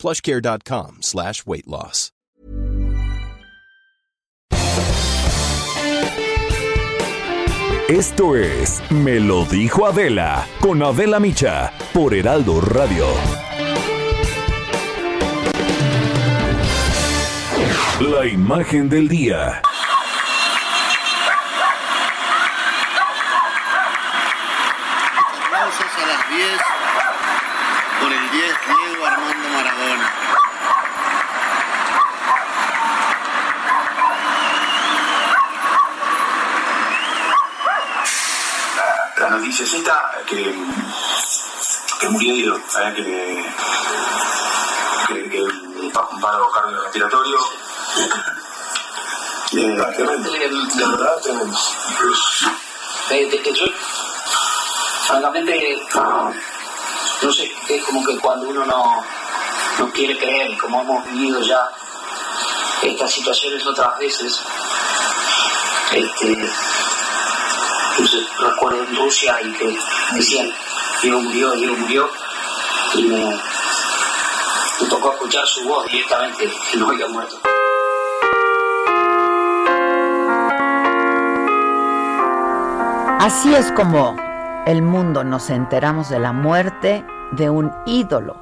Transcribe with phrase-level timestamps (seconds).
[0.00, 2.10] plushcare.com slash weight loss.
[7.90, 13.04] Esto es Me lo dijo Adela con Adela Micha por Heraldo Radio.
[17.98, 19.60] La imagen del día.
[25.44, 26.60] Aplausos a las 10
[28.00, 30.10] por el 10 Diego Armando Maradona.
[39.40, 40.54] La noticiecita que,
[42.00, 42.94] que murió Diego, ¿sabes?
[42.94, 43.44] Que,
[45.08, 47.38] que, que un paro cardiorrespiratorio.
[49.52, 51.20] Eh, tremendo, de verdad.
[53.10, 53.64] Eh, que yo,
[55.06, 55.82] francamente,
[57.22, 59.04] no sé, es como que cuando uno no,
[59.78, 61.68] no quiere creer, como hemos vivido ya
[62.82, 64.40] estas situaciones otras veces,
[65.92, 66.50] este,
[68.00, 69.76] entonces recuerdo en Rusia y que
[70.14, 70.48] decían,
[71.02, 72.08] Diego murió, Diego murió,
[72.94, 73.26] y me,
[74.80, 77.36] me tocó escuchar su voz directamente, que no había muerto.
[83.18, 84.16] Así es como
[84.66, 88.36] el mundo nos enteramos de la muerte de un ídolo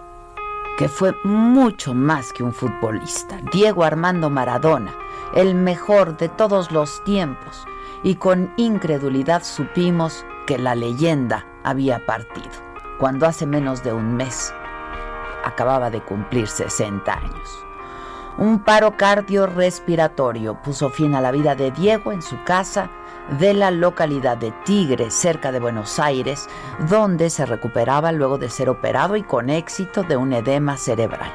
[0.79, 4.95] que fue mucho más que un futbolista, Diego Armando Maradona,
[5.35, 7.67] el mejor de todos los tiempos,
[8.03, 12.51] y con incredulidad supimos que la leyenda había partido,
[12.99, 14.53] cuando hace menos de un mes
[15.45, 17.65] acababa de cumplir 60 años.
[18.39, 22.89] Un paro cardiorrespiratorio puso fin a la vida de Diego en su casa
[23.41, 26.49] de la localidad de Tigre, cerca de Buenos Aires,
[26.89, 31.33] donde se recuperaba luego de ser operado y con éxito de un edema cerebral.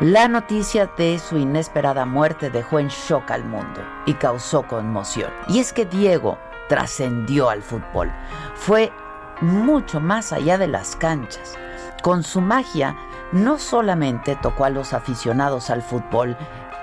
[0.00, 5.32] La noticia de su inesperada muerte dejó en shock al mundo y causó conmoción.
[5.48, 6.38] Y es que Diego
[6.68, 8.12] trascendió al fútbol.
[8.54, 8.92] Fue
[9.40, 11.56] mucho más allá de las canchas.
[12.00, 12.96] Con su magia
[13.32, 16.36] no solamente tocó a los aficionados al fútbol,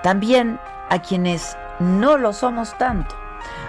[0.03, 0.59] también
[0.89, 3.15] a quienes no lo somos tanto,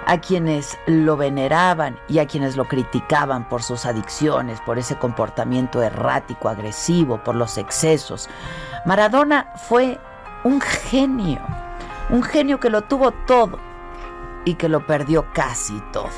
[0.06, 5.83] a quienes lo veneraban y a quienes lo criticaban por sus adicciones, por ese comportamiento
[5.83, 8.28] errático, agresivo, por los excesos.
[8.84, 10.00] Maradona fue
[10.44, 11.41] un genio,
[12.09, 13.59] un genio que lo tuvo todo
[14.44, 16.11] y que lo perdió casi todo.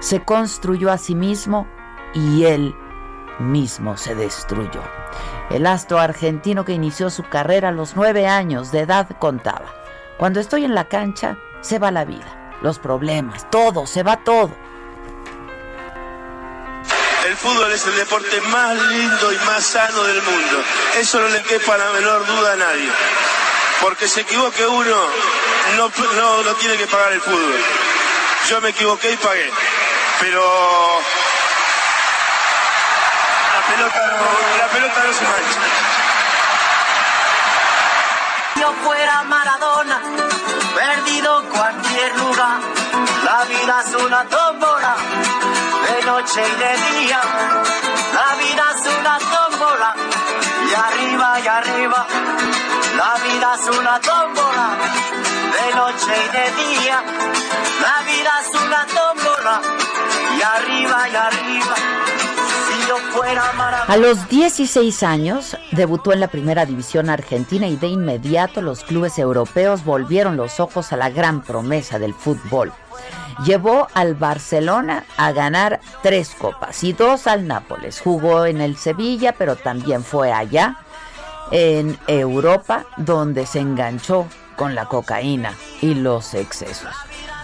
[0.00, 1.68] Se construyó a sí mismo
[2.14, 2.74] y él
[3.38, 4.82] mismo se destruyó.
[5.50, 9.66] El astro argentino que inició su carrera a los nueve años de edad contaba,
[10.18, 14.50] cuando estoy en la cancha se va la vida, los problemas, todo, se va todo.
[17.26, 20.62] El fútbol es el deporte más lindo y más sano del mundo.
[20.96, 22.90] Eso no le quepa la menor duda a nadie.
[23.80, 24.96] Porque se equivoque uno,
[25.76, 27.60] no, no, no tiene que pagar el fútbol.
[28.48, 29.50] Yo me equivoqué y pagué.
[30.20, 30.40] Pero
[33.54, 35.94] la pelota no, la pelota no se mancha.
[38.64, 40.00] yo fuera Maradona,
[40.74, 41.33] perdido
[42.06, 44.94] La vida es una tómbola,
[45.86, 47.20] de noche y de día.
[48.12, 49.94] La vida es una tómbola,
[50.68, 52.06] y arriba y arriba.
[52.98, 54.68] La vida es una tómbola,
[55.54, 57.02] de noche y de día.
[57.80, 59.60] La vida es una tómbola,
[60.36, 61.74] y arriba y arriba.
[63.88, 69.18] A los 16 años debutó en la primera división argentina y de inmediato los clubes
[69.18, 72.72] europeos volvieron los ojos a la gran promesa del fútbol.
[73.44, 78.00] Llevó al Barcelona a ganar tres copas y dos al Nápoles.
[78.00, 80.78] Jugó en el Sevilla, pero también fue allá,
[81.50, 84.26] en Europa, donde se enganchó
[84.56, 86.94] con la cocaína y los excesos.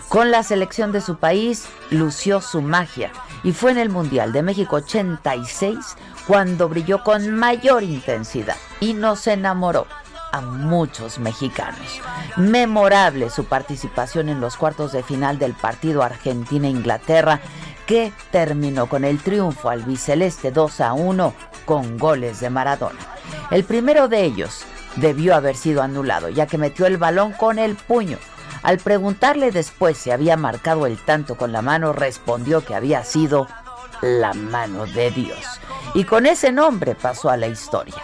[0.08, 3.10] Con la selección de su país lució su magia
[3.42, 5.78] y fue en el Mundial de México 86
[6.26, 9.86] cuando brilló con mayor intensidad y nos enamoró
[10.32, 12.00] a muchos mexicanos.
[12.36, 17.40] Memorable su participación en los cuartos de final del partido Argentina-Inglaterra
[17.86, 21.34] que terminó con el triunfo al biceleste 2 a 1
[21.64, 23.00] con goles de Maradona.
[23.50, 24.64] El primero de ellos
[24.96, 28.18] debió haber sido anulado, ya que metió el balón con el puño.
[28.62, 33.46] Al preguntarle después si había marcado el tanto con la mano, respondió que había sido
[34.02, 35.60] la mano de Dios.
[35.94, 37.96] Y con ese nombre pasó a la historia.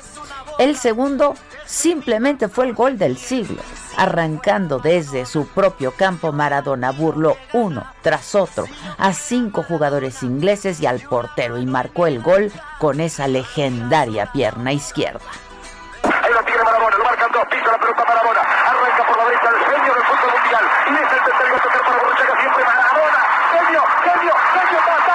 [0.58, 1.34] El segundo
[1.66, 3.60] simplemente fue el gol del siglo.
[3.98, 8.64] Arrancando desde su propio campo, Maradona burló uno tras otro
[8.98, 14.72] a cinco jugadores ingleses y al portero y marcó el gol con esa legendaria pierna
[14.72, 15.24] izquierda.
[17.36, 20.64] Dos, pisa la pelota Maradona, arranca por la derecha el genio del fútbol mundial.
[20.88, 23.20] Y es el tercer gol para Borruchaga siempre Maradona,
[23.52, 25.05] genio, genio, genio, ta,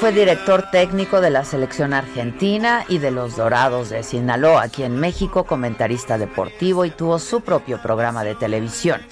[0.00, 4.96] Fue director técnico de la selección argentina y de los Dorados de Sinaloa, aquí en
[4.96, 9.02] México, comentarista deportivo y tuvo su propio programa de televisión.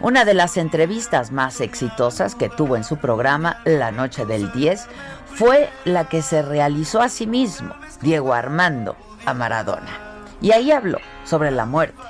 [0.00, 4.86] Una de las entrevistas más exitosas que tuvo en su programa, La Noche del 10,
[5.34, 9.98] fue la que se realizó a sí mismo, Diego Armando, a Maradona.
[10.40, 12.02] Y ahí habló sobre la muerte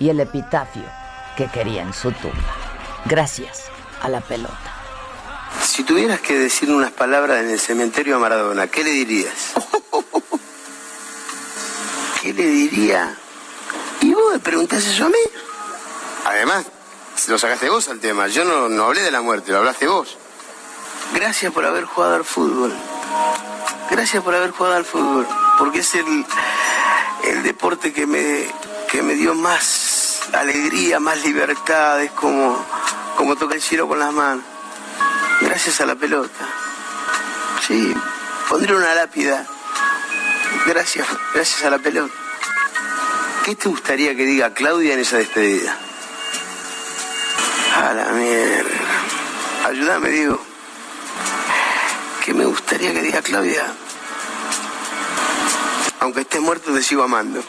[0.00, 0.84] y el epitafio
[1.36, 2.54] que quería en su tumba.
[3.04, 3.70] Gracias
[4.02, 4.77] a la pelota.
[5.62, 9.34] Si tuvieras que decir unas palabras en el cementerio a Maradona, ¿qué le dirías?
[12.22, 13.16] ¿Qué le diría?
[14.00, 15.18] ¿Y vos me preguntás eso a mí?
[16.24, 16.66] Además,
[17.28, 18.28] lo sacaste vos al tema.
[18.28, 20.16] Yo no, no hablé de la muerte, lo hablaste vos.
[21.14, 22.72] Gracias por haber jugado al fútbol.
[23.90, 25.26] Gracias por haber jugado al fútbol.
[25.58, 26.24] Porque es el,
[27.24, 28.46] el deporte que me,
[28.90, 32.02] que me dio más alegría, más libertad.
[32.02, 32.64] Es como,
[33.16, 34.44] como toca el cielo con las manos.
[35.40, 36.46] Gracias a la pelota.
[37.66, 37.94] Sí,
[38.48, 39.46] pondré una lápida.
[40.66, 42.14] Gracias, gracias a la pelota.
[43.44, 45.76] ¿Qué te gustaría que diga Claudia en esa despedida?
[47.76, 48.68] A la mierda.
[49.66, 50.40] Ayúdame, Diego.
[52.24, 53.64] ¿Qué me gustaría que diga Claudia?
[56.00, 57.42] Aunque esté muerto, te sigo amando.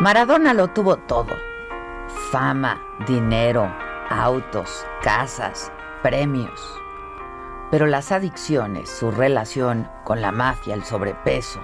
[0.00, 1.36] Maradona lo tuvo todo.
[2.32, 3.70] Fama, dinero,
[4.08, 5.70] autos, casas,
[6.02, 6.80] premios.
[7.70, 11.60] Pero las adicciones, su relación con la mafia, el sobrepeso,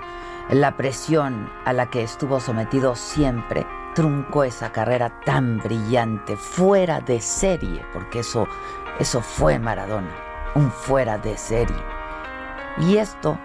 [0.51, 7.23] la presión a la que estuvo sometido siempre, truncó esa carrera tan brillante, fuera de
[7.23, 8.47] serie, porque eso,
[8.99, 10.15] eso fue Maradona,
[10.55, 11.83] un fuera de serie.
[12.81, 13.39] Y esto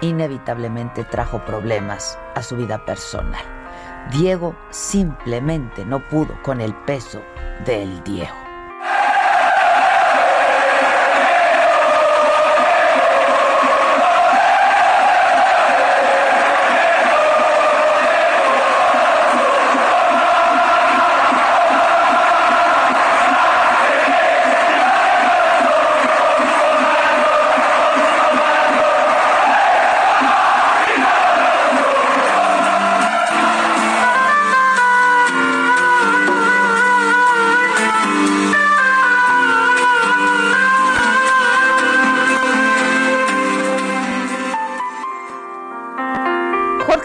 [0.00, 3.63] inevitablemente trajo problemas a su vida personal.
[4.10, 7.22] Diego simplemente no pudo con el peso
[7.64, 8.34] del Diego.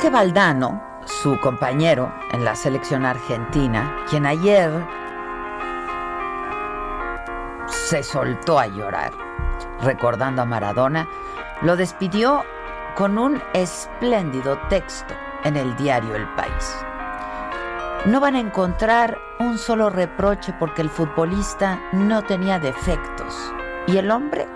[0.09, 4.71] Jorge Valdano, su compañero en la selección argentina, quien ayer
[7.67, 9.11] se soltó a llorar
[9.83, 11.07] recordando a Maradona,
[11.61, 12.43] lo despidió
[12.95, 15.13] con un espléndido texto
[15.43, 16.75] en el diario El País.
[18.05, 23.53] No van a encontrar un solo reproche porque el futbolista no tenía defectos.
[23.85, 24.47] ¿Y el hombre?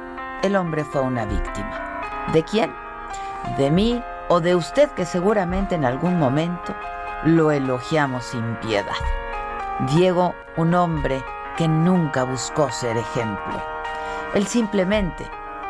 [0.42, 2.02] El hombre fue una víctima.
[2.34, 2.74] ¿De quién?
[3.58, 4.02] De mí
[4.34, 6.74] o de usted que seguramente en algún momento
[7.24, 8.96] lo elogiamos sin piedad.
[9.94, 11.24] Diego, un hombre
[11.56, 13.62] que nunca buscó ser ejemplo.
[14.34, 15.24] Él simplemente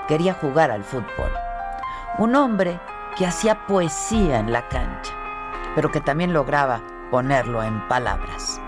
[0.08, 1.30] quería jugar al fútbol.
[2.18, 2.80] Un hombre
[3.18, 5.12] que hacía poesía en la cancha,
[5.76, 6.80] pero que también lograba
[7.12, 8.62] ponerlo en palabras.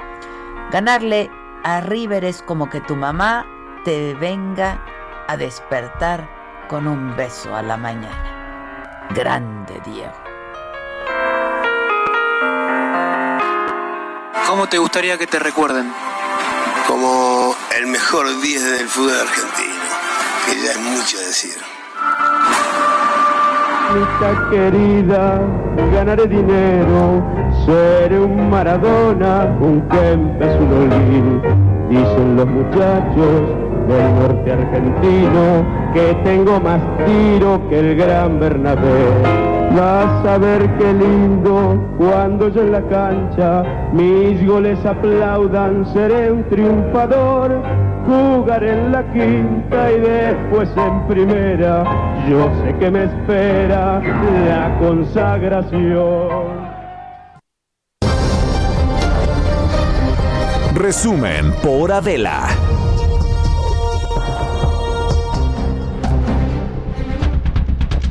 [0.71, 1.31] Ganarle
[1.63, 3.45] a River es como que tu mamá
[3.85, 4.77] te venga
[5.29, 6.27] a despertar
[6.67, 8.34] con un beso a la mañana.
[9.13, 10.13] Grande Diego.
[14.47, 15.91] ¿Cómo te gustaría que te recuerden?
[16.87, 19.83] Como el mejor 10 del fútbol argentino,
[20.45, 21.57] que ya es mucho decir.
[23.89, 25.41] Mamita querida,
[25.93, 27.23] ganaré dinero,
[27.65, 36.59] seré un Maradona, un Kempes, un Olí, dicen los muchachos del norte argentino, que tengo
[36.59, 39.45] más tiro que el gran Bernabé.
[39.75, 46.43] Vas a ver qué lindo cuando yo en la cancha mis goles aplaudan, seré un
[46.45, 47.61] triunfador.
[48.07, 51.83] Jugaré en la quinta y después en primera,
[52.29, 53.99] yo sé que me espera
[54.47, 56.65] la consagración.
[60.75, 62.47] Resumen por Adela.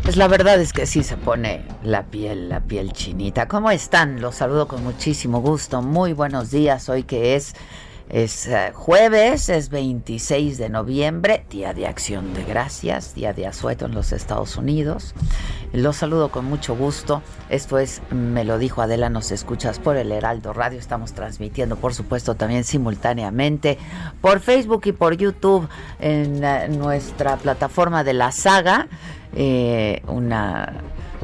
[0.04, 3.48] Pues la verdad es que sí se pone la piel, la piel chinita.
[3.48, 4.20] ¿Cómo están?
[4.20, 5.80] Los saludo con muchísimo gusto.
[5.80, 6.90] Muy buenos días.
[6.90, 7.54] Hoy que es
[8.10, 13.86] es eh, jueves, es 26 de noviembre, Día de Acción de Gracias, Día de Asueto
[13.86, 15.14] en los Estados Unidos.
[15.72, 17.22] Los saludo con mucho gusto.
[17.48, 20.78] Esto es Me lo dijo Adela, nos escuchas por el Heraldo Radio.
[20.78, 23.78] Estamos transmitiendo, por supuesto, también simultáneamente
[24.20, 25.66] por Facebook y por YouTube
[25.98, 28.86] en eh, nuestra plataforma de la saga.
[29.34, 30.74] Eh, una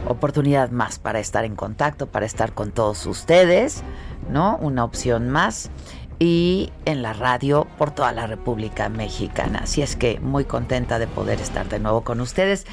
[0.06, 3.82] oportunidad más para estar en contacto, para estar con todos ustedes,
[4.30, 4.56] ¿no?
[4.60, 5.70] Una opción más
[6.18, 9.60] y en la radio por toda la República Mexicana.
[9.62, 12.66] Así es que muy contenta de poder estar de nuevo con ustedes.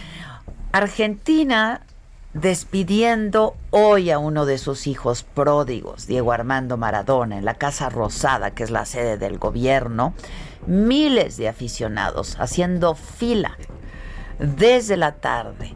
[0.72, 1.82] Argentina
[2.34, 8.52] despidiendo hoy a uno de sus hijos pródigos, Diego Armando Maradona, en la Casa Rosada,
[8.52, 10.14] que es la sede del gobierno.
[10.68, 13.58] Miles de aficionados haciendo fila
[14.40, 15.76] desde la tarde,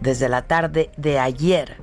[0.00, 1.76] desde la tarde de ayer,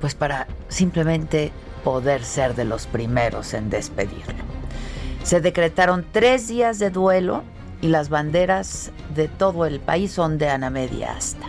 [0.00, 1.52] pues para simplemente
[1.84, 4.44] poder ser de los primeros en despedirlo.
[5.22, 7.42] Se decretaron tres días de duelo
[7.80, 11.46] y las banderas de todo el país Ana media asta.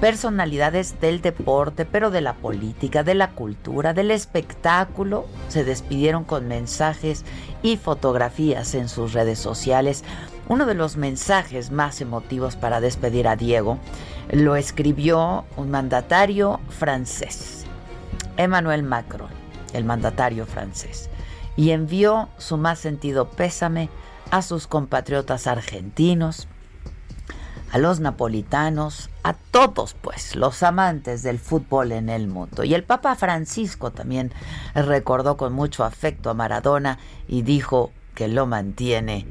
[0.00, 6.46] Personalidades del deporte, pero de la política, de la cultura, del espectáculo, se despidieron con
[6.46, 7.24] mensajes
[7.62, 10.04] y fotografías en sus redes sociales.
[10.48, 13.78] Uno de los mensajes más emotivos para despedir a Diego
[14.30, 17.64] lo escribió un mandatario francés,
[18.36, 19.30] Emmanuel Macron,
[19.72, 21.10] el mandatario francés
[21.56, 23.88] y envió su más sentido pésame
[24.30, 26.48] a sus compatriotas argentinos,
[27.72, 32.64] a los napolitanos, a todos pues los amantes del fútbol en el mundo.
[32.64, 34.32] Y el Papa Francisco también
[34.74, 39.26] recordó con mucho afecto a Maradona y dijo que lo mantiene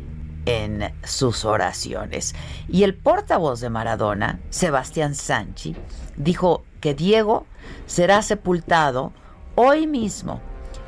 [0.45, 2.35] en sus oraciones.
[2.67, 5.75] Y el portavoz de Maradona, Sebastián Sanchi,
[6.15, 7.45] dijo que Diego
[7.87, 9.11] será sepultado
[9.55, 10.41] hoy mismo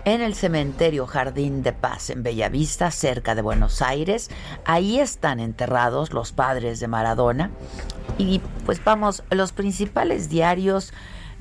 [0.05, 4.29] en el cementerio Jardín de Paz en Bellavista, cerca de Buenos Aires.
[4.63, 7.51] Ahí están enterrados los padres de Maradona.
[8.17, 10.93] Y pues vamos, los principales diarios,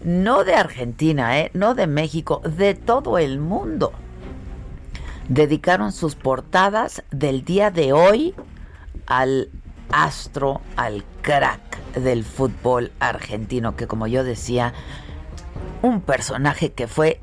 [0.02, 1.50] no de Argentina, ¿eh?
[1.54, 3.92] no de México, de todo el mundo,
[5.28, 8.34] dedicaron sus portadas del día de hoy
[9.06, 9.50] al
[9.90, 14.72] astro, al crack del fútbol argentino, que como yo decía,
[15.82, 17.20] un personaje que fue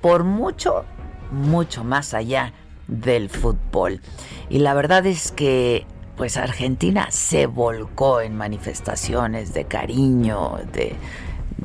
[0.00, 0.84] por mucho,
[1.30, 2.52] mucho más allá
[2.86, 4.00] del fútbol.
[4.48, 10.96] Y la verdad es que pues Argentina se volcó en manifestaciones de cariño, de,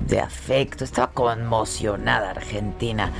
[0.08, 0.84] de afecto.
[0.84, 3.12] Estaba conmocionada Argentina.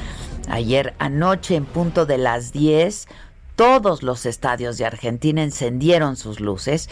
[0.50, 3.08] Ayer anoche en punto de las 10,
[3.56, 6.90] todos los estadios de Argentina encendieron sus luces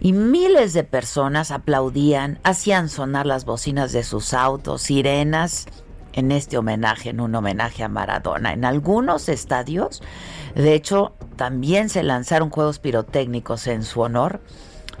[0.00, 5.66] y miles de personas aplaudían, hacían sonar las bocinas de sus autos, sirenas
[6.12, 8.52] en este homenaje, en un homenaje a Maradona.
[8.52, 10.02] En algunos estadios,
[10.54, 14.40] de hecho, también se lanzaron juegos pirotécnicos en su honor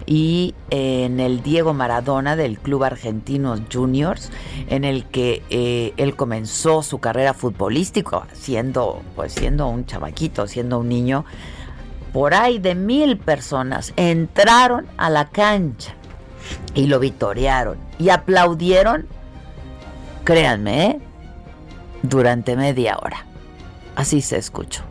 [0.06, 4.30] y en el Diego Maradona del Club Argentino Juniors,
[4.68, 10.78] en el que eh, él comenzó su carrera futbolística, siendo, pues, siendo un chavaquito, siendo
[10.78, 11.24] un niño.
[12.12, 15.94] Por ahí de mil personas entraron a la cancha
[16.74, 19.06] y lo vitorearon y aplaudieron
[20.24, 21.00] Créanme, ¿eh?
[22.02, 23.26] Durante media hora.
[23.96, 24.89] Así se escuchó.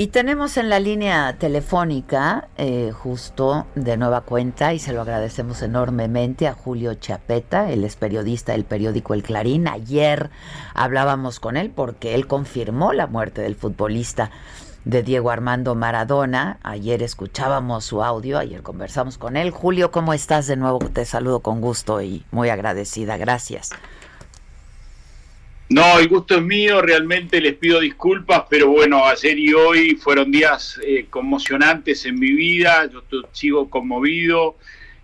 [0.00, 5.60] Y tenemos en la línea telefónica, eh, justo de nueva cuenta, y se lo agradecemos
[5.60, 9.66] enormemente a Julio Chapeta, él es periodista del periódico El Clarín.
[9.66, 10.30] Ayer
[10.72, 14.30] hablábamos con él porque él confirmó la muerte del futbolista
[14.84, 16.60] de Diego Armando Maradona.
[16.62, 19.50] Ayer escuchábamos su audio, ayer conversamos con él.
[19.50, 20.46] Julio, ¿cómo estás?
[20.46, 23.16] De nuevo te saludo con gusto y muy agradecida.
[23.16, 23.70] Gracias.
[25.70, 30.30] No, el gusto es mío, realmente les pido disculpas, pero bueno, ayer y hoy fueron
[30.30, 34.56] días eh, conmocionantes en mi vida, yo sigo conmovido,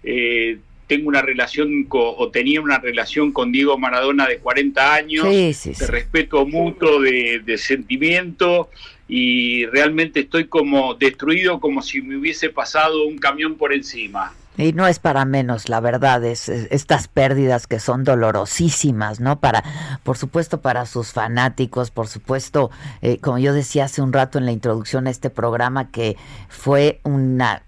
[0.02, 5.86] eh, tengo una relación o tenía una relación con Diego Maradona de 40 años, de
[5.86, 8.70] respeto mutuo, de, de sentimiento,
[9.06, 14.32] y realmente estoy como destruido, como si me hubiese pasado un camión por encima.
[14.56, 19.40] Y no es para menos, la verdad, es, estas pérdidas que son dolorosísimas, ¿no?
[19.40, 19.64] Para,
[20.04, 22.70] por supuesto, para sus fanáticos, por supuesto,
[23.02, 26.16] eh, como yo decía hace un rato en la introducción a este programa, que
[26.48, 27.62] fue una,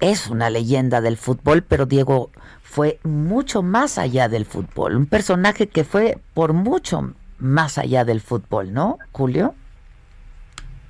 [0.00, 2.30] es una leyenda del fútbol, pero Diego
[2.62, 8.20] fue mucho más allá del fútbol, un personaje que fue por mucho más allá del
[8.20, 9.54] fútbol, ¿no, Julio?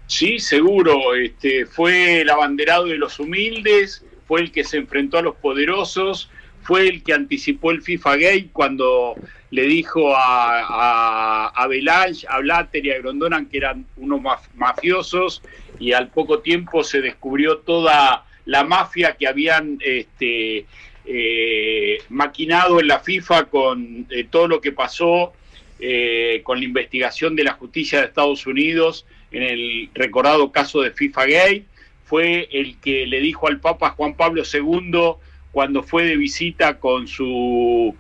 [0.07, 5.23] Sí, seguro, este, fue el abanderado de los humildes, fue el que se enfrentó a
[5.23, 6.31] los poderosos,
[6.62, 9.14] fue el que anticipó el FIFA Gate cuando
[9.50, 14.21] le dijo a, a, a Belange, a Blatter y a Grondonan que eran unos
[14.54, 15.43] mafiosos
[15.78, 20.66] y al poco tiempo se descubrió toda la mafia que habían este,
[21.07, 25.33] eh, maquinado en la FIFA con eh, todo lo que pasó
[25.79, 30.92] eh, con la investigación de la justicia de Estados Unidos en el recordado caso de
[30.92, 31.64] FIFA Gate
[32.05, 35.17] fue el que le dijo al Papa Juan Pablo II
[35.53, 37.95] cuando fue de visita con su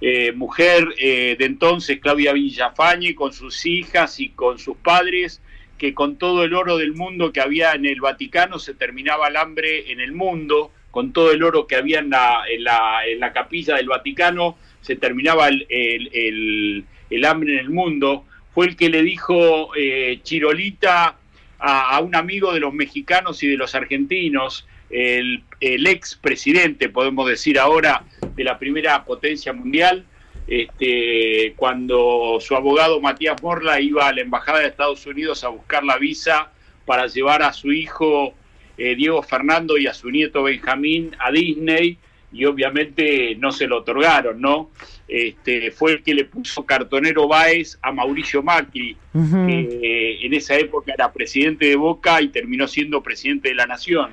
[0.00, 5.42] eh, mujer eh, de entonces, Claudia Villafañe, con sus hijas y con sus padres,
[5.76, 9.36] que con todo el oro del mundo que había en el Vaticano se terminaba el
[9.36, 14.56] hambre en el mundo, con todo el oro que había en la, capilla del Vaticano
[14.80, 16.84] se terminaba el,
[17.26, 18.24] hambre en el mundo.
[18.54, 21.19] Fue el que le dijo eh, Chirolita
[21.60, 27.28] a, un amigo de los mexicanos y de los argentinos, el, el ex presidente, podemos
[27.28, 30.04] decir ahora, de la primera potencia mundial,
[30.46, 35.84] este, cuando su abogado Matías Morla iba a la Embajada de Estados Unidos a buscar
[35.84, 36.50] la visa
[36.86, 38.34] para llevar a su hijo
[38.76, 41.98] eh, Diego Fernando y a su nieto Benjamín a Disney,
[42.32, 44.70] y obviamente no se lo otorgaron, ¿no?
[45.12, 50.94] Este, fue el que le puso cartonero Báez a Mauricio Macri, que en esa época
[50.94, 54.10] era presidente de Boca y terminó siendo presidente de la Nación.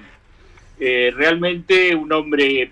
[0.80, 2.72] Eh, realmente un hombre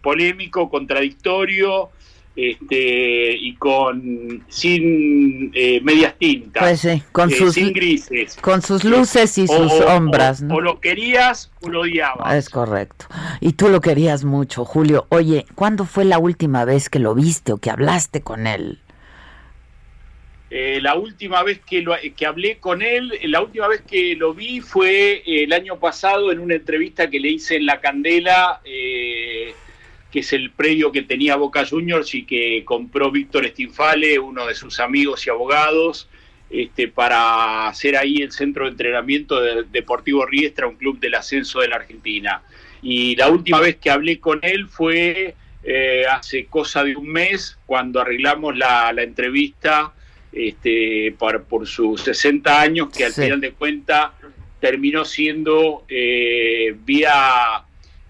[0.00, 1.90] polémico, contradictorio,
[2.38, 8.62] este, y con sin eh, medias tintas, pues sí, con eh, sus sin grises, con
[8.62, 10.54] sus luces y sus sombras, o, ¿no?
[10.54, 12.32] o lo querías o lo odiabas.
[12.36, 13.06] Es correcto.
[13.40, 15.06] Y tú lo querías mucho, Julio.
[15.08, 18.78] Oye, ¿cuándo fue la última vez que lo viste o que hablaste con él?
[20.50, 24.32] Eh, la última vez que, lo, que hablé con él, la última vez que lo
[24.32, 28.60] vi fue eh, el año pasado en una entrevista que le hice en La Candela,
[28.64, 29.52] eh,
[30.12, 34.54] que es el predio que tenía Boca Juniors y que compró Víctor Stinfale, uno de
[34.54, 36.08] sus amigos y abogados,
[36.50, 41.60] este, para hacer ahí el centro de entrenamiento de Deportivo Riestra, un club del ascenso
[41.60, 42.42] de la Argentina.
[42.80, 47.58] Y la última vez que hablé con él fue eh, hace cosa de un mes,
[47.66, 49.92] cuando arreglamos la, la entrevista
[50.32, 53.22] este, por, por sus 60 años, que al Sí.
[53.22, 54.12] final de cuentas
[54.60, 57.64] terminó siendo eh, vía...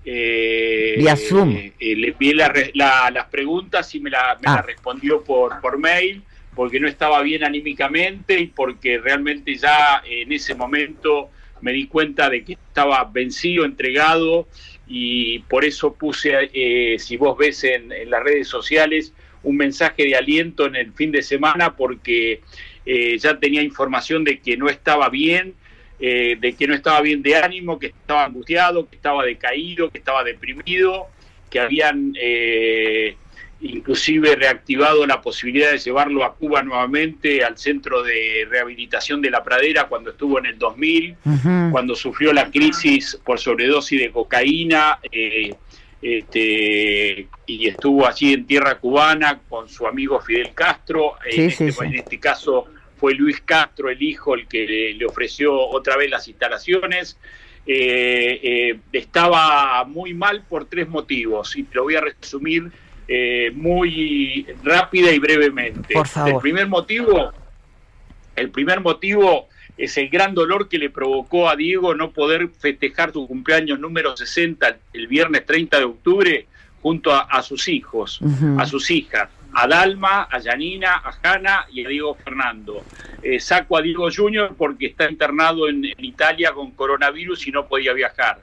[0.04, 1.56] eh, Vía Zoom.
[1.56, 4.62] eh, le envié la la- las preguntas y me la, me Ah.
[4.62, 6.22] respondió por, por mail
[6.54, 11.30] porque no estaba bien anímicamente y porque realmente ya en ese momento
[11.60, 14.48] me di cuenta de que estaba vencido, entregado
[14.86, 20.04] y por eso puse, eh, si vos ves en, en las redes sociales, un mensaje
[20.04, 22.40] de aliento en el fin de semana porque
[22.86, 25.54] eh, ya tenía información de que no estaba bien,
[26.00, 29.98] eh, de que no estaba bien de ánimo, que estaba angustiado, que estaba decaído, que
[29.98, 31.08] estaba deprimido,
[31.50, 33.16] que habían eh,
[33.60, 39.42] inclusive reactivado la posibilidad de llevarlo a Cuba nuevamente al centro de rehabilitación de la
[39.42, 41.68] pradera cuando estuvo en el 2000, Ujú.
[41.72, 44.98] cuando sufrió la crisis por sobredosis de cocaína.
[45.10, 45.54] eh,
[46.00, 51.14] este, y estuvo allí en tierra cubana con su amigo Fidel Castro.
[51.28, 51.86] Sí, en, sí, este, sí.
[51.86, 52.66] en este caso
[52.98, 57.18] fue Luis Castro, el hijo, el que le, le ofreció otra vez las instalaciones.
[57.70, 62.72] Eh, eh, estaba muy mal por tres motivos y te lo voy a resumir
[63.06, 65.92] eh, muy rápida y brevemente.
[65.92, 66.32] Por favor.
[66.32, 67.30] El primer motivo,
[68.36, 73.12] el primer motivo es el gran dolor que le provocó a Diego no poder festejar
[73.12, 76.46] su cumpleaños número 60 el viernes 30 de octubre
[76.80, 78.20] junto a, a sus hijos,
[78.56, 79.28] a sus hijas,
[79.62, 82.84] a Dalma, a Yanina, a Hanna y a Diego Fernando.
[83.22, 87.66] Eh, saco a Diego Junior porque está internado en, en Italia con coronavirus y no
[87.66, 88.42] podía viajar.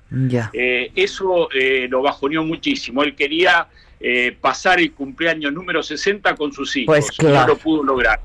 [0.54, 3.04] Eh, eso eh, lo bajoneó muchísimo.
[3.04, 6.94] Él quería eh, pasar el cumpleaños número 60 con sus hijos.
[6.94, 7.48] Pues y no claro.
[7.54, 8.20] lo pudo lograr.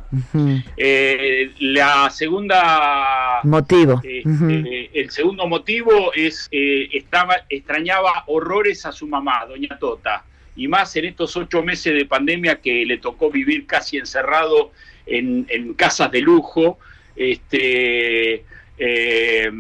[0.77, 4.01] Eh, la segunda Motivo.
[4.03, 10.25] el segundo motivo es eh, estaba extrañaba horrores a su mamá, doña Tota,
[10.57, 14.73] y más en estos ocho meses de pandemia que le tocó vivir casi encerrado
[15.07, 16.79] en, en casas de lujo.
[17.17, 18.45] Este,
[18.79, 19.51] eh,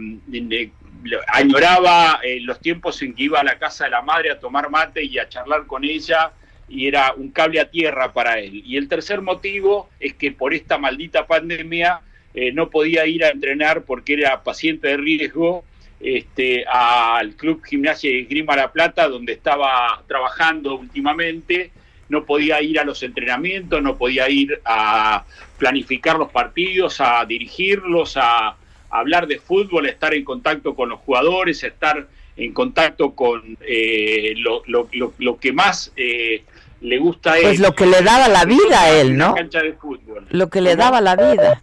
[1.02, 4.38] lo- añoraba eh, los tiempos en que iba a la casa de la madre a
[4.38, 6.32] tomar mate y a charlar con ella
[6.68, 8.62] y era un cable a tierra para él.
[8.64, 12.00] Y el tercer motivo es que por esta maldita pandemia
[12.34, 15.64] eh, no podía ir a entrenar porque era paciente de riesgo
[16.00, 21.70] este, al Club Gimnasia y Esgrima La Plata, donde estaba trabajando últimamente.
[22.08, 25.24] No podía ir a los entrenamientos, no podía ir a
[25.58, 28.56] planificar los partidos, a dirigirlos, a,
[28.90, 33.56] hablar de fútbol, a estar en contacto con los jugadores, a estar en contacto con
[33.60, 36.42] eh, lo, lo- lo- lo que más eh,
[36.80, 37.42] le gusta a él.
[37.44, 39.34] Pues lo que le daba la vida a él, ¿no?
[39.36, 40.26] cancha de fútbol.
[40.30, 41.62] Lo que le daba la vida.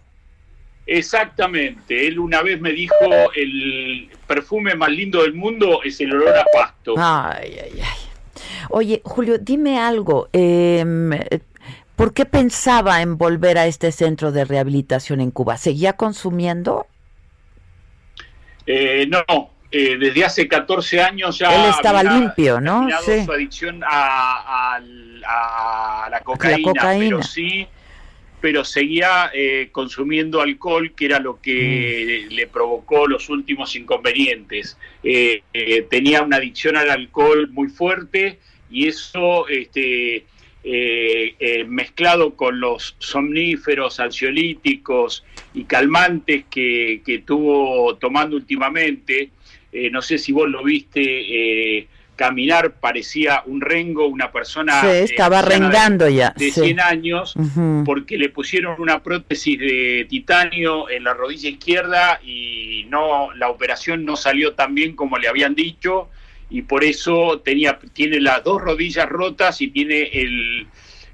[0.88, 2.08] Exactamente.
[2.08, 2.94] Él una vez me dijo,
[3.36, 6.94] el perfume más lindo del mundo es el olor a pasto.
[6.96, 8.08] Ay, ay, ay.
[8.70, 10.30] Oye, Julio, dime algo.
[10.32, 11.10] em,
[11.94, 15.58] ¿Por qué pensaba en volver a este centro de rehabilitación en Cuba?
[15.58, 16.86] ¿Seguía consumiendo?
[18.64, 21.54] Eh, no, eh, desde hace 14 años ya...
[21.54, 22.88] Él estaba había limpio, ¿no?
[23.04, 23.26] Sí.
[23.26, 24.80] su adicción a,
[26.10, 27.04] la, cocaína, cocaína.
[27.04, 27.66] pero sí,
[28.40, 32.34] pero seguía eh, consumiendo alcohol, que era lo que Mm.
[32.34, 34.78] le provocó los últimos inconvenientes.
[35.02, 38.38] Eh, eh, tenía una adicción al alcohol muy fuerte
[38.70, 39.48] y eso...
[39.48, 40.24] Este,
[41.66, 45.24] mezclado con los somníferos, ansiolíticos
[45.54, 49.30] y calmantes que, que tuvo tomando últimamente.
[49.92, 51.86] No sé si vos lo viste
[52.18, 54.82] caminar, parecía un rengo, una persona...
[54.92, 56.60] Eh, estaba anciana de- rengando ya, De sí.
[56.62, 57.34] 100 años,
[57.86, 64.04] porque le pusieron una prótesis de titanio en la rodilla izquierda y no la operación
[64.04, 66.08] no salió tan bien como le habían dicho
[66.50, 70.66] y por eso tenía tiene las dos rodillas rotas y tiene el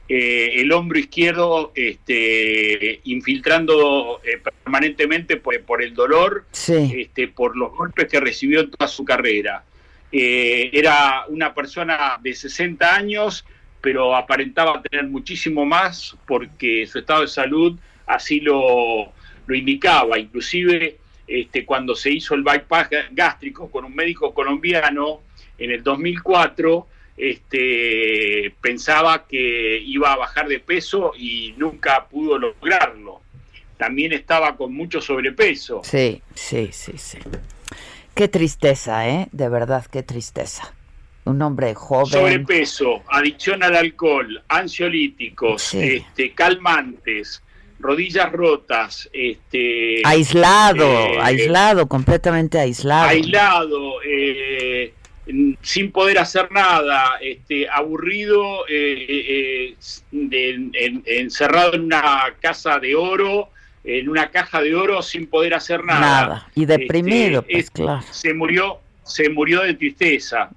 [0.09, 6.93] eh, el hombro izquierdo este, infiltrando eh, permanentemente por, por el dolor, Sí.
[6.97, 9.65] este, por los golpes que recibió en toda su carrera.
[10.13, 13.45] Eh, era una persona de 60 años,
[13.81, 19.13] pero aparentaba tener muchísimo más porque su estado de salud así lo,
[19.47, 20.19] lo indicaba.
[20.19, 25.21] Inclusive este, cuando se hizo el bypass gá- gástrico con un médico colombiano
[25.59, 26.87] en el 2004,
[27.17, 33.21] este, pensaba que iba a bajar de peso y nunca pudo lograrlo.
[33.77, 35.81] También estaba con mucho sobrepeso.
[35.85, 37.19] Sí, sí, sí, sí.
[38.15, 39.29] Qué tristeza, ¿eh?
[39.33, 40.73] De verdad, qué tristeza.
[41.25, 42.07] Un hombre joven.
[42.07, 45.81] Sobrepeso, adicción al alcohol, ansiolíticos, Sí.
[45.83, 47.43] este, calmantes,
[47.81, 53.09] rodillas rotas, este, Aislado, eh, aislado, completamente aislado.
[53.09, 54.93] aislado, eh,
[55.63, 59.77] sin poder hacer nada, este, aburrido, eh, eh, eh,
[60.13, 63.49] de- en- encerrado en una casa de oro,
[63.85, 66.01] en una caja de oro sin poder hacer nada.
[66.01, 66.49] Nada.
[66.55, 68.05] Y deprimido, Este, pues es- claro.
[68.11, 70.49] Se murió, se murió de tristeza.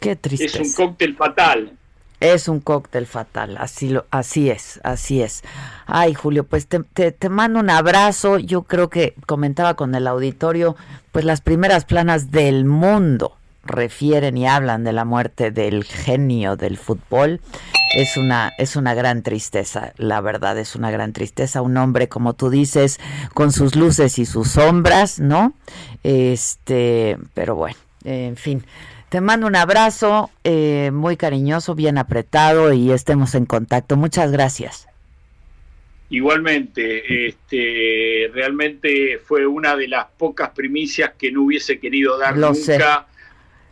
[0.00, 0.60] Qué tristeza.
[0.62, 1.72] Es un cóctel fatal.
[2.18, 5.42] Es un cóctel fatal, así lo, así es, así es.
[5.86, 8.38] Ay, Julio, pues te, te, te mando un abrazo.
[8.38, 10.76] Yo creo que comentaba con el auditorio,
[11.12, 16.76] pues las primeras planas del mundo refieren y hablan de la muerte del genio del
[16.76, 17.40] fútbol.
[17.94, 21.62] Es una, es una gran tristeza, la verdad, es una gran tristeza.
[21.62, 23.00] Un hombre, como tú dices,
[23.32, 25.54] con sus luces y sus sombras, ¿no?
[26.02, 28.64] Este, pero bueno, en fin.
[29.08, 33.96] Te mando un abrazo eh, muy cariñoso, bien apretado y estemos en contacto.
[33.96, 34.88] Muchas gracias.
[36.08, 42.52] Igualmente, este, realmente fue una de las pocas primicias que no hubiese querido dar Lo
[42.52, 43.06] nunca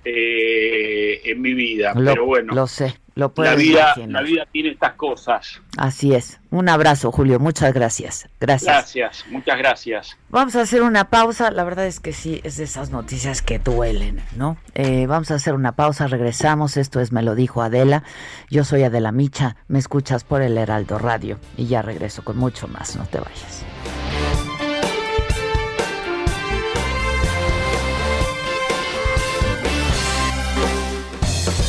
[0.04, 1.92] eh, en mi vida.
[1.94, 4.22] Lo, pero bueno, lo sé, lo puedo la vida, imaginar.
[4.22, 5.60] la vida tiene estas cosas.
[5.76, 6.40] Así es.
[6.50, 7.38] Un abrazo, Julio.
[7.38, 8.28] Muchas gracias.
[8.40, 8.72] Gracias.
[8.72, 10.18] Gracias, muchas gracias.
[10.30, 11.50] Vamos a hacer una pausa.
[11.50, 14.56] La verdad es que sí, es de esas noticias que duelen, ¿no?
[14.74, 16.06] Eh, vamos a hacer una pausa.
[16.06, 16.76] Regresamos.
[16.76, 18.02] Esto es Me lo dijo Adela.
[18.50, 19.56] Yo soy Adela Micha.
[19.68, 21.38] Me escuchas por el Heraldo Radio.
[21.56, 22.96] Y ya regreso con mucho más.
[22.96, 23.64] No te vayas.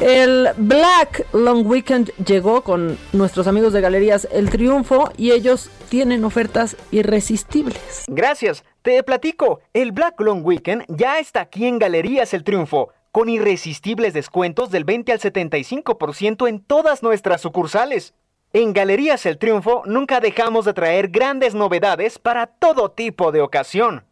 [0.00, 6.24] El Black Long Weekend llegó con nuestros amigos de Galerías El Triunfo y ellos tienen
[6.24, 8.04] ofertas irresistibles.
[8.06, 8.64] Gracias.
[8.82, 9.58] Te platico.
[9.72, 14.84] El Black Long Weekend ya está aquí en Galerías El Triunfo, con irresistibles descuentos del
[14.84, 18.14] 20 al 75% en todas nuestras sucursales.
[18.52, 24.04] En Galerías El Triunfo nunca dejamos de traer grandes novedades para todo tipo de ocasión.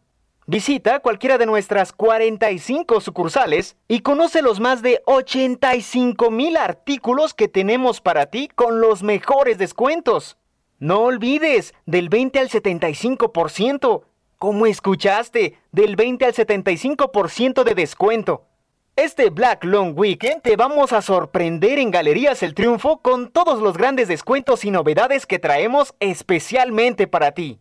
[0.49, 7.49] Visita cualquiera de nuestras 45 sucursales y conoce los más de 85 mil artículos que
[7.49, 10.37] tenemos para ti con los mejores descuentos.
[10.79, 14.03] No olvides, del 20 al 75%.
[14.37, 18.45] Como escuchaste, del 20 al 75% de descuento.
[18.95, 23.75] Este Black Long Weekend te vamos a sorprender en Galerías El Triunfo con todos los
[23.75, 27.59] grandes descuentos y novedades que traemos especialmente para ti.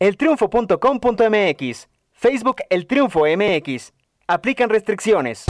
[0.00, 3.92] Eltriunfo.com.mx Facebook El Triunfo MX.
[4.26, 5.44] Aplican restricciones.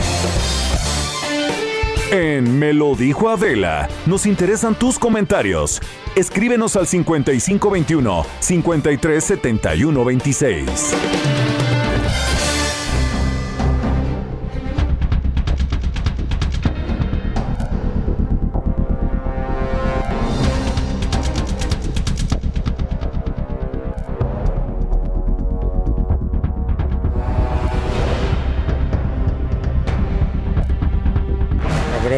[2.11, 5.81] En Me lo dijo Adela, nos interesan tus comentarios.
[6.15, 10.93] Escríbenos al 5521 537126.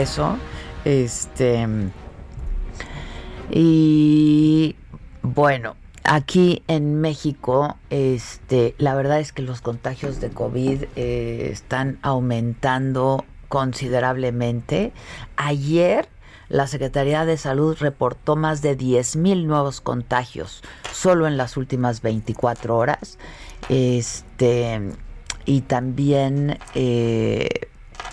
[0.09, 0.37] Regreso.
[0.85, 1.67] Este.
[3.51, 4.75] Y
[5.21, 11.99] bueno, aquí en México, este, la verdad es que los contagios de COVID eh, están
[12.01, 14.93] aumentando considerablemente.
[15.35, 16.07] Ayer
[16.47, 22.01] la Secretaría de Salud reportó más de 10 mil nuevos contagios solo en las últimas
[22.01, 23.17] 24 horas.
[23.69, 24.79] Este,
[25.45, 27.69] y también eh,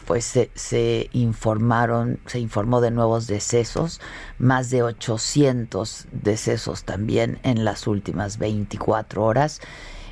[0.07, 4.01] pues se, informaron, se informó de nuevos decesos,
[4.39, 9.61] más de 800 decesos también en las últimas 24 horas.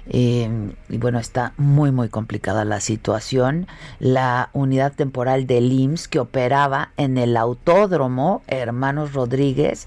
[0.06, 3.68] Eh, y bueno, está muy, muy complicada la situación.
[4.00, 9.87] La unidad temporal del IMSS que operaba en el autódromo Hermanos Rodríguez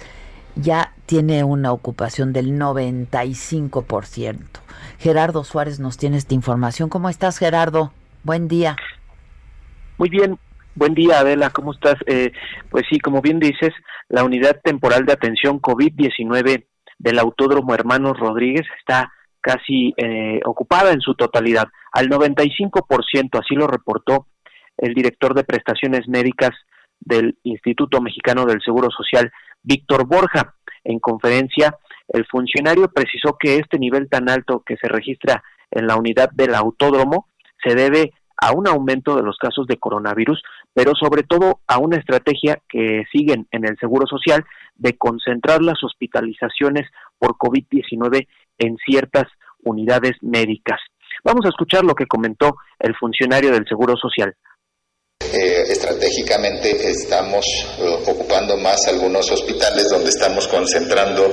[0.56, 4.40] ya tiene una ocupación del 95%.
[5.00, 6.90] Gerardo Suárez nos tiene esta información.
[6.90, 7.92] ¿Cómo estás, Gerardo?
[8.24, 8.76] Buen día.
[9.98, 10.38] Muy bien,
[10.76, 11.96] buen día Adela, ¿cómo estás?
[12.06, 12.32] Eh,
[12.70, 13.74] pues sí, como bien dices,
[14.10, 16.66] la unidad temporal de atención COVID-19
[17.00, 23.66] del Autódromo Hermanos Rodríguez está casi eh, ocupada en su totalidad, al 95%, así lo
[23.66, 24.28] reportó
[24.78, 26.52] el director de prestaciones médicas
[27.00, 29.32] del Instituto Mexicano del Seguro Social,
[29.64, 30.54] Víctor Borja.
[30.84, 31.76] En conferencia,
[32.10, 36.54] el funcionario precisó que este nivel tan alto que se registra en la unidad del
[36.54, 37.30] autódromo
[37.64, 40.42] se debe a un aumento de los casos de coronavirus,
[40.74, 44.46] pero sobre todo a una estrategia que siguen en el Seguro Social
[44.76, 48.28] de concentrar las hospitalizaciones por COVID-19
[48.60, 49.26] en ciertas
[49.64, 50.80] unidades médicas.
[51.24, 54.36] Vamos a escuchar lo que comentó el funcionario del Seguro Social.
[55.20, 57.46] Eh, estratégicamente estamos
[57.80, 61.28] eh, ocupando más algunos hospitales donde estamos concentrando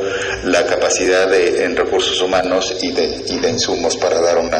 [0.44, 4.58] la capacidad de, en recursos humanos y de, y de insumos para dar una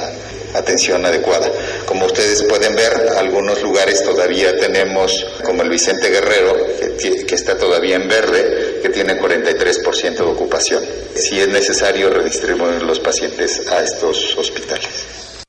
[0.54, 1.48] atención adecuada.
[1.86, 6.54] Como ustedes pueden ver, algunos lugares todavía tenemos, como el Vicente Guerrero,
[7.00, 10.82] que, está todavía en verde, que tiene 43% de ocupación.
[11.14, 15.44] Si es necesario, redistribuir los pacientes a estos hospitales.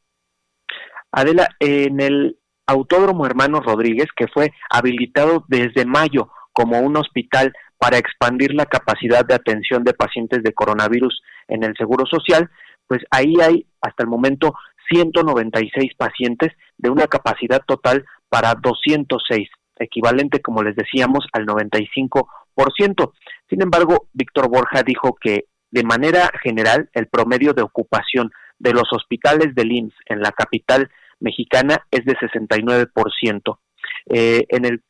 [1.12, 7.98] Adela, en el Autódromo Hermanos Rodríguez, que fue habilitado desde mayo como un hospital para
[7.98, 12.50] expandir la capacidad de atención de pacientes de coronavirus en el Seguro Social,
[12.88, 14.54] pues ahí hay hasta el momento
[14.90, 23.12] 196 pacientes de una capacidad total para 206, equivalente, como les decíamos, al 95%.
[23.50, 28.92] Sin embargo, Víctor Borja dijo que de manera general, el promedio de ocupación de los
[28.94, 33.60] hospitales del IMSS en la capital mexicana es de 69%.
[34.08, 34.84] Eh, en el,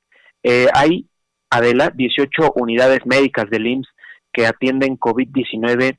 [0.44, 1.08] eh, hay,
[1.50, 3.90] Adela, 18 unidades médicas del IMSS
[4.32, 5.98] que atienden COVID-19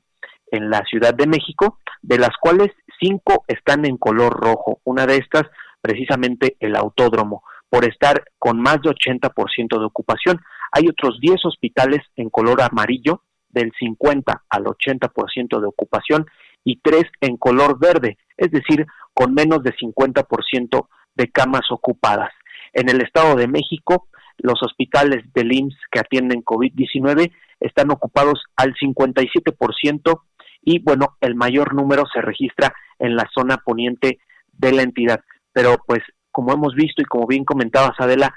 [0.51, 4.81] en la Ciudad de México, de las cuales cinco están en color rojo.
[4.83, 5.43] Una de estas,
[5.81, 10.39] precisamente el autódromo, por estar con más de 80% de ocupación.
[10.71, 16.25] Hay otros 10 hospitales en color amarillo del 50 al 80% de ocupación
[16.63, 22.31] y tres en color verde, es decir, con menos de 50% de camas ocupadas.
[22.73, 24.07] En el Estado de México,
[24.37, 30.21] los hospitales del IMSS que atienden COVID-19 están ocupados al 57%
[30.61, 34.19] y bueno, el mayor número se registra en la zona poniente
[34.51, 35.21] de la entidad.
[35.51, 38.33] Pero pues como hemos visto y como bien comentabas Adela,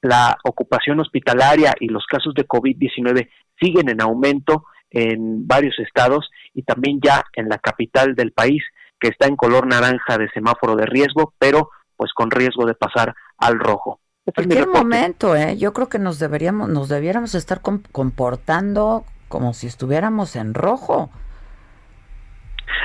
[0.00, 3.28] la ocupación hospitalaria y los casos de COVID-19
[3.60, 8.62] siguen en aumento en varios estados y también ya en la capital del país
[8.98, 13.14] que está en color naranja de semáforo de riesgo, pero pues con riesgo de pasar
[13.38, 14.00] al rojo.
[14.24, 15.56] Este qué momento, ¿eh?
[15.56, 21.10] Yo creo que nos deberíamos, nos debiéramos estar comportando como si estuviéramos en rojo.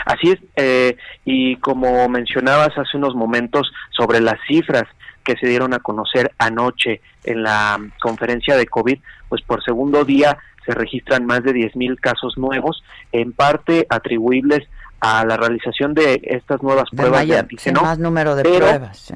[0.05, 4.85] Así es, eh, y como mencionabas hace unos momentos sobre las cifras
[5.23, 10.37] que se dieron a conocer anoche en la conferencia de COVID, pues por segundo día
[10.65, 14.67] se registran más de 10.000 casos nuevos, en parte atribuibles
[14.99, 17.81] a la realización de estas nuevas pruebas de antígeno.
[17.81, 19.13] Más número de pruebas.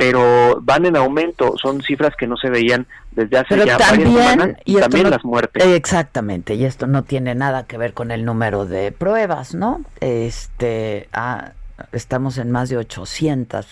[0.00, 4.56] Pero van en aumento, son cifras que no se veían desde hace ya varias semanas
[4.64, 5.62] y, también las muertes.
[5.62, 9.82] Exactamente, y esto no tiene nada que ver con el número de pruebas, ¿no?
[10.00, 11.52] Este, ah,
[11.92, 13.66] estamos en más de 800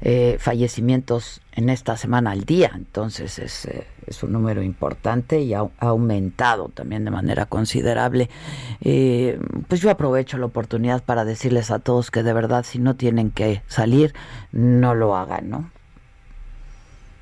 [0.00, 5.54] eh, fallecimientos en esta semana al día, entonces es, eh, es un número importante y
[5.54, 8.28] ha, aumentado también de manera considerable.
[8.80, 12.96] Eh, pues yo aprovecho la oportunidad para decirles a todos que de verdad si no
[12.96, 14.14] tienen que salir,
[14.52, 15.70] no lo hagan, ¿no?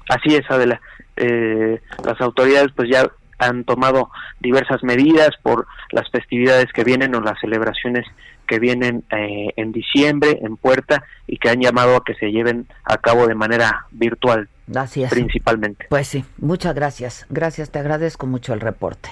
[0.09, 0.81] Así es, Adela.
[1.16, 7.38] las autoridades pues ya han tomado diversas medidas por las festividades que vienen o las
[7.40, 8.07] celebraciones
[8.49, 12.67] que vienen eh, en diciembre en puerta y que han llamado a que se lleven
[12.83, 15.11] a cabo de manera virtual gracias.
[15.11, 15.87] principalmente.
[15.89, 17.27] Pues sí, muchas gracias.
[17.31, 19.11] Gracias, te agradezco mucho el reporte.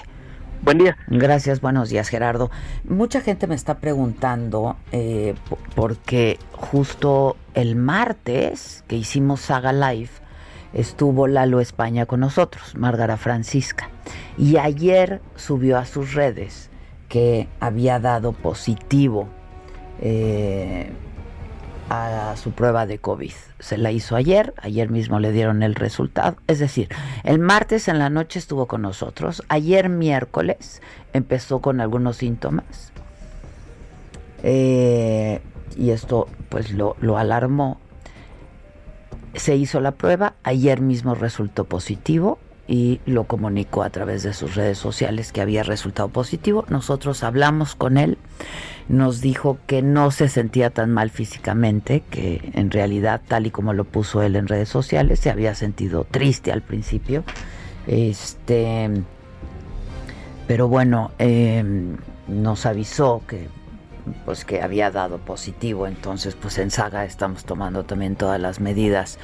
[0.63, 0.97] Buen día.
[1.07, 2.49] Gracias, buenos días Gerardo.
[2.83, 5.35] Mucha gente me está preguntando eh,
[5.75, 10.09] porque justo el martes que hicimos Saga Live
[10.73, 13.89] estuvo Lalo España con nosotros, Márgara Francisca,
[14.37, 16.69] y ayer subió a sus redes
[17.07, 19.27] que había dado positivo
[20.01, 20.91] eh,
[21.89, 23.31] a su prueba de COVID.
[23.59, 26.37] Se la hizo ayer, ayer mismo le dieron el resultado.
[26.47, 26.89] Es decir,
[27.23, 30.81] el martes en la noche estuvo con nosotros, ayer miércoles
[31.13, 32.91] empezó con algunos síntomas
[34.43, 35.41] eh,
[35.75, 37.79] y esto pues lo, lo alarmó.
[39.33, 44.55] Se hizo la prueba, ayer mismo resultó positivo, y lo comunicó a través de sus
[44.55, 46.65] redes sociales que había resultado positivo.
[46.69, 48.17] Nosotros hablamos con él,
[48.89, 53.73] nos dijo que no se sentía tan mal físicamente, que en realidad, tal y como
[53.73, 57.23] lo puso él en redes sociales, se había sentido triste al principio.
[57.87, 58.89] Este,
[60.47, 63.47] pero bueno, em, nos avisó que
[64.25, 69.19] pues que había dado positivo, entonces pues en Saga estamos tomando también todas las medidas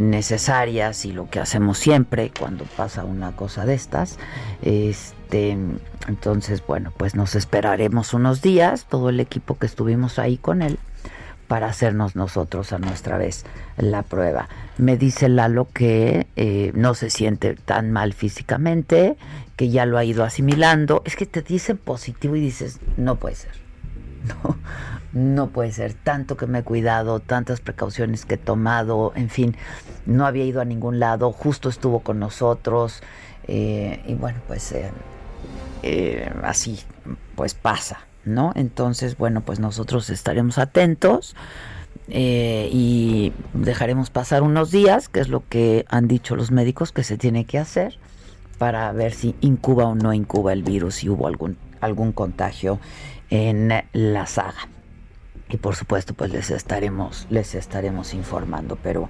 [0.00, 4.18] necesarias y lo que hacemos siempre cuando pasa una cosa de estas.
[4.62, 5.56] Este,
[6.08, 10.78] entonces, bueno, pues nos esperaremos unos días, todo el equipo que estuvimos ahí con él,
[11.48, 13.44] para hacernos nosotros a nuestra vez
[13.76, 14.48] la prueba.
[14.78, 19.16] Me dice Lalo que eh, no se siente tan mal físicamente,
[19.56, 21.02] que ya lo ha ido asimilando.
[21.04, 23.52] Es que te dicen positivo y dices, no puede ser.
[24.26, 24.56] No,
[25.16, 29.56] no puede ser tanto que me he cuidado, tantas precauciones que he tomado, en fin,
[30.04, 33.02] no había ido a ningún lado, justo estuvo con nosotros
[33.48, 34.90] eh, y bueno, pues eh,
[35.82, 36.80] eh, así
[37.34, 38.52] pues pasa, ¿no?
[38.56, 41.34] Entonces, bueno, pues nosotros estaremos atentos.
[42.08, 47.16] y dejaremos pasar unos días, que es lo que han dicho los médicos que se
[47.16, 47.98] tiene que hacer
[48.58, 52.78] para ver si incuba o no incuba el virus, si hubo algún, algún contagio
[53.30, 54.68] en la saga
[55.48, 59.08] y por supuesto pues les estaremos les estaremos informando pero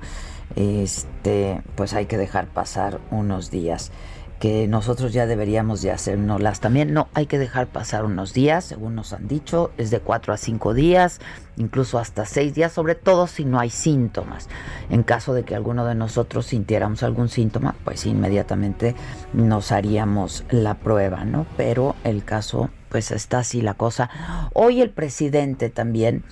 [0.55, 3.91] este pues hay que dejar pasar unos días
[4.39, 6.93] que nosotros ya deberíamos de hacérnoslas también.
[6.93, 10.37] No, hay que dejar pasar unos días, según nos han dicho, es de cuatro a
[10.37, 11.21] cinco días,
[11.57, 14.49] incluso hasta seis días, sobre todo si no hay síntomas.
[14.91, 18.95] En caso de que alguno de nosotros sintiéramos algún síntoma, pues inmediatamente
[19.33, 21.47] nos haríamos la prueba, ¿no?
[21.57, 24.11] Pero el caso, pues está así la cosa.
[24.53, 26.25] Hoy el presidente también,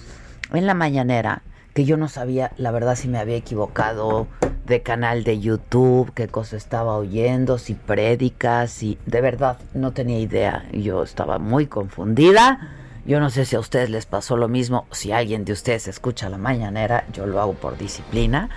[0.52, 1.42] en la mañanera,
[1.74, 4.28] que yo no sabía, la verdad, si me había equivocado
[4.64, 10.20] de canal de YouTube, qué cosa estaba oyendo, si prédicas, si de verdad no tenía
[10.20, 10.64] idea.
[10.72, 12.70] Yo estaba muy confundida.
[13.04, 16.30] Yo no sé si a ustedes les pasó lo mismo, si alguien de ustedes escucha
[16.30, 18.48] la mañanera, yo lo hago por disciplina.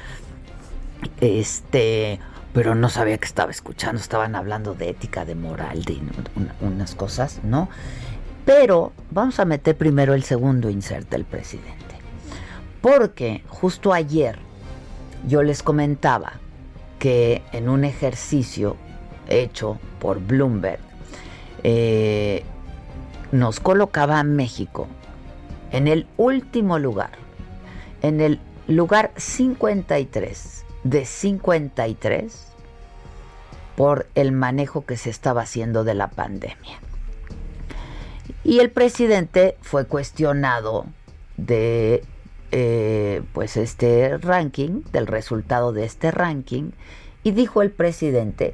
[1.19, 2.19] Este,
[2.53, 5.99] pero no sabía que estaba escuchando, estaban hablando de ética, de moral, de
[6.61, 7.67] unas cosas, ¿no?
[8.45, 11.86] Pero vamos a meter primero el segundo insert del presidente.
[12.81, 14.37] Porque justo ayer
[15.27, 16.33] yo les comentaba
[16.99, 18.75] que en un ejercicio
[19.27, 20.79] hecho por Bloomberg
[21.63, 22.43] eh,
[23.31, 24.87] nos colocaba a México
[25.71, 27.11] en el último lugar,
[28.01, 32.47] en el lugar 53 de 53
[33.75, 36.79] por el manejo que se estaba haciendo de la pandemia.
[38.43, 40.85] Y el presidente fue cuestionado
[41.35, 42.03] de
[42.51, 46.71] eh, pues este ranking, del resultado de este ranking,
[47.23, 48.53] y dijo el presidente,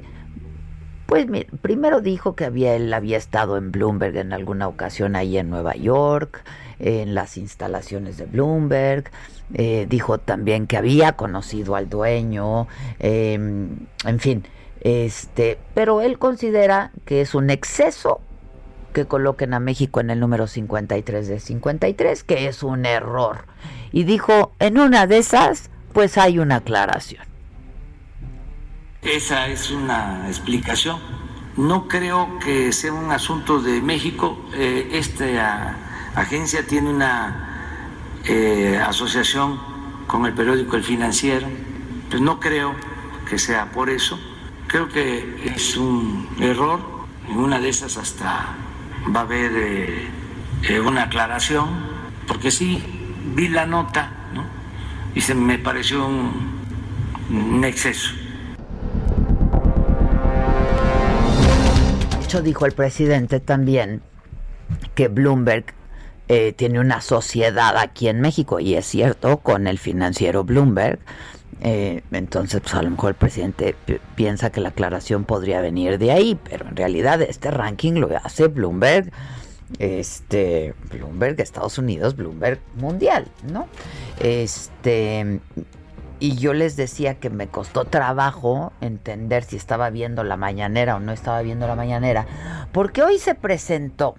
[1.06, 1.26] pues
[1.60, 5.74] primero dijo que había, él había estado en Bloomberg en alguna ocasión ahí en Nueva
[5.74, 6.42] York,
[6.78, 9.10] en las instalaciones de Bloomberg,
[9.52, 12.66] eh, dijo también que había conocido al dueño,
[12.98, 14.44] em, en fin,
[14.80, 18.20] este, pero él considera que es un exceso
[18.92, 23.44] que coloquen a México en el número 53 de 53, que es un error
[23.94, 27.22] y dijo, en una de esas, pues hay una aclaración.
[29.02, 30.98] Esa es una explicación.
[31.56, 34.36] No creo que sea un asunto de México.
[34.52, 35.76] Eh, esta
[36.16, 39.60] agencia tiene una eh, asociación
[40.08, 41.46] con el periódico El Financiero.
[42.10, 42.74] Pues no creo
[43.30, 44.18] que sea por eso.
[44.66, 46.80] Creo que es un error.
[47.28, 48.56] En una de esas hasta
[49.14, 49.52] va a haber
[50.62, 51.68] eh, una aclaración,
[52.26, 52.82] porque sí,
[53.24, 54.10] vi la nota
[55.14, 58.10] y se me pareció un, exceso.
[62.32, 64.02] De dijo el presidente también
[64.96, 65.66] que Bloomberg
[66.26, 70.98] eh, tiene una sociedad aquí en México, y es cierto, con el financiero Bloomberg.
[71.60, 73.76] Eh, entonces, pues a lo mejor el presidente
[74.16, 78.48] piensa que la aclaración podría venir de ahí, pero en realidad este ranking lo hace
[78.48, 79.12] Bloomberg
[79.78, 83.66] este Bloomberg Estados Unidos, Bloomberg Mundial, ¿no?
[84.20, 85.40] Este
[86.20, 91.00] y yo les decía que me costó trabajo entender si estaba viendo la mañanera o
[91.00, 92.26] no estaba viendo la mañanera,
[92.72, 94.14] porque hoy se presentó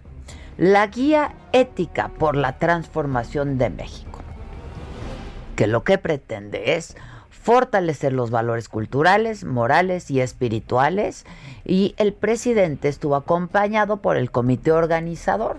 [0.57, 4.19] la guía ética por la transformación de México,
[5.55, 6.95] que lo que pretende es
[7.45, 11.27] fortalecer los valores culturales, morales y espirituales.
[11.63, 15.57] Y el presidente estuvo acompañado por el comité organizador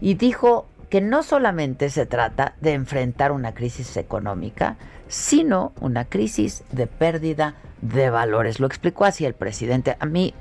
[0.00, 4.76] y dijo que no solamente se trata de enfrentar una crisis económica,
[5.08, 8.58] sino una crisis de pérdida de valores.
[8.58, 9.98] Lo explicó así el presidente.
[10.00, 10.32] A mí,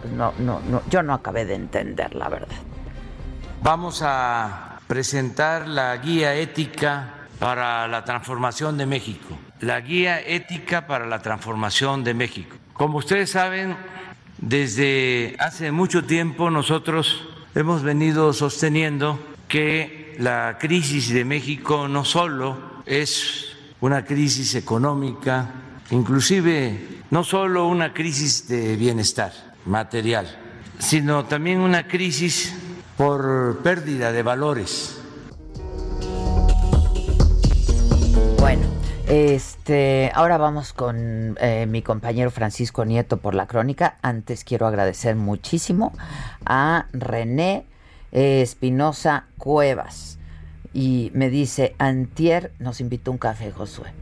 [0.00, 2.56] pues, no, no, yo no acabé de entender la verdad.
[3.64, 11.06] Vamos a presentar la guía ética para la transformación de México la guía ética para
[11.06, 12.56] la transformación de México.
[12.72, 13.76] Como ustedes saben,
[14.38, 22.82] desde hace mucho tiempo nosotros hemos venido sosteniendo que la crisis de México no solo
[22.86, 25.50] es una crisis económica,
[25.90, 29.32] inclusive no solo una crisis de bienestar
[29.64, 30.26] material,
[30.78, 32.54] sino también una crisis
[32.96, 35.00] por pérdida de valores.
[38.38, 38.77] Bueno,
[39.08, 43.96] este, ahora vamos con eh, mi compañero Francisco Nieto por la crónica.
[44.02, 45.92] Antes quiero agradecer muchísimo
[46.44, 47.64] a René
[48.12, 50.18] eh, Espinosa Cuevas.
[50.74, 53.92] Y me dice, Antier nos invitó un café, Josué.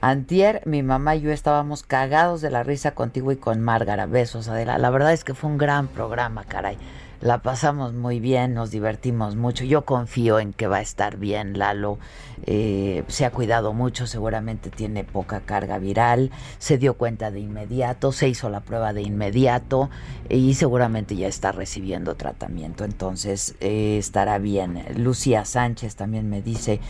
[0.00, 4.06] Antier, mi mamá y yo estábamos cagados de la risa contigo y con Márgara.
[4.06, 4.78] Besos, Adela.
[4.78, 6.78] La verdad es que fue un gran programa, caray
[7.20, 9.64] la pasamos muy bien, nos divertimos mucho.
[9.64, 11.98] Yo confío en que va a estar bien Lalo.
[12.46, 18.12] Eh, se ha cuidado mucho, seguramente tiene poca carga viral, se dio cuenta de inmediato,
[18.12, 19.90] se hizo la prueba de inmediato
[20.28, 22.84] y seguramente ya está recibiendo tratamiento.
[22.84, 24.84] Entonces eh, estará bien.
[24.96, 26.80] Lucía Sánchez también me dice,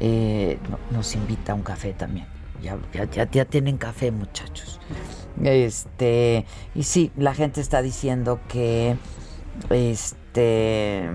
[0.00, 0.58] eh,
[0.90, 2.26] nos invita a un café también.
[2.62, 4.80] Ya, ya, ya, ya tienen café muchachos.
[5.42, 8.96] Este, y sí, la gente está diciendo que
[9.70, 11.10] este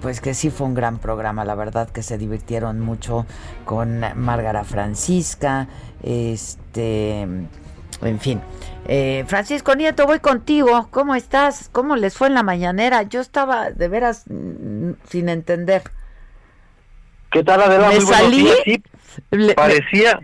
[0.00, 3.24] pues que sí fue un gran programa, la verdad que se divirtieron mucho
[3.64, 5.68] con Márgara Francisca,
[6.02, 8.40] este, en fin.
[8.88, 10.88] Eh, Francisco Nieto, voy contigo.
[10.90, 11.70] ¿Cómo estás?
[11.72, 13.02] ¿Cómo les fue en la mañanera?
[13.04, 15.82] Yo estaba de veras mm, sin entender.
[17.32, 17.88] ¿Qué tal, Adela?
[17.88, 18.42] Me Muy salí.
[18.42, 18.56] días.
[18.64, 18.82] Sí,
[19.30, 20.20] le- parecía,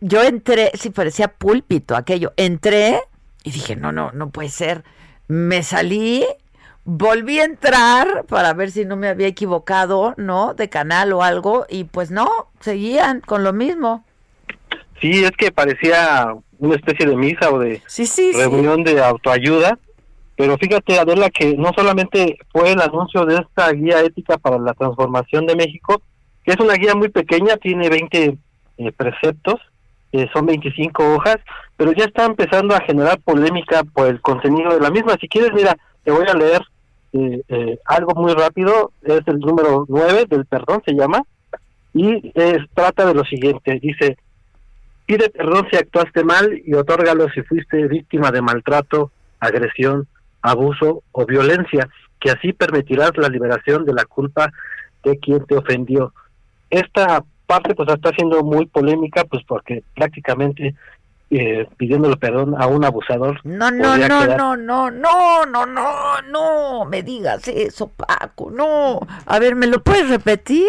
[0.00, 2.34] yo entré, sí, parecía púlpito aquello.
[2.36, 3.00] Entré
[3.42, 4.84] y dije, no, no, no puede ser.
[5.26, 6.24] Me salí,
[6.84, 10.54] volví a entrar para ver si no me había equivocado, ¿no?
[10.54, 11.66] De canal o algo.
[11.68, 12.28] Y pues no,
[12.60, 14.04] seguían con lo mismo.
[15.00, 18.38] sí, es que parecía una especie de misa o de Sí, sí, sí.
[18.38, 19.78] reunión de autoayuda.
[20.36, 24.74] Pero fíjate, Adela, que no solamente fue el anuncio de esta guía ética para la
[24.74, 26.02] transformación de México,
[26.44, 28.36] que es una guía muy pequeña, tiene 20
[28.78, 29.60] eh, preceptos,
[30.10, 31.36] eh, son 25 hojas,
[31.76, 35.16] pero ya está empezando a generar polémica por el contenido de la misma.
[35.20, 36.62] Si quieres, mira, te voy a leer
[37.16, 41.22] eh, eh, algo muy rápido, es el número 9 del perdón, se llama,
[41.92, 44.18] y es, trata de lo siguiente, dice,
[45.06, 50.08] pide perdón si actuaste mal y otórgalo si fuiste víctima de maltrato, agresión,
[50.42, 51.88] abuso o violencia,
[52.18, 54.50] que así permitirás la liberación de la culpa
[55.04, 56.12] de quien te ofendió.
[56.68, 60.74] Esta parte pues está siendo muy polémica pues porque prácticamente
[61.30, 63.40] eh, pidiéndole perdón a un abusador.
[63.44, 69.00] No, no, no, quedar- no, no, no, no, no, no, me digas eso, Paco, no.
[69.26, 70.68] A ver, ¿me lo puedes repetir?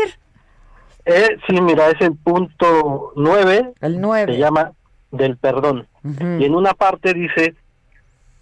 [1.05, 3.73] Eh, sí, mira, es el punto 9.
[3.81, 4.33] El 9.
[4.33, 4.71] Se llama
[5.11, 5.87] del perdón.
[6.03, 6.37] Ujú.
[6.39, 7.53] Y en una parte dice,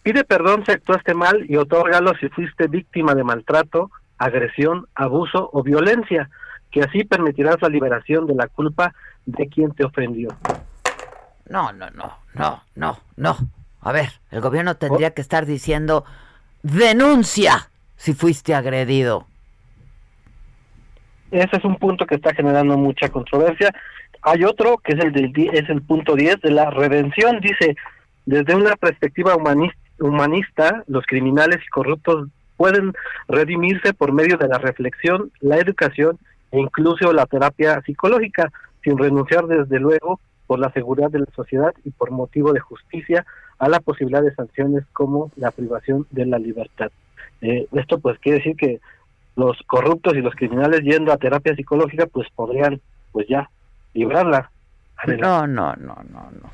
[0.01, 5.61] pide perdón si actuaste mal y otórgalo si fuiste víctima de maltrato, agresión, abuso o
[5.61, 6.29] violencia,
[6.71, 8.93] que así permitirás la liberación de la culpa
[9.25, 10.29] de quien te ofendió.
[11.53, 13.37] No, no, no, no, no, no.
[13.81, 16.03] A ver, el gobierno tendría que estar diciendo,
[16.63, 19.27] denuncia si fuiste agredido.
[21.29, 23.71] Ese es un punto que está generando mucha controversia.
[24.23, 27.75] Hay otro que es el del es el punto 10 de la redención, dice,
[28.25, 32.93] desde una perspectiva humanis- humanista, los criminales y corruptos pueden
[33.27, 36.17] redimirse por medio de la reflexión, la educación
[36.51, 38.51] e incluso la terapia psicológica,
[38.83, 43.25] sin renunciar desde luego por la seguridad de la sociedad y por motivo de justicia
[43.59, 46.91] a la posibilidad de sanciones como la privación de la libertad.
[47.41, 48.79] Eh, esto pues quiere decir que
[49.35, 52.81] los corruptos y los criminales yendo a terapia psicológica pues podrían
[53.11, 53.49] pues ya
[53.93, 54.51] librarla.
[55.19, 56.49] No, no, no, no, no.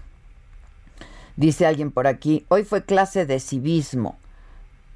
[1.35, 4.17] Dice alguien por aquí, hoy fue clase de civismo,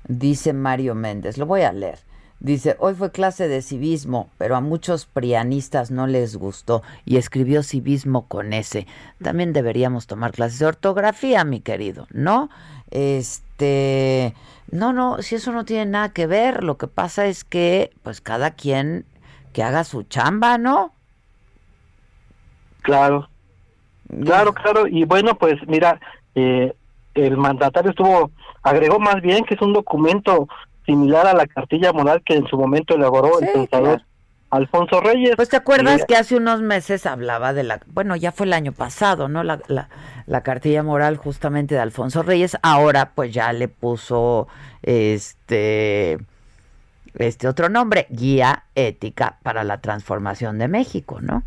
[0.07, 1.99] dice Mario Méndez, lo voy a leer.
[2.43, 7.63] Dice, hoy fue clase de civismo, pero a muchos prianistas no les gustó y escribió
[7.63, 8.85] civismo con ese.
[9.21, 12.49] También deberíamos tomar clases de ortografía, mi querido, ¿no?
[12.91, 14.33] Este,
[14.69, 18.19] no, no, si eso no tiene nada que ver, lo que pasa es que, pues
[18.19, 19.05] cada quien
[19.53, 20.91] que haga su chamba, ¿no?
[22.81, 23.29] Claro,
[24.21, 24.85] claro, claro.
[24.85, 25.97] Y bueno, pues mira,
[26.35, 26.75] eh,
[27.13, 28.31] el mandatario estuvo,
[28.63, 30.49] agregó más bien que es un documento
[30.85, 34.03] similar a la cartilla moral que en su momento elaboró el pensador claro.
[34.49, 35.31] Alfonso Reyes.
[35.35, 38.53] Pues te acuerdas Y- que hace unos meses hablaba de la, bueno, ya fue el
[38.53, 39.43] año pasado, ¿no?
[39.43, 39.89] La, la,
[40.27, 42.57] la cartilla moral justamente de Alfonso Reyes.
[42.61, 44.47] Ahora pues ya le puso
[44.83, 46.19] este,
[47.15, 51.43] este otro nombre, Guía Ética para la Transformación de México, ¿no?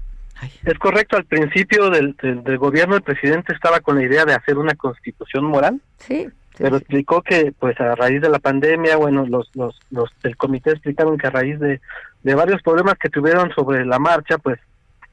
[0.64, 4.34] Es correcto, al principio del, del, del gobierno el presidente estaba con la idea de
[4.34, 5.80] hacer una constitución moral.
[5.98, 6.28] Sí.
[6.58, 10.70] Pero explicó que pues a raíz de la pandemia, bueno, los los los del comité
[10.70, 11.80] explicaron que a raíz de,
[12.22, 14.58] de varios problemas que tuvieron sobre la marcha, pues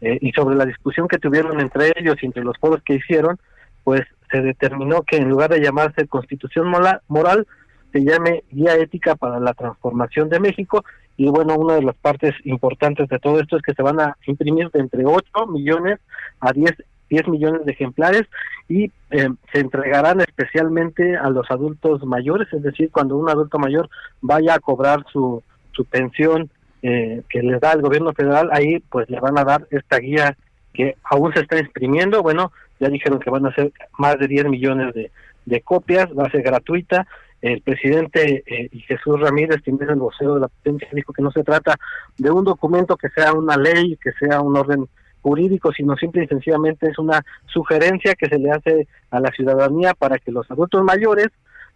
[0.02, 3.38] eh, y sobre la discusión que tuvieron entre ellos y entre los foros que hicieron,
[3.84, 7.46] pues se determinó que en lugar de llamarse Constitución mola- Moral,
[7.92, 10.84] se llame Guía Ética para la Transformación de México.
[11.16, 14.18] Y bueno, una de las partes importantes de todo esto es que se van a
[14.26, 16.00] imprimir de entre 8 millones
[16.40, 16.72] a 10,
[17.14, 18.24] 10 millones de ejemplares
[18.68, 23.88] y eh, se entregarán especialmente a los adultos mayores, es decir, cuando un adulto mayor
[24.22, 25.44] vaya a cobrar su,
[25.74, 26.50] su pensión
[26.82, 30.36] eh, que les da el gobierno federal, ahí pues le van a dar esta guía
[30.74, 34.46] que aún se está imprimiendo, bueno, ya dijeron que van a ser más de 10
[34.46, 35.12] millones de,
[35.46, 37.06] de copias, va a ser gratuita,
[37.44, 41.44] el presidente eh, Jesús Ramírez, es el vocero de la presidencia, dijo que no se
[41.44, 41.76] trata
[42.18, 44.88] de un documento que sea una ley, que sea un orden
[45.24, 49.94] jurídico, sino simple y sencillamente es una sugerencia que se le hace a la ciudadanía
[49.94, 51.30] para que los adultos mayores,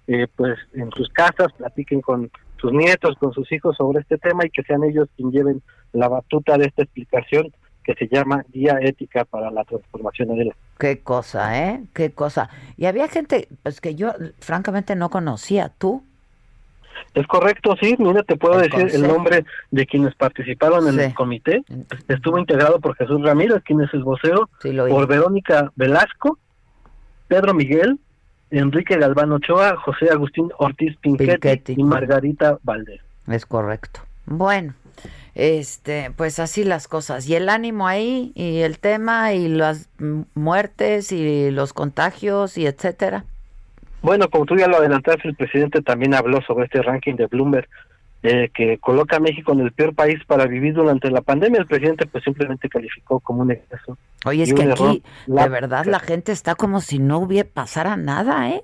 [0.06, 2.30] eh, pues en sus casas, platiquen con
[2.62, 5.62] sus nietos, con sus hijos sobre este tema y que sean ellos quien lleven
[5.94, 7.52] la batuta de esta explicación
[7.84, 11.84] que se llama Guía Ética para la Transformación de la Qué cosa, ¿eh?
[11.94, 12.50] Qué cosa.
[12.76, 15.70] Y había gente pues que yo francamente no conocía.
[15.70, 16.04] ¿Tú?
[17.14, 17.96] Es correcto, sí.
[18.00, 21.64] Mira, te puedo decir el nombre de quienes participaron en el comité.
[22.08, 26.38] Estuvo integrado por Jesús Ramírez, quien es el vocero, por Verónica Velasco,
[27.28, 28.00] Pedro Miguel,
[28.52, 33.02] Enrique Galván Ochoa, José Agustín Ortiz Pinquetti, y Margarita Valdés.
[33.28, 34.00] Es correcto.
[34.26, 34.74] Bueno,
[35.36, 37.28] este, pues así las cosas.
[37.28, 39.90] Y el ánimo ahí, y el tema, y las
[40.34, 43.26] muertes, y los contagios, y etcétera.
[44.02, 47.68] Bueno, como tú ya lo adelantaste, el presidente también habló sobre este ranking de Bloomberg
[48.24, 51.62] eh, que coloca a México en el peor país para vivir durante la pandemia.
[51.62, 53.98] El presidente pues simplemente calificó como un exceso.
[54.26, 58.50] Oye, es que aquí, de verdad, la gente está como si no hubiera pasara nada,
[58.50, 58.62] ¿eh?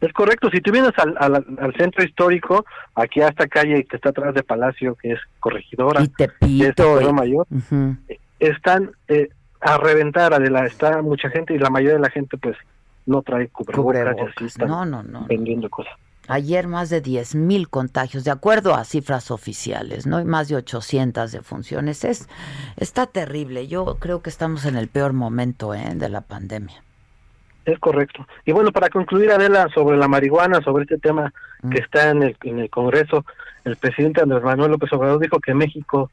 [0.00, 2.64] Es correcto, si tú vienes al, al, centro histórico,
[2.94, 7.12] aquí a esta calle que está atrás de Palacio, que es Corregidora, y Tepito, y...
[7.12, 7.46] Mayor,
[8.38, 9.28] están eh,
[9.60, 12.56] a reventar, Adela, está mucha gente y la mayoría de la gente pues
[13.06, 15.94] no trae cubrebocas, no, no, no, vendiendo cosas.
[16.28, 20.20] Ayer más de 10 mil contagios, de acuerdo a cifras oficiales, ¿no?
[20.20, 22.04] Y más de 800 defunciones.
[22.04, 22.28] Es,
[22.76, 23.66] está terrible.
[23.66, 25.92] Yo creo que estamos en el peor momento ¿eh?
[25.96, 26.84] de la pandemia.
[27.64, 28.26] Es correcto.
[28.44, 31.32] Y bueno, para concluir, Adela, sobre la marihuana, sobre este tema
[31.62, 31.82] que mm.
[31.82, 33.24] está en el, en el Congreso,
[33.64, 36.10] el presidente Andrés Manuel López Obrador dijo que México,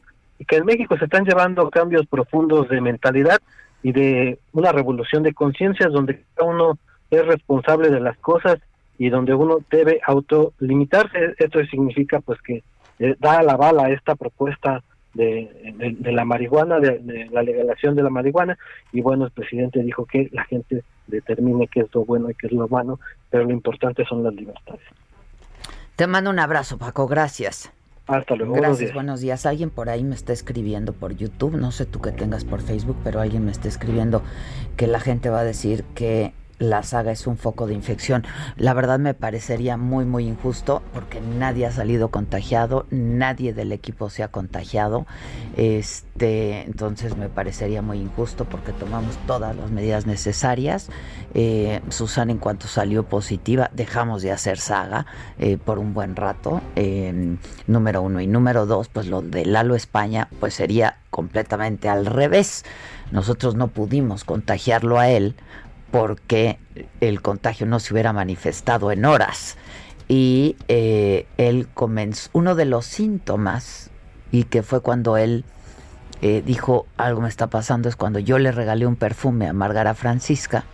[0.47, 3.37] que en México se están llevando cambios profundos de mentalidad
[3.87, 6.77] y de una revolución de conciencias donde cada uno
[7.09, 8.57] es responsable de las cosas
[8.97, 11.35] y donde uno debe autolimitarse.
[11.37, 12.63] Esto significa pues que
[12.99, 14.83] eh, da la bala esta propuesta
[15.13, 18.57] de, de, la marihuana, de, la legalización de la marihuana,
[18.91, 22.47] y bueno, el presidente dijo que la gente determine qué es lo bueno y qué
[22.47, 24.83] es lo malo, pero lo importante son las libertades.
[25.95, 27.71] Te mando un abrazo, Paco, gracias.
[28.07, 28.53] Hasta luego.
[28.53, 29.45] Gracias, buenos días.
[29.45, 32.95] Alguien por ahí me está escribiendo por YouTube, no sé tú qué tengas por Facebook,
[33.03, 34.21] pero alguien me está escribiendo
[34.77, 38.25] que la gente va a decir que la saga es un foco de infección.
[38.55, 44.09] La verdad me parecería muy, muy injusto porque nadie ha salido contagiado, nadie del equipo
[44.09, 45.05] se ha contagiado.
[45.55, 50.89] Este, entonces me parecería muy injusto porque tomamos todas las medidas necesarias.
[51.33, 55.05] Eh, Susana, en cuanto salió positiva, dejamos de hacer saga
[55.37, 56.61] eh, por un buen rato.
[57.67, 58.19] número uno.
[58.19, 62.65] Y número dos, pues lo de Lalo España, pues sería completamente al revés.
[63.11, 65.35] Nosotros no pudimos contagiarlo a él
[65.91, 66.59] porque
[67.01, 69.57] el contagio no se hubiera manifestado en horas.
[70.07, 73.89] Y eh, él comenzó, uno de los síntomas,
[74.31, 75.45] y que fue cuando él
[76.21, 79.93] eh, dijo, algo me está pasando, es cuando yo le regalé un perfume a Margara
[79.93, 80.65] Francisca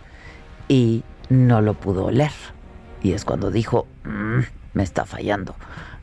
[0.68, 2.32] y no lo pudo oler.
[3.02, 4.40] Y es cuando dijo, mm,
[4.72, 5.54] me está fallando,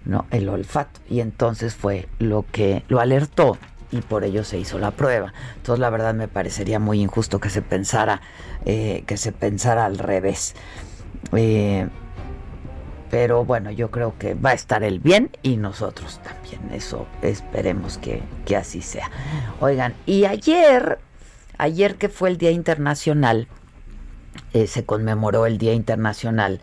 [0.05, 0.25] ¿no?
[0.31, 0.99] El olfato.
[1.09, 3.57] Y entonces fue lo que lo alertó
[3.91, 5.33] y por ello se hizo la prueba.
[5.57, 8.21] Entonces la verdad me parecería muy injusto que se pensara,
[8.65, 10.55] eh, que se pensara al revés.
[11.33, 11.87] Eh,
[13.09, 16.73] pero bueno, yo creo que va a estar el bien y nosotros también.
[16.73, 18.23] Eso esperemos que,
[18.55, 19.11] así sea.
[19.59, 20.99] Oigan, y ayer,
[21.57, 23.49] ayer que fue el Día Internacional,
[24.53, 26.61] eh, se conmemoró el Día Internacional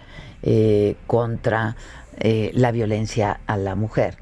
[1.08, 1.76] contra
[2.20, 4.16] la violencia a la mujer.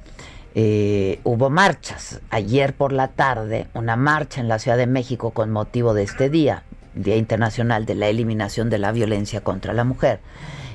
[0.59, 2.23] Eh, hubo marchas.
[2.31, 6.31] Ayer por la tarde, una marcha en la Ciudad de México con motivo de este
[6.31, 6.63] día,
[6.95, 10.19] Día Internacional de la Eliminación de la Violencia contra la Mujer.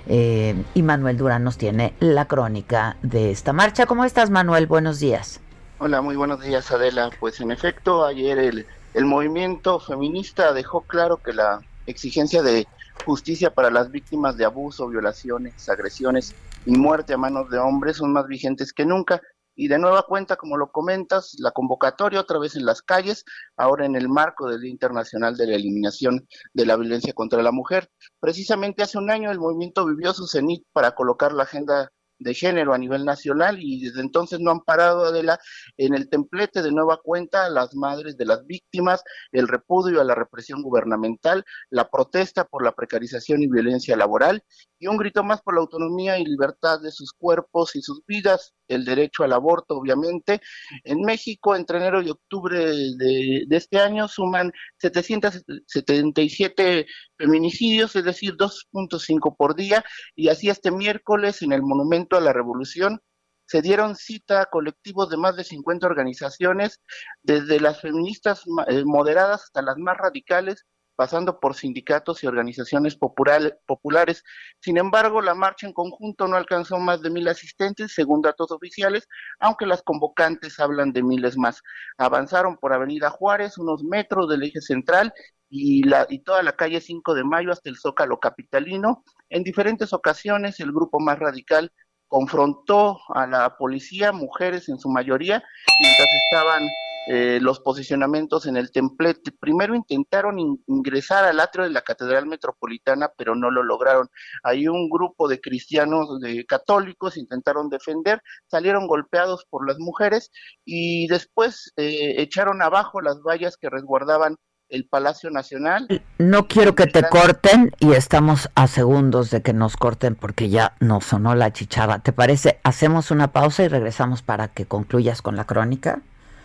[0.05, 3.87] Eh, y Manuel Durán nos tiene la crónica de esta marcha.
[3.87, 4.67] ¿Cómo estás, Manuel?
[4.67, 5.39] Buenos días.
[5.79, 7.09] Hola, muy buenos días, Adela.
[7.19, 12.67] Pues en efecto, ayer el, el movimiento feminista dejó claro que la exigencia de
[13.03, 16.35] justicia para las víctimas de abuso, violaciones, agresiones
[16.67, 19.19] y muerte a manos de hombres son más vigentes que nunca
[19.61, 23.23] y de nueva cuenta, como lo comentas, la convocatoria otra vez en las calles,
[23.55, 27.51] ahora en el marco del Día Internacional de la Eliminación de la Violencia contra la
[27.51, 27.87] Mujer.
[28.19, 31.91] Precisamente hace un año el movimiento vivió su cenit para colocar la agenda
[32.21, 35.39] de género a nivel nacional y desde entonces no han parado de la,
[35.77, 40.15] en el templete de nueva cuenta las madres de las víctimas, el repudio a la
[40.15, 44.43] represión gubernamental, la protesta por la precarización y violencia laboral
[44.79, 48.53] y un grito más por la autonomía y libertad de sus cuerpos y sus vidas,
[48.73, 50.41] el derecho al aborto obviamente.
[50.83, 56.85] En México entre enero y octubre de, este año suman 777
[57.17, 59.83] feminicidios, es decir, 2.5 por día
[60.15, 63.01] y así este miércoles en el monumento a la revolución,
[63.45, 66.79] se dieron cita a colectivos de más de 50 organizaciones,
[67.21, 70.65] desde las feministas eh, moderadas hasta las más radicales,
[70.95, 74.23] pasando por sindicatos y organizaciones populares.
[74.59, 79.07] Sin embargo, la marcha en conjunto no alcanzó más de mil asistentes, según datos oficiales,
[79.39, 81.61] aunque las convocantes hablan de miles más.
[81.97, 85.13] Avanzaron por Avenida Juárez, unos metros del eje central
[85.49, 89.03] y, la, toda la calle 5 de Mayo hasta el Zócalo Capitalino.
[89.29, 91.71] En diferentes ocasiones, el grupo más radical
[92.07, 95.43] confrontó a la policía, mujeres en su mayoría,
[95.79, 96.67] mientras estaban
[97.07, 99.31] eh, los posicionamientos en el templete.
[99.31, 100.37] Primero intentaron
[100.67, 104.07] ingresar al atrio de la Catedral Metropolitana, pero no lo lograron.
[104.43, 110.31] Hay un grupo de cristianos de católicos intentaron defender, salieron golpeados por las mujeres
[110.65, 114.37] y después eh, echaron abajo las vallas que resguardaban
[114.71, 115.87] el Palacio Nacional.
[116.17, 120.75] No quiero que te corten y estamos a segundos de que nos corten porque ya
[120.79, 121.99] nos sonó la chichaba.
[121.99, 122.59] ¿Te parece?
[122.63, 126.01] Hacemos una pausa y regresamos para que concluyas con la crónica.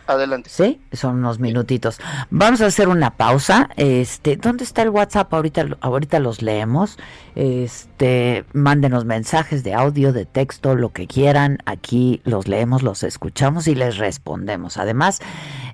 [0.06, 0.50] Adelante.
[0.50, 1.98] Sí, son unos minutitos.
[2.30, 3.70] Vamos a hacer una pausa.
[3.76, 5.32] Este, ¿dónde está el WhatsApp?
[5.32, 6.98] Ahorita, ahorita los leemos.
[7.34, 11.58] Este, mándenos mensajes de audio, de texto, lo que quieran.
[11.66, 14.76] Aquí los leemos, los escuchamos y les respondemos.
[14.76, 15.20] Además,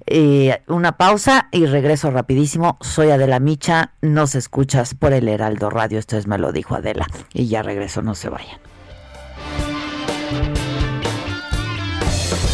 [0.06, 2.78] eh, una pausa y regreso rapidísimo.
[2.80, 3.92] Soy Adela Micha.
[4.00, 5.98] Nos escuchas por el Heraldo Radio.
[5.98, 7.06] Esto es Me lo dijo Adela.
[7.32, 8.71] Y ya regreso, no se vayan.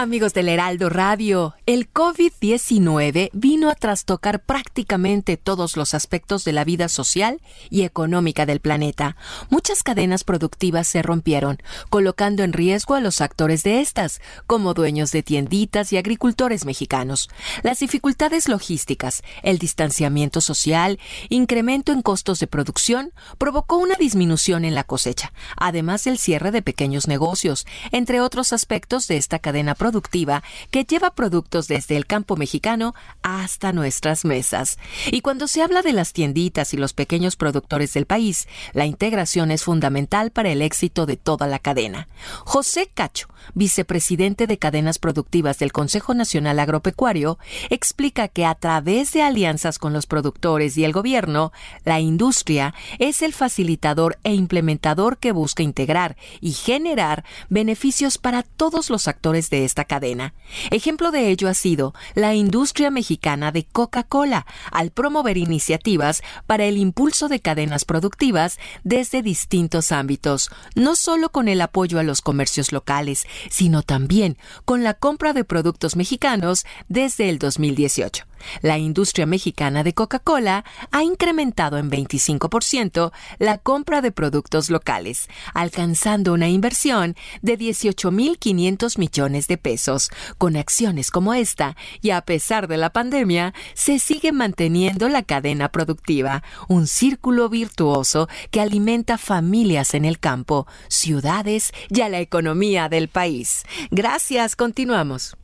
[0.00, 6.62] Amigos del Heraldo Radio, el COVID-19 vino a trastocar prácticamente todos los aspectos de la
[6.62, 9.16] vida social y económica del planeta.
[9.50, 11.58] Muchas cadenas productivas se rompieron,
[11.90, 17.28] colocando en riesgo a los actores de estas, como dueños de tienditas y agricultores mexicanos.
[17.64, 24.76] Las dificultades logísticas, el distanciamiento social, incremento en costos de producción, provocó una disminución en
[24.76, 29.87] la cosecha, además del cierre de pequeños negocios, entre otros aspectos de esta cadena productiva
[29.88, 34.76] productiva que lleva productos desde el campo mexicano hasta nuestras mesas.
[35.10, 39.50] Y cuando se habla de las tienditas y los pequeños productores del país, la integración
[39.50, 42.06] es fundamental para el éxito de toda la cadena.
[42.44, 47.38] José Cacho, vicepresidente de cadenas productivas del Consejo Nacional Agropecuario,
[47.70, 51.50] explica que a través de alianzas con los productores y el gobierno,
[51.84, 58.90] la industria es el facilitador e implementador que busca integrar y generar beneficios para todos
[58.90, 60.34] los actores de esta cadena.
[60.70, 66.76] Ejemplo de ello ha sido la industria mexicana de Coca-Cola, al promover iniciativas para el
[66.76, 72.72] impulso de cadenas productivas desde distintos ámbitos, no solo con el apoyo a los comercios
[72.72, 78.27] locales, sino también con la compra de productos mexicanos desde el 2018.
[78.62, 86.32] La industria mexicana de Coca-Cola ha incrementado en 25% la compra de productos locales, alcanzando
[86.32, 90.10] una inversión de 18.500 millones de pesos.
[90.38, 95.70] Con acciones como esta, y a pesar de la pandemia, se sigue manteniendo la cadena
[95.70, 102.88] productiva, un círculo virtuoso que alimenta familias en el campo, ciudades y a la economía
[102.88, 103.64] del país.
[103.90, 105.36] Gracias, continuamos.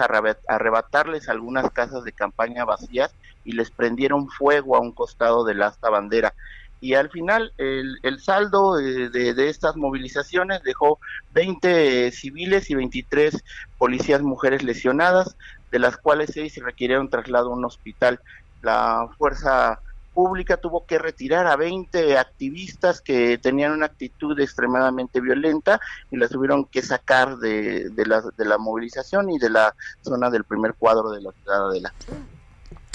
[0.48, 3.14] arrebatarles algunas casas de campaña vacías
[3.44, 6.34] y les prendieron fuego a un costado del asta bandera.
[6.80, 10.98] Y al final el, saldo de, estas movilizaciones dejó
[11.32, 13.44] 20 civiles y 23
[13.76, 15.36] policías mujeres lesionadas,
[15.70, 18.20] de las cuales seis requirieron traslado a un hospital.
[18.62, 19.80] La fuerza
[20.20, 26.28] pública tuvo que retirar a 20 activistas que tenían una actitud extremadamente violenta y las
[26.28, 30.74] tuvieron que sacar de, de, la, de la movilización y de la zona del primer
[30.74, 31.94] cuadro de la ciudad de la.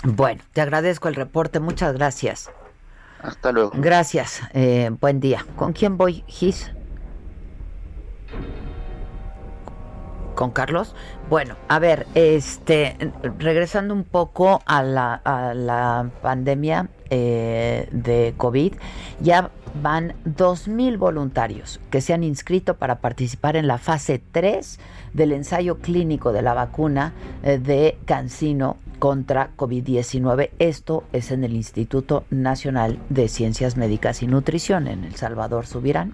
[0.03, 2.51] Bueno, te agradezco el reporte, muchas gracias.
[3.23, 3.71] Hasta luego.
[3.73, 5.43] Gracias, eh, buen día.
[5.55, 6.71] ¿Con quién voy, Gis?
[10.36, 10.93] con Carlos.
[11.30, 12.97] Bueno, a ver, este,
[13.39, 18.73] regresando un poco a la, a la pandemia eh, de COVID,
[19.21, 19.51] ya
[19.81, 24.79] van 2.000 voluntarios que se han inscrito para participar en la fase 3
[25.13, 30.51] del ensayo clínico de la vacuna eh, de Cancino contra COVID-19.
[30.59, 36.13] Esto es en el Instituto Nacional de Ciencias Médicas y Nutrición en El Salvador Subirán.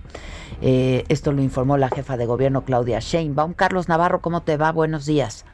[0.62, 3.54] Eh, esto lo informó la jefa de gobierno Claudia Sheinbaum.
[3.54, 4.72] Carlos Navarro, ¿cómo te va?
[4.72, 5.46] Buenos días.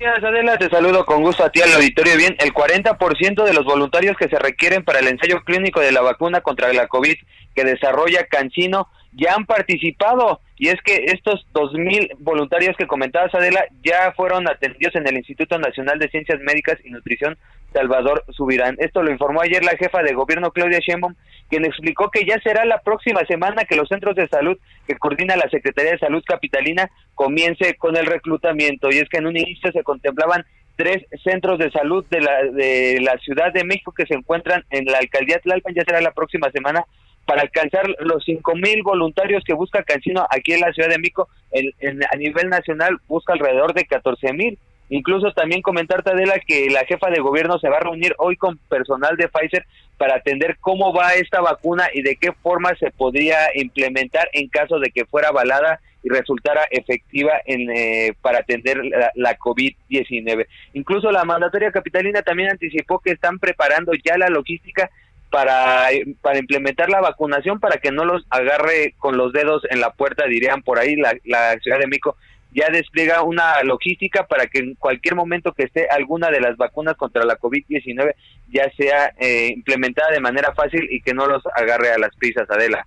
[0.00, 0.56] Gracias, Adela.
[0.56, 2.16] Te saludo con gusto a ti al auditorio.
[2.16, 6.00] Bien, el 40% de los voluntarios que se requieren para el ensayo clínico de la
[6.00, 7.16] vacuna contra la COVID
[7.54, 13.64] que desarrolla Cancino ya han participado y es que estos 2.000 voluntarios que comentabas, Adela,
[13.82, 17.38] ya fueron atendidos en el Instituto Nacional de Ciencias Médicas y Nutrición
[17.72, 18.76] Salvador Subirán.
[18.78, 21.14] Esto lo informó ayer la jefa de gobierno Claudia Sheinbaum,
[21.48, 25.34] quien explicó que ya será la próxima semana que los centros de salud que coordina
[25.34, 28.90] la Secretaría de Salud Capitalina comience con el reclutamiento.
[28.90, 30.44] Y es que en un inicio se contemplaban
[30.76, 34.84] tres centros de salud de la, de la Ciudad de México que se encuentran en
[34.84, 36.84] la alcaldía Tlalpan, ya será la próxima semana
[37.30, 41.28] para alcanzar los cinco mil voluntarios que busca Cancino aquí en la Ciudad de México,
[41.52, 44.58] en, a nivel nacional busca alrededor de 14 mil.
[44.88, 48.58] Incluso también comentar, Tadela, que la jefa de gobierno se va a reunir hoy con
[48.68, 49.64] personal de Pfizer
[49.96, 54.80] para atender cómo va esta vacuna y de qué forma se podría implementar en caso
[54.80, 60.48] de que fuera avalada y resultara efectiva en, eh, para atender la, la COVID-19.
[60.72, 64.90] Incluso la mandatoria capitalina también anticipó que están preparando ya la logística
[65.30, 65.88] para,
[66.20, 70.26] para implementar la vacunación para que no los agarre con los dedos en la puerta,
[70.26, 72.16] dirían por ahí, la, la Ciudad de México
[72.52, 76.96] ya despliega una logística para que en cualquier momento que esté alguna de las vacunas
[76.96, 78.14] contra la COVID-19
[78.48, 82.50] ya sea eh, implementada de manera fácil y que no los agarre a las prisas,
[82.50, 82.86] Adela.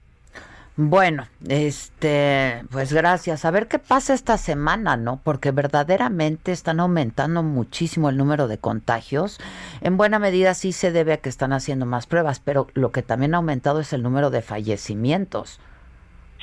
[0.76, 3.46] Bueno, este, pues gracias.
[3.46, 5.20] A ver qué pasa esta semana, ¿no?
[5.24, 9.40] Porque verdaderamente están aumentando muchísimo el número de contagios.
[9.82, 13.04] En buena medida sí se debe a que están haciendo más pruebas, pero lo que
[13.04, 15.60] también ha aumentado es el número de fallecimientos.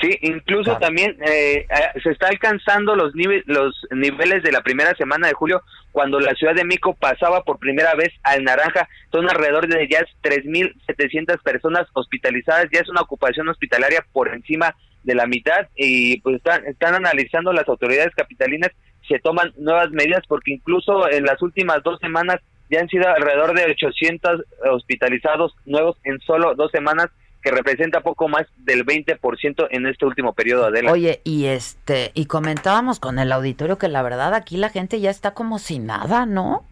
[0.01, 3.12] Sí, incluso también eh, eh, se está alcanzando los,
[3.44, 7.59] los niveles de la primera semana de julio cuando la Ciudad de México pasaba por
[7.59, 8.88] primera vez al naranja.
[9.12, 15.14] Son alrededor de ya 3.700 personas hospitalizadas, ya es una ocupación hospitalaria por encima de
[15.14, 18.70] la mitad y pues están, están analizando las autoridades capitalinas.
[19.07, 22.40] Se toman nuevas medidas porque incluso en las últimas dos semanas
[22.70, 27.11] ya han sido alrededor de 800 hospitalizados nuevos en solo dos semanas
[27.43, 30.93] que representa poco más del 20% en este último periodo, Adela.
[30.93, 35.11] Oye, y este, y comentábamos con el auditorio que la verdad aquí la gente ya
[35.11, 36.64] está como sin nada, ¿no?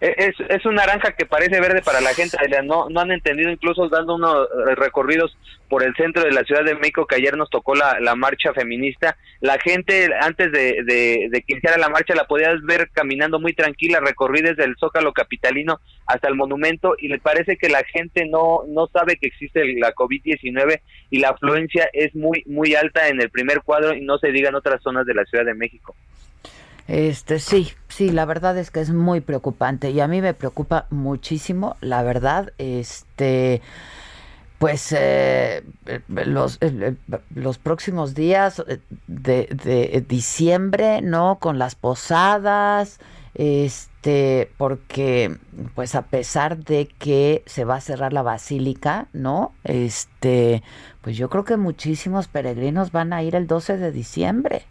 [0.00, 3.50] E, es, es un naranja que parece verde para la gente, no, no han entendido,
[3.50, 5.36] incluso dando unos recorridos
[5.68, 8.52] por el centro de la Ciudad de México, que ayer nos tocó la, la marcha
[8.52, 13.38] feminista, la gente antes de, de, de que iniciara la marcha la podías ver caminando
[13.38, 17.84] muy tranquila, recorrí desde el Zócalo Capitalino hasta el monumento y le parece que la
[17.84, 20.80] gente no, no sabe que existe la COVID-19
[21.10, 24.48] y la afluencia es muy, muy alta en el primer cuadro y no se diga
[24.48, 25.94] en otras zonas de la Ciudad de México.
[26.88, 30.86] Este, sí, sí, la verdad es que es muy preocupante y a mí me preocupa
[30.90, 33.60] muchísimo, la verdad, este,
[34.58, 35.62] pues eh,
[36.08, 36.58] los,
[37.34, 38.62] los próximos días
[39.06, 41.38] de, de diciembre, ¿no?
[41.38, 42.98] Con las posadas,
[43.34, 45.36] este, porque
[45.74, 49.52] pues a pesar de que se va a cerrar la basílica, ¿no?
[49.64, 50.62] Este,
[51.02, 54.66] pues yo creo que muchísimos peregrinos van a ir el 12 de diciembre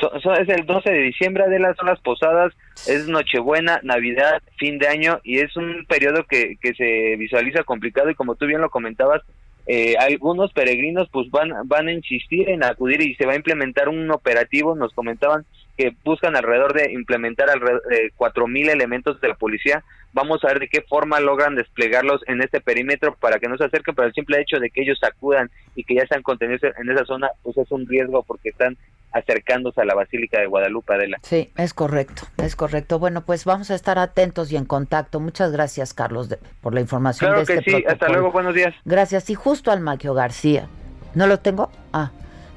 [0.00, 2.52] es el 12 de diciembre de las zonas posadas,
[2.86, 8.10] es Nochebuena, Navidad, fin de año y es un periodo que, que se visualiza complicado
[8.10, 9.22] y como tú bien lo comentabas,
[9.66, 13.88] eh, algunos peregrinos pues van, van a insistir en acudir y se va a implementar
[13.88, 15.44] un operativo, nos comentaban
[15.76, 19.84] que buscan alrededor de implementar alrededor de 4.000 elementos de la policía.
[20.12, 23.64] Vamos a ver de qué forma logran desplegarlos en este perímetro para que no se
[23.64, 26.90] acerquen, pero el simple hecho de que ellos acudan y que ya están contenidos en
[26.90, 28.76] esa zona, pues es un riesgo porque están
[29.12, 31.18] acercándose a la Basílica de Guadalupe, Adela.
[31.22, 32.98] Sí, es correcto, es correcto.
[32.98, 35.20] Bueno, pues vamos a estar atentos y en contacto.
[35.20, 36.28] Muchas gracias, Carlos,
[36.60, 37.30] por la información.
[37.30, 38.74] Claro de que este sí, hasta luego, buenos días.
[38.84, 39.28] Gracias.
[39.30, 40.68] Y justo al Maquio García.
[41.14, 41.70] ¿No lo tengo?
[41.92, 42.10] Ah,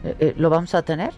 [0.04, 1.12] eh, eh, ¿lo vamos a tener?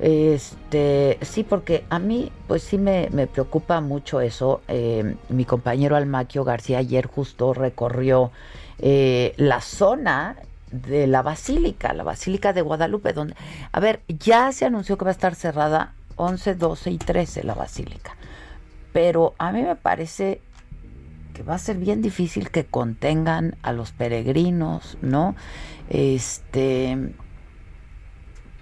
[0.00, 4.60] Este, sí, porque a mí, pues sí me, me preocupa mucho eso.
[4.68, 8.32] Eh, mi compañero Almaquio García ayer justo recorrió
[8.78, 10.36] eh, la zona
[10.70, 13.34] de la Basílica, la Basílica de Guadalupe, donde,
[13.72, 17.54] a ver, ya se anunció que va a estar cerrada 11, 12 y 13 la
[17.54, 18.16] Basílica.
[18.92, 20.40] Pero a mí me parece
[21.32, 25.34] que va a ser bien difícil que contengan a los peregrinos, ¿no?
[25.90, 27.12] Este,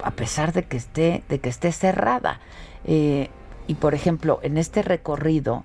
[0.03, 2.41] a pesar de que esté, de que esté cerrada.
[2.85, 3.29] Eh,
[3.67, 5.65] y por ejemplo, en este recorrido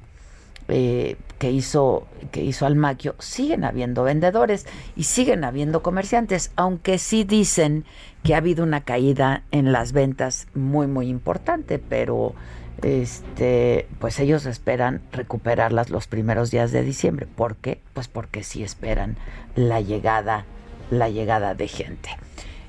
[0.67, 4.65] eh, que hizo, que hizo Almaquio, siguen habiendo vendedores
[4.95, 7.85] y siguen habiendo comerciantes, aunque sí dicen
[8.23, 12.33] que ha habido una caída en las ventas muy, muy importante, pero
[12.81, 17.27] este, pues ellos esperan recuperarlas los primeros días de diciembre.
[17.27, 17.79] ¿Por qué?
[17.93, 19.17] Pues porque sí esperan
[19.55, 20.45] la llegada,
[20.91, 22.09] la llegada de gente.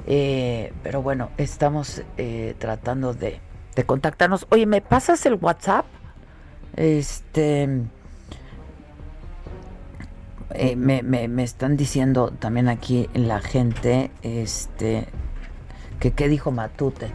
[0.07, 3.41] Eh, pero bueno, estamos eh, tratando de,
[3.75, 4.47] de contactarnos.
[4.51, 5.85] Oye, ¿me pasas el WhatsApp?
[6.79, 7.69] Este.
[10.55, 15.09] eh, me, me, me están diciendo también aquí la gente, este,
[15.99, 17.11] que qué dijo Matute.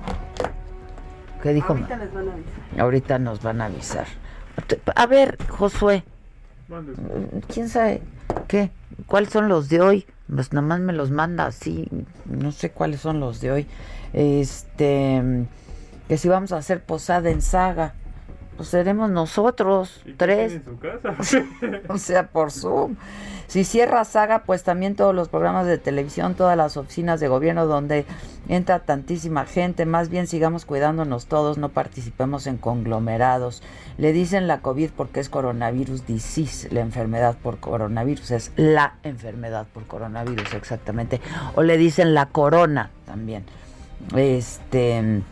[1.41, 1.74] ¿Qué dijo?
[1.74, 2.80] Ahorita les van a avisar.
[2.80, 4.07] Ahorita nos van a avisar.
[4.95, 6.03] A ver, Josué,
[7.47, 8.01] ¿quién sabe
[8.47, 8.70] qué?
[9.07, 10.05] ¿Cuáles son los de hoy?
[10.34, 11.88] Pues nada más me los manda así,
[12.26, 13.68] no sé cuáles son los de hoy.
[14.14, 15.47] Este,
[16.07, 17.95] que si vamos a hacer posada en saga,
[18.56, 20.54] pues seremos nosotros, tres.
[20.54, 21.16] en su casa?
[21.89, 22.95] o sea, por Zoom.
[23.47, 27.66] Si cierra Saga, pues también todos los programas de televisión, todas las oficinas de gobierno
[27.66, 28.06] donde
[28.47, 33.62] entra tantísima gente, más bien sigamos cuidándonos todos, no participemos en conglomerados.
[33.97, 39.68] Le dicen la COVID porque es coronavirus disease, la enfermedad por coronavirus, es la enfermedad
[39.74, 41.22] por coronavirus exactamente.
[41.56, 43.45] O le dicen la corona también.
[44.16, 45.24] Este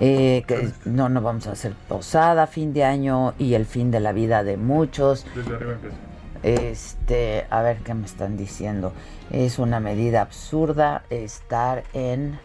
[0.00, 4.00] eh, que no, no vamos a hacer posada, fin de año y el fin de
[4.00, 5.26] la vida de muchos.
[5.34, 5.96] Desde arriba empieza.
[6.42, 8.92] Este, a ver qué me están diciendo.
[9.30, 12.38] Es una medida absurda estar en.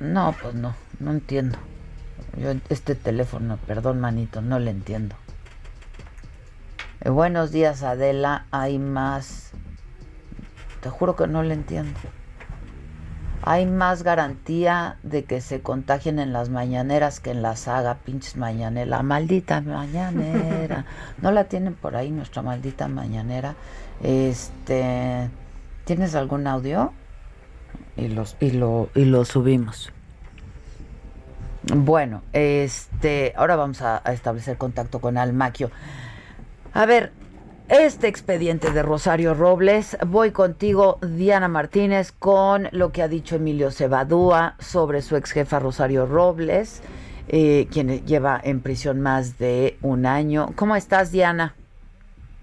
[0.00, 1.58] No, pues no, no entiendo.
[2.36, 5.14] Yo este teléfono, perdón manito, no le entiendo.
[7.00, 9.50] Eh, buenos días Adela, hay más.
[10.80, 11.98] Te juro que no le entiendo.
[13.46, 18.38] Hay más garantía de que se contagien en las mañaneras que en la saga, pinches
[18.38, 18.88] mañaneras.
[18.88, 20.86] La maldita mañanera.
[21.20, 23.54] ¿No la tienen por ahí, nuestra maldita mañanera?
[24.02, 25.28] Este,
[25.84, 26.94] ¿tienes algún audio?
[27.98, 29.92] Y los, y lo, y lo subimos.
[31.64, 35.70] Bueno, este, ahora vamos a, a establecer contacto con Almaquio.
[36.72, 37.12] A ver,
[37.68, 43.70] este expediente de Rosario Robles, voy contigo, Diana Martínez, con lo que ha dicho Emilio
[43.70, 46.82] Cebadúa sobre su ex jefa Rosario Robles,
[47.28, 50.50] eh, quien lleva en prisión más de un año.
[50.56, 51.56] ¿Cómo estás, Diana?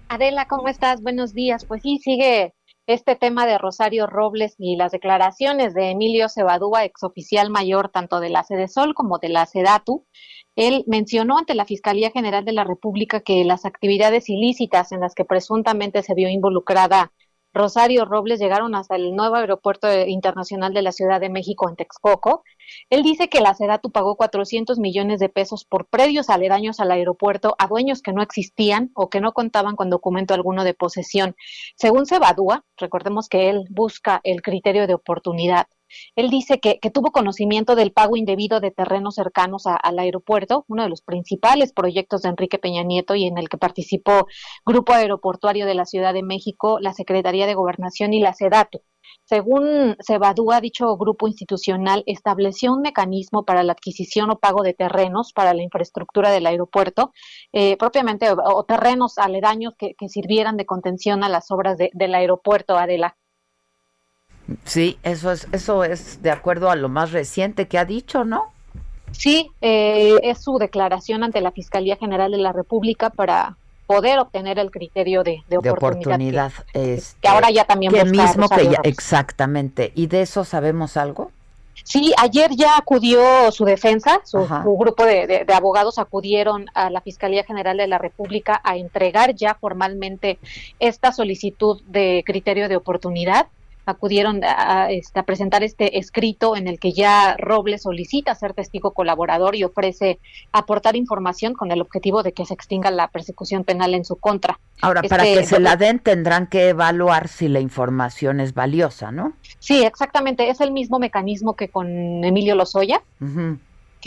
[0.08, 1.00] Adela, ¿cómo estás?
[1.00, 1.64] Buenos días.
[1.64, 2.52] Pues sí, sigue
[2.86, 8.28] este tema de Rosario Robles y las declaraciones de Emilio Cebadúa, exoficial mayor tanto de
[8.28, 10.04] la Sol como de la SEDATU.
[10.56, 15.14] Él mencionó ante la Fiscalía General de la República que las actividades ilícitas en las
[15.14, 17.12] que presuntamente se vio involucrada
[17.54, 22.44] Rosario Robles llegaron hasta el nuevo aeropuerto internacional de la Ciudad de México en Texcoco.
[22.88, 27.54] Él dice que la Sedatu pagó 400 millones de pesos por predios aledaños al aeropuerto
[27.58, 31.36] a dueños que no existían o que no contaban con documento alguno de posesión.
[31.76, 35.66] Según Cebadúa, recordemos que él busca el criterio de oportunidad.
[36.16, 40.82] Él dice que, tuvo conocimiento del pago indebido de terrenos cercanos a, al aeropuerto, uno
[40.82, 44.26] de los principales proyectos de Enrique Peña Nieto y en el que participó
[44.66, 48.82] Grupo Aeroportuario de la Ciudad de México, la Secretaría de Gobernación y la SEDATU.
[49.24, 55.32] Según Cebadúa, dicho grupo institucional estableció un mecanismo para la adquisición o pago de terrenos
[55.32, 57.12] para la infraestructura del aeropuerto,
[57.52, 62.14] eh, propiamente, o, o, terrenos aledaños que, sirvieran de contención a las obras de, del
[62.14, 63.16] aeropuerto, Adela.
[64.64, 68.52] Sí, eso es, eso es de acuerdo a lo más reciente que ha dicho, ¿no?
[69.12, 74.58] Sí, eh, es su declaración ante la Fiscalía General de la República para poder obtener
[74.58, 75.62] el criterio de, de oportunidad.
[75.62, 79.92] De oportunidad que, este, que, ahora ya también que busca mismo que ya, exactamente.
[79.94, 81.30] ¿Y de eso sabemos algo?
[81.84, 86.90] Sí, ayer ya acudió su defensa, su, su grupo de, de- de abogados acudieron a
[86.90, 90.38] la Fiscalía General de la República a entregar ya formalmente
[90.78, 93.48] esta solicitud de criterio de oportunidad.
[93.84, 98.54] Acudieron a, a, este, a presentar este escrito en el que ya Robles solicita ser
[98.54, 100.20] testigo colaborador y ofrece
[100.52, 104.60] aportar información con el objetivo de que se extinga la persecución penal en su contra.
[104.80, 109.10] Ahora, para Este, que se la den tendrán que evaluar si la información es valiosa,
[109.10, 109.32] ¿no?
[109.58, 110.48] Sí, exactamente.
[110.48, 113.02] Es el mismo mecanismo que con Emilio Lozoya.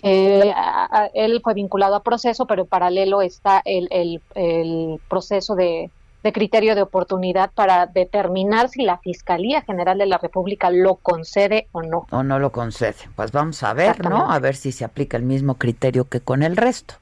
[0.04, 5.56] A- a- él fue vinculado a proceso, pero en paralelo está el, el- el proceso
[5.56, 5.90] de,
[6.26, 11.68] de criterio de oportunidad para determinar si la Fiscalía General de la República lo concede
[11.72, 12.08] o no.
[12.10, 12.96] O no lo concede.
[13.16, 14.32] Pues vamos a ver, ¿no?
[14.32, 16.96] A ver si se aplica el mismo criterio que con el resto.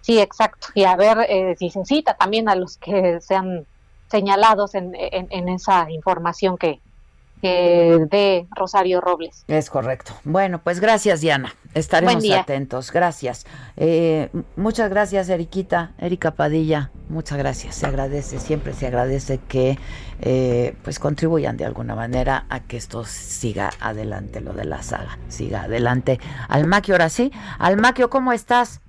[0.00, 0.66] Sí, exacto.
[0.74, 3.66] Y a ver eh, si se cita también a los que sean
[4.10, 6.80] señalados en, en- en esa información que,
[7.40, 9.44] que dé Rosario Robles.
[9.48, 10.12] Es correcto.
[10.24, 11.54] Bueno, pues gracias, Diana.
[11.74, 12.92] Estaremos atentos.
[12.92, 13.46] Gracias.
[13.76, 15.92] Eh, muchas gracias, Eriquita.
[15.98, 17.76] Erika Padilla, muchas gracias.
[17.76, 19.78] Se agradece, siempre se agradece que
[20.20, 25.18] eh, pues contribuyan de alguna manera a que esto siga adelante, lo de la saga,
[25.28, 26.18] siga adelante.
[26.48, 27.32] Almaquio, ahora sí.
[27.58, 28.80] Almaquio, ¿cómo estás?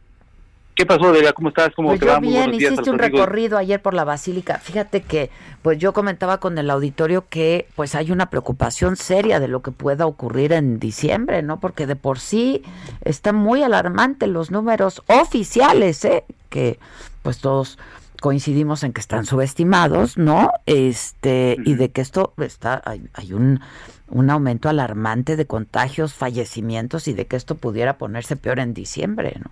[0.82, 1.32] ¿Qué pasó, Adela?
[1.34, 1.70] ¿Cómo estás?
[1.76, 2.20] ¿Cómo Pues te va?
[2.20, 3.20] Muy bien, días hiciste un amigos.
[3.20, 4.58] recorrido ayer por la Basílica.
[4.58, 5.30] Fíjate que,
[5.62, 9.70] pues yo comentaba con el auditorio que, pues hay una preocupación seria de lo que
[9.70, 11.60] pueda ocurrir en diciembre, ¿no?
[11.60, 12.64] Porque de por sí
[13.02, 16.24] están muy alarmantes los números oficiales, ¿eh?
[16.50, 16.80] Que,
[17.22, 17.78] pues todos
[18.20, 20.50] coincidimos en que están subestimados, ¿no?
[20.66, 23.60] Este, y de que esto está, hay, hay un,
[24.08, 29.36] un aumento alarmante de contagios, fallecimientos y de que esto pudiera ponerse peor en diciembre,
[29.44, 29.52] ¿no?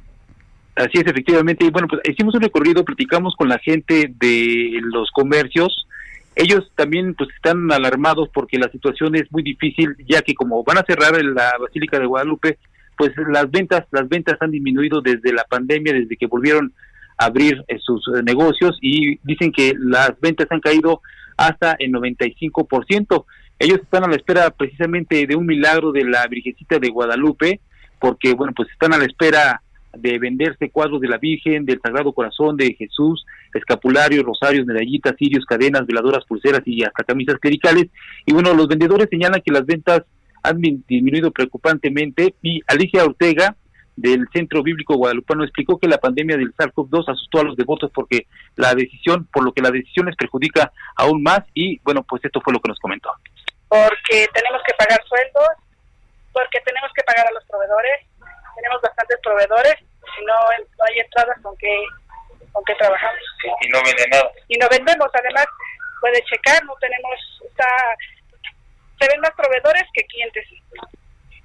[0.80, 1.66] Así es, efectivamente.
[1.66, 5.86] Y bueno, pues hicimos un recorrido, platicamos con la gente de los comercios.
[6.38, 10.78] Ellos también pues están alarmados porque la situación es muy difícil, ya que como van
[10.78, 12.60] a cerrar la Basílica de Guadalupe,
[12.98, 16.72] pues las ventas, las ventas han disminuido desde la pandemia, desde que volvieron
[17.18, 21.02] a abrir eh, sus eh, negocios y dicen que las ventas han caído
[21.36, 23.26] hasta el 95%.
[23.60, 27.60] Ellos están a la espera precisamente de un milagro de la Virgencita de Guadalupe,
[28.00, 29.62] porque bueno, pues están a la espera
[29.94, 35.46] de venderse cuadros de la Virgen, del Sagrado Corazón de Jesús, escapularios, rosarios, medallitas, cirios,
[35.46, 37.88] cadenas, veladoras, pulseras y hasta camisas clericales.
[38.26, 40.04] Y bueno, los vendedores señalan que las ventas
[40.44, 43.56] han disminuido preocupantemente y Alicia Ortega
[43.96, 48.28] del Centro Bíblico Guadalupano explicó que la pandemia del SARS-CoV-2 asustó a los devotos porque
[48.56, 52.40] la decisión, por lo que la decisión les perjudica aún más y bueno, pues esto
[52.42, 53.10] fue lo que nos comentó.
[53.68, 55.50] porque tenemos que pagar sueldos,
[56.34, 58.08] porque tenemos que pagar a los proveedores,
[58.60, 61.72] tenemos bastantes proveedores, si no, no hay entradas con que,
[62.52, 63.20] con que trabajamos.
[63.62, 64.30] Y no vende nada.
[64.48, 65.48] Y no vendemos, además,
[66.02, 67.16] puede checar, no tenemos,
[67.48, 67.66] está,
[69.00, 70.46] se ven más proveedores que clientes.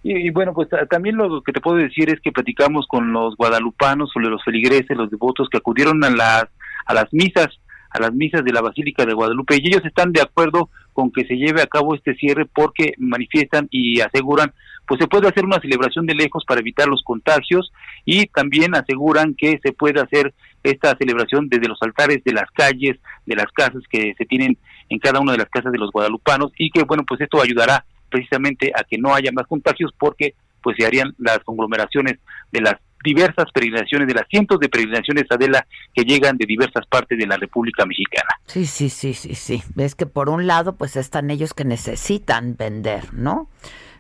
[0.02, 3.12] Y, y bueno, pues ta- también lo que te puedo decir es que platicamos con
[3.12, 6.44] los guadalupanos, sobre los feligreses, los devotos que acudieron a las,
[6.86, 7.48] a las misas,
[7.94, 11.24] a las misas de la Basílica de Guadalupe, y ellos están de acuerdo con que
[11.24, 14.52] se lleve a cabo este cierre porque manifiestan y aseguran,
[14.86, 17.72] pues se puede hacer una celebración de lejos para evitar los contagios
[18.04, 20.34] y también aseguran que se puede hacer
[20.64, 24.98] esta celebración desde los altares de las calles, de las casas que se tienen en
[24.98, 28.72] cada una de las casas de los guadalupanos y que bueno, pues esto ayudará precisamente
[28.74, 32.18] a que no haya más contagios porque pues se harían las conglomeraciones
[32.50, 32.74] de las
[33.04, 37.36] diversas peregrinaciones, de las cientos de peregrinaciones Adela que llegan de diversas partes de la
[37.36, 38.30] República Mexicana.
[38.46, 39.62] Sí, sí, sí, sí, sí.
[39.74, 43.48] Ves que por un lado, pues están ellos que necesitan vender, ¿no?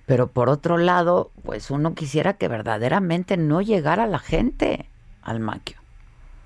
[0.06, 4.86] Pero por otro lado, pues uno quisiera que verdaderamente no llegara la gente
[5.22, 5.76] al maquio.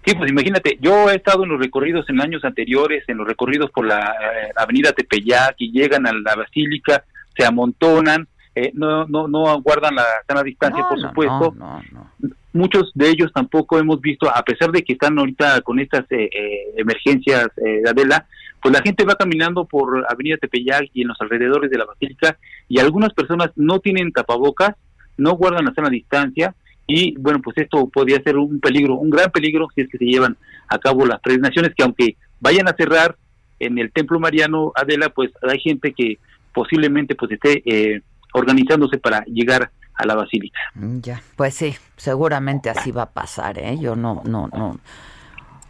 [0.04, 3.70] Sí, pues imagínate, yo he estado en los recorridos en años anteriores, en los recorridos
[3.70, 7.04] por la eh, avenida Tepeyac y llegan a la basílica,
[7.36, 11.54] se amontonan, eh, no, no, no guardan la sana distancia, No, por no, supuesto.
[11.56, 12.11] no, no,
[12.59, 16.28] Muchos de ellos tampoco hemos visto, a pesar de que están ahorita con estas eh,
[16.32, 18.26] eh, emergencias eh, de Adela,
[18.60, 22.36] pues la gente va caminando por Avenida Tepeyac y en los alrededores de la basílica
[22.66, 24.74] y algunas personas no tienen tapabocas,
[25.16, 26.52] no guardan la sana distancia
[26.85, 30.06] y bueno, pues esto podría ser un peligro, un gran peligro si es que se
[30.06, 30.36] llevan
[30.66, 33.14] a cabo las peregrinaciones que aunque vayan a cerrar
[33.60, 36.18] en el Templo Mariano Adela, pues hay gente que
[36.52, 38.01] posiblemente pues esté eh,
[38.32, 40.58] organizándose para llegar a la basílica.
[40.74, 43.76] Mm, Ya, pues sí, seguramente así va a pasar, ¿eh?
[43.80, 44.78] Yo no, no, no.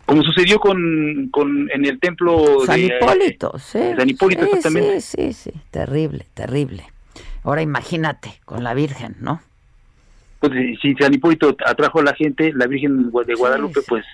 [0.06, 3.78] Como sucedió con, con en el templo San de Hipólito, sí.
[3.78, 5.00] de San Hipólito, sí, exactamente.
[5.00, 6.84] Sí, sí, sí, terrible, terrible.
[7.44, 9.40] Ahora imagínate con la Virgen, ¿no?
[10.40, 14.04] Pues si San Hipólito atrajo a la gente, la Virgen de Guadalupe, pues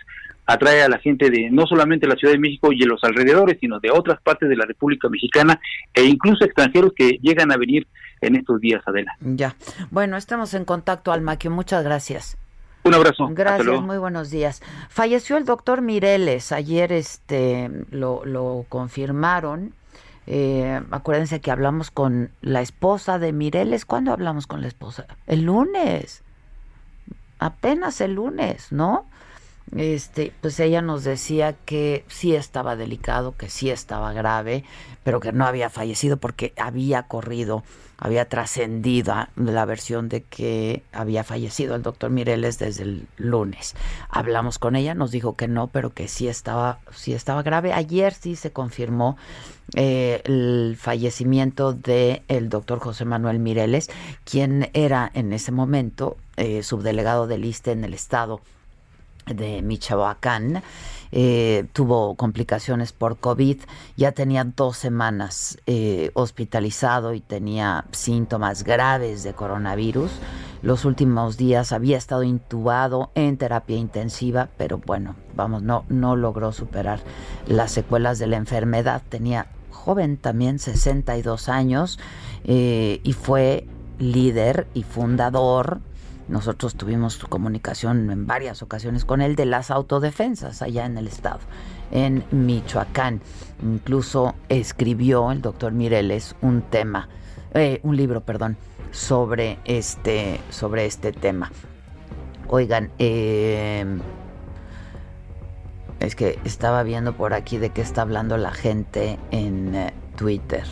[0.47, 3.59] atrae a la gente de no solamente la Ciudad de México y de los alrededores,
[3.61, 5.61] sino de otras partes de la República Mexicana
[5.93, 7.87] e incluso extranjeros que llegan a venir
[8.21, 9.17] en estos días, Adela.
[9.21, 9.57] Ya.
[9.91, 11.51] Bueno, estamos en contacto, Almaquio.
[11.51, 12.37] Muchas gracias.
[12.85, 13.29] Un abrazo.
[13.31, 14.63] Gracias, muy buenos días.
[14.91, 16.53] Falleció el doctor Mireles.
[16.53, 19.73] Ayer este lo, lo confirmaron.
[20.27, 23.87] Eh, acuérdense que hablamos con la esposa de Mireles.
[23.87, 25.07] ¿Cuándo hablamos con la esposa?
[25.27, 26.23] El lunes.
[27.39, 29.07] Apenas el lunes, ¿no?
[29.77, 34.65] Este, pues ella nos decía que sí estaba delicado, que sí estaba grave,
[35.03, 37.65] pero que no había fallecido porque había corrido,
[37.99, 43.75] había trascendido la versión de que había fallecido el doctor Mireles desde el lunes.
[44.11, 47.73] Hablamos con ella, nos dijo que no, pero que sí estaba, sí estaba grave.
[47.73, 49.17] Ayer sí se confirmó
[49.75, 53.91] eh, el fallecimiento del el doctor José Manuel Mireles,
[54.25, 58.41] quien era en ese momento eh, subdelegado del ISTE en el estado
[59.27, 60.63] de Michoacán.
[61.17, 63.59] Eh, tuvo complicaciones por COVID,
[63.97, 70.11] ya tenía dos semanas eh, hospitalizado y tenía síntomas graves de coronavirus.
[70.63, 76.51] Los últimos días había estado intubado en terapia intensiva, pero bueno, vamos, no, no logró
[76.51, 77.01] superar
[77.47, 79.01] las secuelas de la enfermedad.
[79.09, 82.01] Tenía joven también, 62 años,
[82.43, 83.69] eh, y fue
[84.01, 85.81] líder y fundador
[86.29, 91.41] nosotros tuvimos comunicación en varias ocasiones con él de las autodefensas allá en el estado,
[91.91, 93.21] en Michoacán.
[93.63, 97.09] Incluso escribió el doctor Mireles un tema,
[97.53, 98.57] eh, un libro, perdón,
[98.91, 101.51] sobre este, sobre este tema.
[102.49, 104.01] Oigan, em,
[106.01, 110.65] es que estaba viendo por aquí de qué está hablando la gente en eh, Twitter.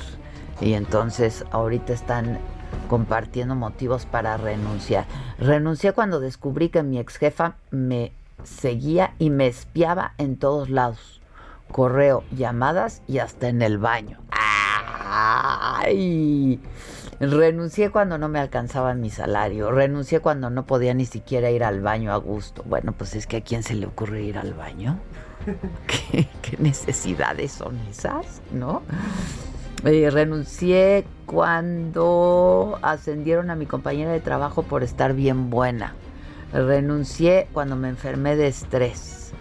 [0.61, 2.39] Y entonces ahorita están
[2.89, 5.07] compartiendo motivos para renunciar.
[5.39, 8.13] Renuncié cuando descubrí que mi ex jefa me
[8.45, 11.21] seguía y me espiaba en todos lados.
[11.71, 14.19] Correo, llamadas y hasta en el baño.
[14.31, 16.61] ¡Ay!
[17.21, 19.71] Renuncié cuando no me alcanzaba mi salario.
[19.71, 22.63] Renuncié cuando no podía ni siquiera ir al baño a gusto.
[22.67, 24.99] Bueno, pues es que a quién se le ocurre ir al baño.
[25.87, 28.43] ¿Qué, qué necesidades son esas?
[28.53, 28.83] ¿No?
[29.85, 35.95] Eh, renuncié cuando ascendieron a mi compañera de trabajo por estar bien buena.
[36.53, 39.33] Renuncié cuando me enfermé de estrés.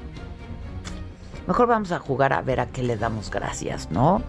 [1.47, 4.23] Mejor vamos a jugar a ver a qué le damos gracias, ¿no?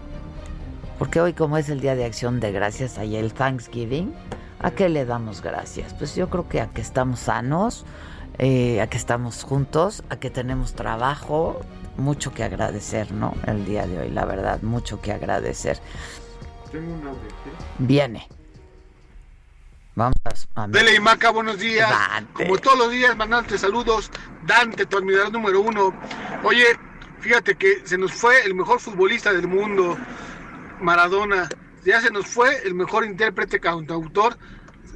[0.99, 4.13] Porque hoy como es el Día de Acción de Gracias, ahí el Thanksgiving,
[4.59, 5.95] ¿a qué le damos gracias?
[5.95, 7.85] Pues yo creo que a que estamos sanos,
[8.37, 11.59] eh, a que estamos juntos, a que tenemos trabajo,
[11.97, 13.35] mucho que agradecer, ¿no?
[13.45, 15.79] El día de hoy, la verdad, mucho que agradecer.
[16.71, 17.21] Tengo un audio.
[17.79, 18.27] Viene.
[19.95, 20.15] Vamos
[20.55, 21.91] a Dele y Maca, buenos días.
[22.33, 24.09] Como todos los días, mandante saludos.
[24.43, 25.93] Dante, tu admirador número uno.
[26.43, 26.65] Oye,
[27.19, 29.95] fíjate que se nos fue el mejor futbolista del mundo,
[30.81, 31.47] Maradona.
[31.85, 34.35] Ya se nos fue el mejor intérprete cantautor,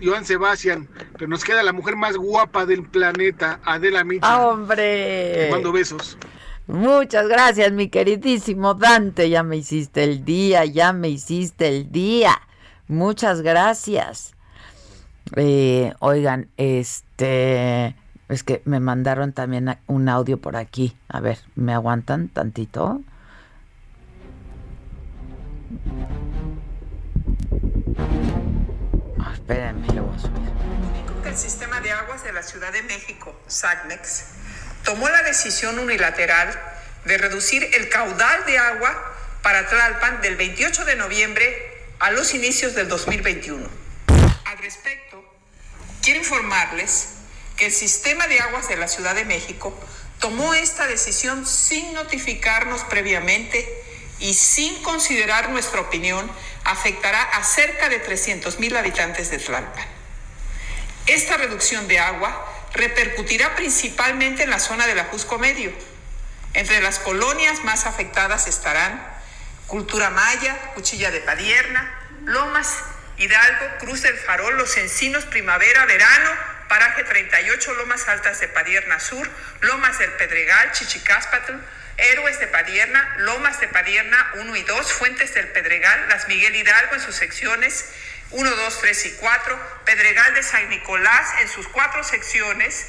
[0.03, 0.89] Joan Sebastián.
[1.13, 4.25] Pero nos queda la mujer más guapa del planeta, Adela Micha.
[4.27, 5.45] ¡Ah, ¡Hombre!
[5.45, 6.17] Te mando besos.
[6.67, 9.29] Muchas gracias, mi queridísimo Dante.
[9.29, 12.41] Ya me hiciste el día, ya me hiciste el día.
[12.87, 14.33] Muchas gracias.
[15.35, 17.95] Eh, oigan, este,
[18.27, 20.95] es que me mandaron también un audio por aquí.
[21.07, 23.01] A ver, ¿me aguantan tantito?
[29.19, 30.57] Oh, espérenme, lo voy a subir.
[31.25, 34.33] El sistema de aguas de la Ciudad de México, SACMEX,
[34.87, 36.57] tomó la decisión unilateral
[37.03, 42.73] de reducir el caudal de agua para Tlalpan del 28 de noviembre a los inicios
[42.73, 43.67] del 2021.
[44.45, 45.21] Al respecto,
[46.01, 47.09] quiero informarles
[47.57, 49.77] que el sistema de aguas de la Ciudad de México
[50.19, 53.67] tomó esta decisión sin notificarnos previamente
[54.19, 56.31] y sin considerar nuestra opinión
[56.63, 59.85] afectará a cerca de 300 mil habitantes de Tlalpan.
[61.07, 65.71] Esta reducción de agua repercutirá principalmente en la zona del Ajusco Medio.
[66.53, 69.05] Entre las colonias más afectadas estarán
[69.67, 71.93] Cultura Maya, Cuchilla de Padierna,
[72.25, 72.77] Lomas,
[73.17, 76.29] Hidalgo, Cruz del Farol, Los Encinos, Primavera, Verano,
[76.67, 79.29] Paraje 38, Lomas Altas de Padierna Sur,
[79.61, 81.53] Lomas del Pedregal, Chichicáspatl,
[81.97, 86.95] Héroes de Padierna, Lomas de Padierna 1 y 2, Fuentes del Pedregal, Las Miguel Hidalgo
[86.95, 87.85] en sus secciones
[88.31, 92.87] 1, 2, 3 y 4, Pedregal de San Nicolás en sus cuatro secciones,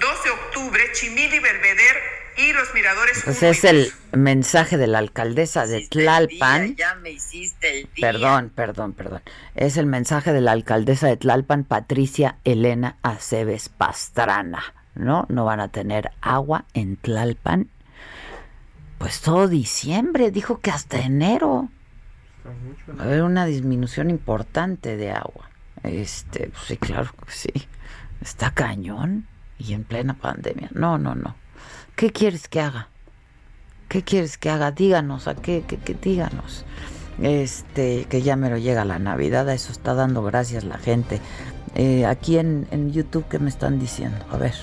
[0.00, 1.96] 2 de octubre, Chimil y Belveder
[2.36, 3.22] y los miradores.
[3.24, 6.76] Pues es el mensaje de la alcaldesa de Tlalpan.
[6.76, 8.12] ya me hiciste el día.
[8.12, 9.22] Perdón, perdón, perdón.
[9.54, 14.74] Es el mensaje de la alcaldesa de Tlalpan, Patricia Elena Aceves Pastrana.
[14.98, 15.26] ¿no?
[15.28, 17.70] No van a tener agua en Tlalpan.
[18.98, 21.68] Pues todo diciembre, dijo que hasta enero.
[22.98, 25.50] Va a haber una disminución importante de agua.
[25.82, 27.68] Este, pues sí, claro que sí.
[28.20, 29.26] Está cañón
[29.58, 30.70] y en plena pandemia.
[30.72, 31.36] No, no, no.
[31.96, 32.88] ¿Qué quieres que haga?
[33.88, 34.70] ¿Qué quieres que haga?
[34.70, 36.64] Díganos, ¿a qué, qué, qué díganos?
[37.20, 41.20] Este, que ya me lo llega la Navidad, a eso está dando gracias la gente.
[41.74, 44.24] Eh, aquí en, en YouTube, ¿qué me están diciendo?
[44.30, 44.54] A ver.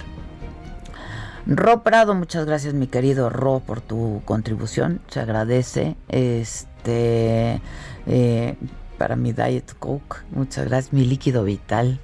[1.48, 5.96] Ro Prado, muchas gracias mi querido Ro por tu contribución, se agradece.
[6.08, 8.56] Este, eh,
[8.98, 12.00] para mi Diet Coke, muchas gracias, mi líquido vital.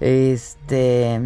[0.00, 1.20] Este,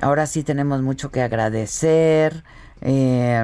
[0.00, 2.44] ahora sí tenemos mucho que agradecer,
[2.80, 3.42] eh,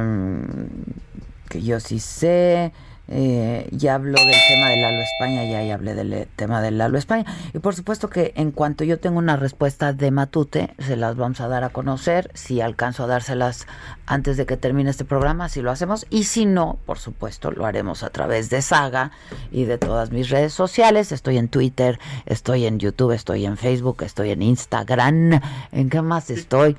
[1.48, 2.72] que yo sí sé.
[3.12, 6.78] Eh, ya habló del tema del Lalo España, ya, ya hablé del eh, tema del
[6.78, 7.24] Lalo España.
[7.52, 11.40] Y por supuesto que en cuanto yo tenga una respuesta de Matute, se las vamos
[11.40, 12.30] a dar a conocer.
[12.34, 13.66] Si alcanzo a dárselas
[14.06, 16.06] antes de que termine este programa, si lo hacemos.
[16.08, 19.10] Y si no, por supuesto, lo haremos a través de Saga
[19.50, 21.10] y de todas mis redes sociales.
[21.10, 25.40] Estoy en Twitter, estoy en YouTube, estoy en Facebook, estoy en Instagram.
[25.72, 26.76] ¿En qué más estoy?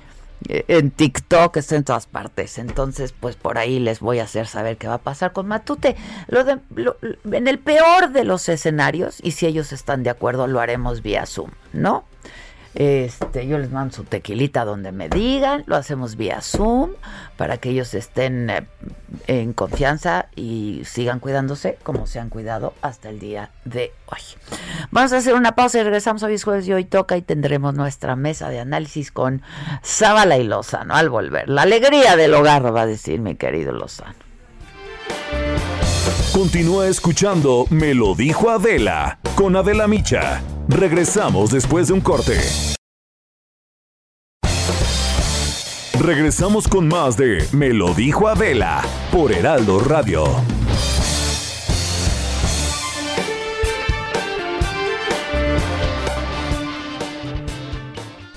[0.47, 2.57] En TikTok, estoy en todas partes.
[2.57, 5.95] Entonces, pues por ahí les voy a hacer saber qué va a pasar con Matute.
[6.27, 6.59] Lo de,
[7.31, 11.25] en el peor de los escenarios, y si ellos están de acuerdo, lo haremos vía
[11.25, 12.05] Zoom, ¿no?
[12.73, 16.91] Este, yo les mando su tequilita donde me digan, lo hacemos vía Zoom
[17.35, 18.65] para que ellos estén eh,
[19.27, 24.21] en confianza y sigan cuidándose como se han cuidado hasta el día de hoy.
[24.89, 28.15] Vamos a hacer una pausa y regresamos hoy es y hoy toca y tendremos nuestra
[28.15, 29.41] mesa de análisis con
[29.83, 31.49] Zabala y Lozano al volver.
[31.49, 34.15] La alegría del hogar va a decir mi querido Lozano.
[36.33, 40.41] Continúa escuchando Me lo dijo Adela con Adela Micha.
[40.71, 42.39] Regresamos después de un corte.
[45.99, 48.81] Regresamos con más de Me lo dijo Adela
[49.11, 50.23] por Heraldo Radio.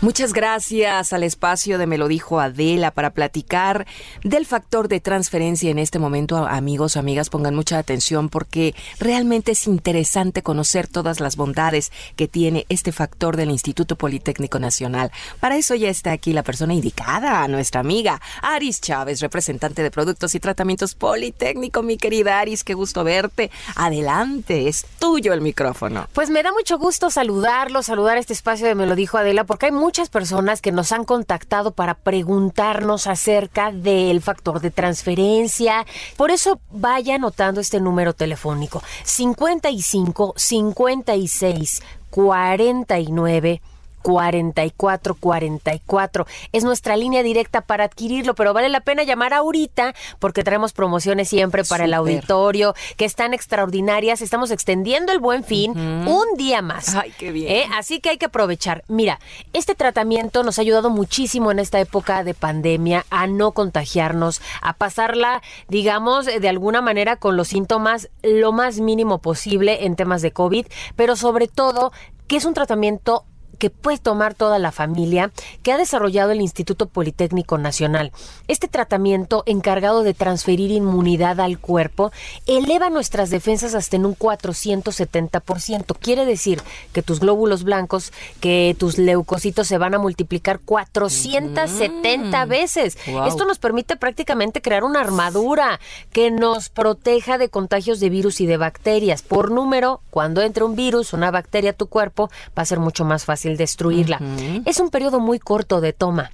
[0.04, 3.86] Muchas gracias al espacio de Me dijo Adela para platicar
[4.22, 6.46] del factor de transferencia en este momento.
[6.46, 12.66] Amigos, amigas, pongan mucha atención porque realmente es interesante conocer todas las bondades que tiene
[12.68, 15.10] este factor del Instituto Politécnico Nacional.
[15.40, 20.34] Para eso ya está aquí la persona indicada, nuestra amiga Aris Chávez, representante de Productos
[20.34, 21.82] y Tratamientos Politécnico.
[21.82, 23.50] Mi querida Aris, qué gusto verte.
[23.74, 26.08] Adelante, es tuyo el micrófono.
[26.12, 29.64] Pues me da mucho gusto saludarlo, saludar este espacio de Me lo dijo Adela, porque
[29.64, 35.86] hay muchas personas que nos han contactado para preguntarnos acerca del factor de transferencia.
[36.16, 41.80] Por eso vaya anotando este número telefónico 55 56
[42.10, 43.60] 49
[44.04, 46.26] 4444.
[46.52, 51.30] Es nuestra línea directa para adquirirlo, pero vale la pena llamar ahorita porque traemos promociones
[51.30, 54.20] siempre para el auditorio que están extraordinarias.
[54.20, 56.94] Estamos extendiendo el buen fin un día más.
[56.94, 57.50] Ay, qué bien.
[57.50, 57.66] ¿Eh?
[57.72, 58.84] Así que hay que aprovechar.
[58.88, 59.20] Mira,
[59.54, 64.74] este tratamiento nos ha ayudado muchísimo en esta época de pandemia a no contagiarnos, a
[64.74, 70.32] pasarla, digamos, de alguna manera con los síntomas lo más mínimo posible en temas de
[70.32, 71.90] COVID, pero sobre todo
[72.26, 73.24] que es un tratamiento
[73.54, 75.30] que puede tomar toda la familia
[75.62, 78.12] que ha desarrollado el Instituto Politécnico Nacional.
[78.48, 82.12] Este tratamiento encargado de transferir inmunidad al cuerpo
[82.46, 85.96] eleva nuestras defensas hasta en un 470%.
[85.98, 86.62] Quiere decir
[86.92, 92.98] que tus glóbulos blancos, que tus leucocitos se van a multiplicar 470 veces.
[93.26, 95.80] Esto nos permite prácticamente crear una armadura
[96.12, 99.22] que nos proteja de contagios de virus y de bacterias.
[99.22, 103.04] Por número, cuando entre un virus, una bacteria a tu cuerpo, va a ser mucho
[103.04, 104.20] más fácil destruirla.
[104.64, 106.30] Es un periodo muy corto de toma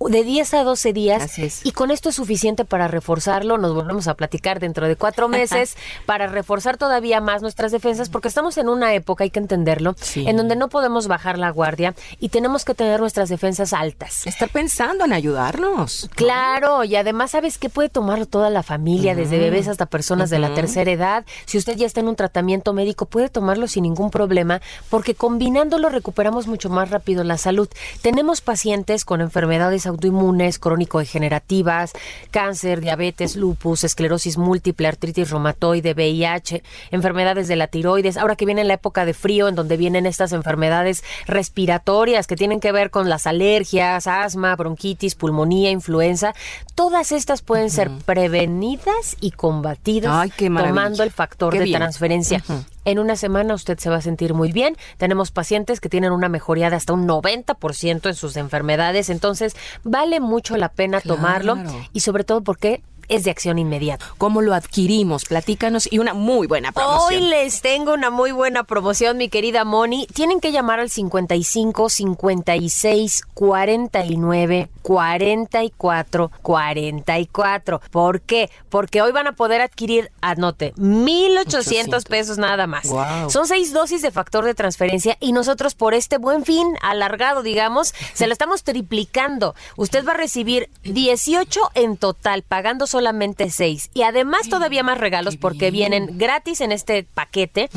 [0.00, 3.58] de 10 a 12 días y con esto es suficiente para reforzarlo.
[3.58, 8.28] Nos volvemos a platicar dentro de cuatro meses para reforzar todavía más nuestras defensas porque
[8.28, 12.28] estamos en una época, hay que entenderlo, en donde no podemos bajar la guardia y
[12.28, 14.26] tenemos que tener nuestras defensas altas.
[14.26, 16.08] Estar pensando en ayudarnos.
[16.14, 20.38] Claro, y además sabes que puede tomarlo toda la familia, desde bebés hasta personas de
[20.38, 21.24] la tercera edad.
[21.46, 24.60] Si usted ya está en un tratamiento médico, puede tomarlo sin ningún problema
[24.90, 27.68] porque combinándolo recuperamos mucho más rápido la salud.
[28.02, 31.92] Tenemos pacientes con enfermedades autoinmunes, crónico-degenerativas,
[32.30, 38.16] cáncer, diabetes, lupus, esclerosis múltiple, artritis reumatoide, VIH, enfermedades de la tiroides.
[38.16, 42.60] Ahora que viene la época de frío, en donde vienen estas enfermedades respiratorias que tienen
[42.60, 46.34] que ver con las alergias, asma, bronquitis, pulmonía, influenza,
[46.74, 52.42] todas estas pueden ser prevenidas y combatidas tomando el factor de transferencia.
[52.86, 54.76] En una semana usted se va a sentir muy bien.
[54.96, 60.20] Tenemos pacientes que tienen una mejoría de hasta un 90% en sus enfermedades, entonces vale
[60.20, 61.58] mucho la pena tomarlo
[61.92, 64.04] y sobre todo porque es de acción inmediata.
[64.18, 65.24] ¿Cómo lo adquirimos?
[65.24, 67.22] Platícanos y una muy buena promoción.
[67.22, 70.06] Hoy les tengo una muy buena promoción, mi querida Moni.
[70.06, 77.80] Tienen que llamar al 55 56 49 44 44.
[77.90, 78.50] ¿Por qué?
[78.68, 82.88] Porque hoy van a poder adquirir, anote, 1800 pesos nada más.
[83.28, 87.94] Son seis dosis de factor de transferencia y nosotros por este buen fin alargado, digamos,
[88.14, 89.54] se lo estamos triplicando.
[89.76, 93.90] Usted va a recibir 18 en total, pagando solamente seis.
[93.92, 97.68] Y además todavía más regalos porque vienen gratis en este paquete.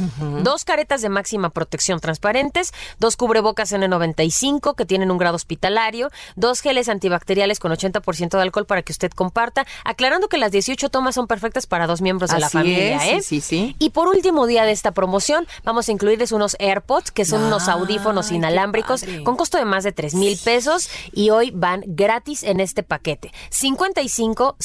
[0.44, 6.62] Dos caretas de máxima protección transparentes, dos cubrebocas N95 que tienen un grado hospitalario, dos
[6.62, 11.16] geles antibacteriales con 80% de alcohol para que usted comparta, aclarando que las 18 tomas
[11.16, 12.96] son perfectas para dos miembros de la familia.
[12.96, 13.22] es, ¿eh?
[13.22, 13.76] sí, sí, sí.
[13.78, 17.68] Y por último día de esta promoción, vamos a incluirles unos AirPods, que son unos
[17.68, 22.62] audífonos inalámbricos con costo de más de 3 mil pesos y hoy van gratis en
[22.62, 23.34] este paquete.
[23.50, 24.56] 55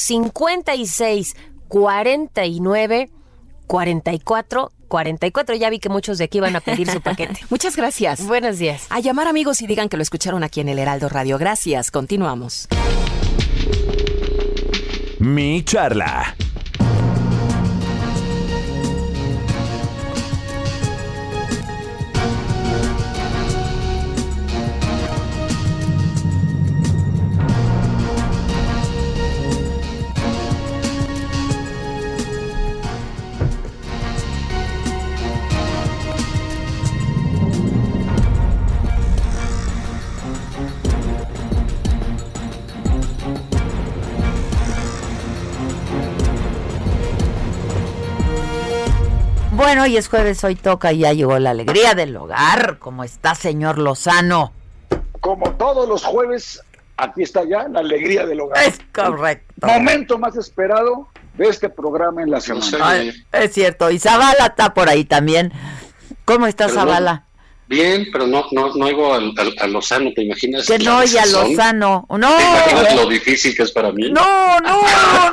[0.45, 1.35] 56
[1.67, 3.09] 49
[3.67, 5.55] 44 44.
[5.55, 7.39] Ya vi que muchos de aquí van a pedir su paquete.
[7.49, 8.25] Muchas gracias.
[8.25, 8.85] Buenos días.
[8.89, 11.37] A llamar amigos y digan que lo escucharon aquí en el Heraldo Radio.
[11.37, 11.91] Gracias.
[11.91, 12.67] Continuamos.
[15.19, 16.35] Mi charla.
[49.65, 52.77] Bueno, hoy es jueves, hoy toca y ya llegó la alegría del hogar.
[52.77, 54.53] ¿Cómo está, señor Lozano?
[55.21, 56.61] Como todos los jueves,
[56.97, 58.63] aquí está ya la alegría del hogar.
[58.63, 59.65] Es correcto.
[59.65, 62.77] Momento más esperado de este programa en la semana.
[62.79, 63.89] Ay, es cierto.
[63.89, 65.51] Y Zavala está por ahí también.
[66.25, 66.81] ¿Cómo está Perdón.
[66.81, 67.24] Zavala?
[67.67, 70.67] Bien, pero no, no, no oigo al, al- a Lozano, ¿te imaginas?
[70.67, 71.25] Que no oye a?
[71.25, 72.05] Lozano.
[72.09, 72.37] No.
[72.37, 74.11] ¿Te imaginas lo difícil que es para mí?
[74.11, 74.81] No, no,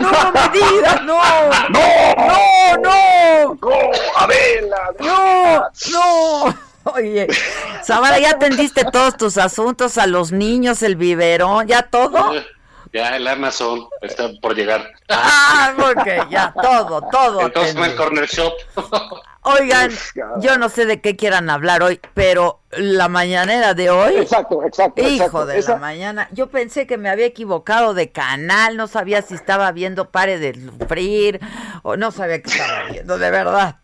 [0.00, 1.20] no me digas, no.
[1.68, 3.90] No, no, no.
[4.16, 4.76] Adela.
[5.00, 5.60] No,
[5.92, 6.54] no.
[6.94, 7.28] Oye,
[7.84, 12.32] Zavala, ¿ya atendiste todos tus asuntos a los niños, el biberón, ya todo?
[12.92, 14.90] Ya el Amazon está por llegar.
[15.08, 17.42] Ah, ok, ya, todo, todo.
[17.42, 18.52] Entonces no el corner shop.
[19.44, 19.90] Oigan,
[20.40, 24.14] yo no sé de qué quieran hablar hoy, pero la mañanera de hoy.
[24.16, 25.02] Exacto, exacto.
[25.02, 25.46] Hijo exacto.
[25.46, 26.28] de Esa- la mañana.
[26.32, 30.54] Yo pensé que me había equivocado de canal, no sabía si estaba viendo Pare de
[30.54, 31.40] Sufrir
[31.82, 33.76] o no sabía qué estaba viendo, de verdad.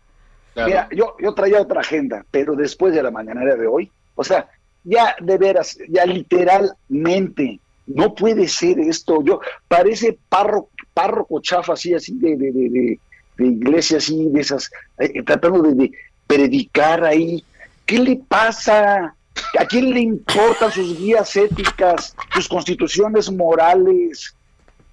[0.55, 4.49] Mira, yo, yo traía otra agenda, pero después de la mañanera de hoy, o sea,
[4.83, 9.21] ya de veras, ya literalmente, no puede ser esto.
[9.23, 12.99] Yo, parece párroco, párroco chafa, así, así, de, de, de, de-
[13.39, 15.91] de iglesia, así, de esas, eh, tratando de, de
[16.27, 17.43] predicar ahí.
[17.85, 19.15] ¿Qué le pasa?
[19.57, 24.35] ¿A quién le importan sus guías éticas, sus constituciones morales?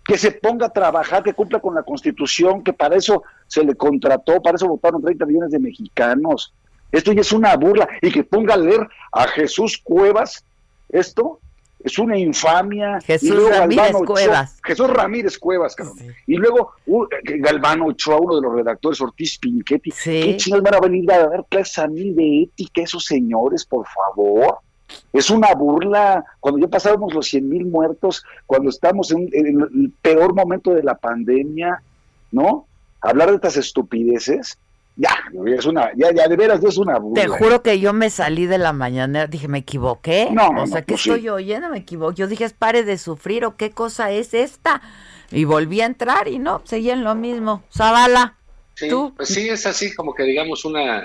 [0.06, 3.74] que se ponga a trabajar, que cumpla con la constitución, que para eso se le
[3.74, 6.54] contrató, para eso votaron 30 millones de mexicanos.
[6.92, 7.88] Esto ya es una burla.
[8.00, 10.44] Y que ponga a leer a Jesús Cuevas,
[10.88, 11.40] esto
[11.84, 13.00] es una infamia.
[13.00, 14.58] Jesús Y luego Ramírez Galvano Ochoa- Cuevas.
[14.64, 15.98] Jesús Ramírez Cuevas, cabrón.
[16.26, 19.90] Y luego uh, Galvano Ochoa, uno de los redactores, Ortiz Pinchetti.
[19.90, 23.86] ¿Qué chingados van a venir a dar clases a mí de ética esos señores, por
[23.86, 24.58] favor?
[25.12, 26.24] Es una burla.
[26.40, 30.82] Cuando ya pasábamos los 100 mil muertos, cuando estamos en, en el peor momento de
[30.82, 31.82] la pandemia,
[32.32, 32.66] ¿no?
[33.00, 34.58] Hablar de estas estupideces,
[34.96, 35.10] ya,
[35.46, 37.22] es una, ya, ya de veras es una burla.
[37.22, 40.28] Te juro que yo me salí de la mañanera, dije, ¿me equivoqué?
[40.32, 41.10] No, no, o sea, no, ¿qué pues sí.
[41.10, 41.68] estoy oyendo?
[41.68, 42.16] Me equivoqué.
[42.16, 44.80] Yo dije, es pare de sufrir o qué cosa es esta.
[45.30, 47.62] Y volví a entrar y no, seguía en lo mismo.
[47.76, 48.34] Zavala,
[48.74, 49.12] Sí, ¿tú?
[49.16, 51.02] pues sí, es así como que digamos una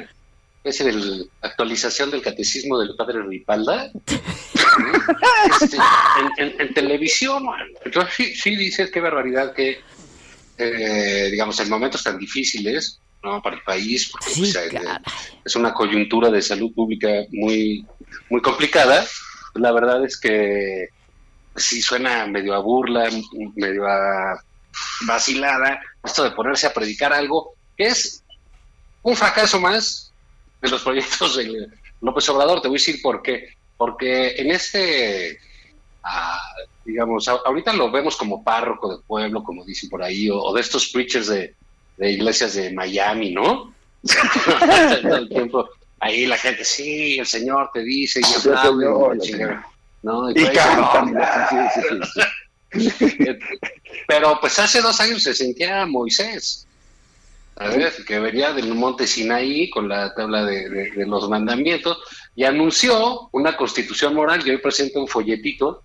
[0.64, 3.90] especie de actualización del catecismo del padre Ripalda.
[5.62, 5.78] Este,
[6.38, 7.44] en, en- en televisión,
[7.84, 9.80] entonces sí, sí dices qué barbaridad que,
[10.58, 13.42] eh, digamos, en momentos tan difíciles ¿no?
[13.42, 14.56] para el país, porque pues,
[15.46, 17.86] es una coyuntura de salud pública muy,
[18.30, 19.06] muy complicada,
[19.56, 20.90] la verdad es que
[21.56, 23.10] sí suena medio a burla,
[23.56, 24.42] medio a
[25.06, 28.24] vacilada, esto de ponerse a predicar algo que es
[29.04, 30.12] un fracaso más
[30.62, 31.68] de los proyectos de
[32.02, 32.62] López Obrador.
[32.62, 33.50] Te voy a decir por qué.
[33.78, 35.40] Porque en este,
[36.04, 36.40] ah,
[36.86, 40.62] digamos, ahorita lo vemos como párroco de pueblo, como dicen por ahí, o, o de
[40.62, 41.56] estos preachers de,
[42.02, 43.76] de iglesias de Miami, ¿no?
[45.04, 45.70] todo el tiempo.
[46.00, 49.62] Ahí la gente, sí, el Señor te dice, y aplauden,
[50.02, 50.32] ¿no?
[50.32, 51.16] Y, y cantan.
[54.08, 56.66] Pero pues hace dos años se sentía Moisés.
[58.08, 62.00] Que venía del monte Sinaí con la tabla de, los mandamientos
[62.36, 64.42] y anunció una constitución moral.
[64.44, 65.84] Y hoy presenta un folletito,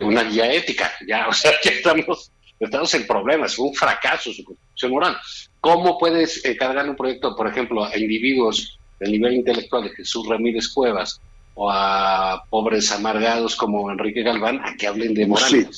[0.00, 0.90] una guía ética.
[1.06, 5.16] Ya, o sea, que estamos, estamos en problemas, fue un fracaso su constitución moral.
[5.60, 10.26] ¿Cómo puedes eh, cargar un proyecto, por ejemplo, a individuos del nivel intelectual de Jesús
[10.28, 11.20] Ramírez Cuevas
[11.54, 15.68] o a pobres amargados como Enrique Galván a que hablen de moral?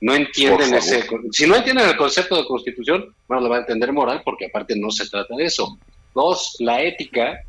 [0.00, 1.06] no, entienden ese.
[1.32, 4.74] Si no entienden el concepto de constitución, bueno, lo van a entender moral porque aparte
[4.76, 5.78] no se trata de eso.
[6.14, 7.40] Dos, la ética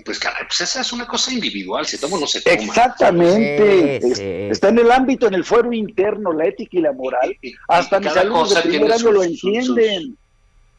[0.00, 2.54] pues, caray, pues esa es una cosa individual, si tomo no se toma.
[2.54, 4.50] Exactamente.
[4.50, 7.36] Está en el ámbito, en el fuero interno, la ética y la moral.
[7.68, 10.16] Hasta mis alumnos de primer año lo entienden.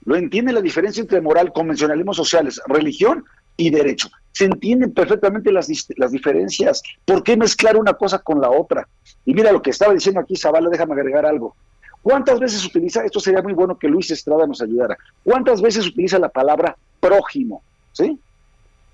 [0.05, 3.23] Lo entienden la diferencia entre moral, convencionalismos sociales, religión
[3.55, 4.09] y derecho.
[4.31, 6.81] Se entienden perfectamente las, las diferencias.
[7.05, 8.87] ¿Por qué mezclar una cosa con la otra?
[9.25, 11.55] Y mira lo que estaba diciendo aquí Zavala, déjame agregar algo.
[12.01, 16.19] ¿Cuántas veces utiliza, esto sería muy bueno que Luis Estrada nos ayudara, cuántas veces utiliza
[16.19, 17.63] la palabra prójimo?
[17.93, 18.19] ¿Sí?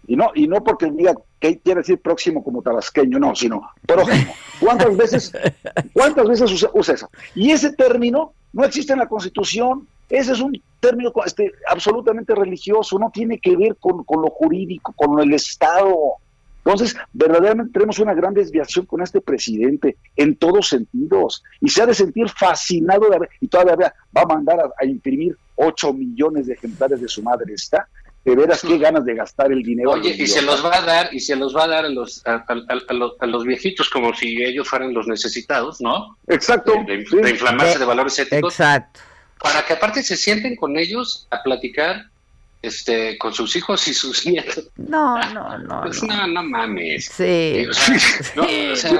[0.10, 4.34] Y no, y no porque diga que quiere decir próximo como tabasqueño, no, sino prójimo.
[4.60, 5.32] ¿Cuántas veces,
[5.94, 7.12] cuántas veces usa, eso?
[7.36, 12.98] Y ese término no existe en la Constitución, ese es un término este, absolutamente religioso,
[12.98, 15.96] no tiene que ver con, con, lo jurídico, con el Estado.
[16.66, 21.86] Entonces, verdaderamente tenemos una gran desviación con este presidente en todos sentidos y se ha
[21.86, 26.48] de sentir fascinado de haber, y todavía va a mandar a, a imprimir 8 millones
[26.48, 27.88] de ejemplares de su madre está
[28.26, 29.92] de veras qué ganas de gastar el dinero.
[29.92, 32.22] Oye, y se los va a dar, y se los va a dar a los,
[32.26, 32.44] a,
[32.94, 36.18] los, a los, viejitos como si ellos fueran los necesitados, ¿no?
[36.28, 36.74] Exacto.
[36.86, 38.54] De, inflamarse de, valores éticos.
[38.54, 39.00] Exacto.
[39.40, 42.08] Para que aparte se sienten con ellos a platicar
[42.62, 44.70] este, con sus hijos y sus nietos.
[44.76, 45.82] No, no, no.
[45.84, 47.06] Pues no, no, mames.
[47.06, 47.66] Sí.
[48.36, 48.92] no, o sea,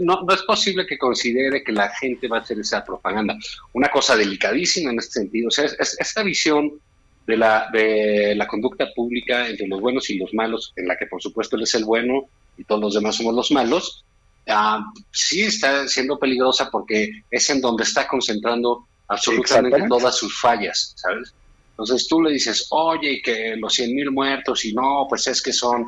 [0.00, 3.36] no, no, es posible que considere que la gente va a hacer esa propaganda.
[3.72, 5.48] Una cosa delicadísima en este sentido.
[5.48, 6.80] O sea, es, esta visión
[7.26, 11.06] de la, de la conducta pública entre los buenos y los malos, en la que
[11.06, 14.04] por supuesto él es el bueno y todos los demás somos los malos,
[14.48, 20.94] ah, sí está siendo peligrosa porque es en donde está concentrando absolutamente todas sus fallas,
[20.96, 21.34] ¿sabes?
[21.70, 25.52] Entonces tú le dices, oye, que los 100 mil muertos, y no, pues es que
[25.52, 25.86] son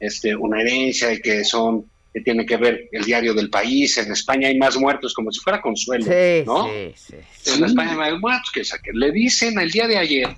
[0.00, 4.10] este, una herencia y que son, que tiene que ver el diario del país, en
[4.10, 6.06] España hay más muertos, como si fuera consuelo,
[6.44, 6.66] ¿no?
[6.66, 10.28] Sí, sí, en España hay más muertos que, que le dicen el día de ayer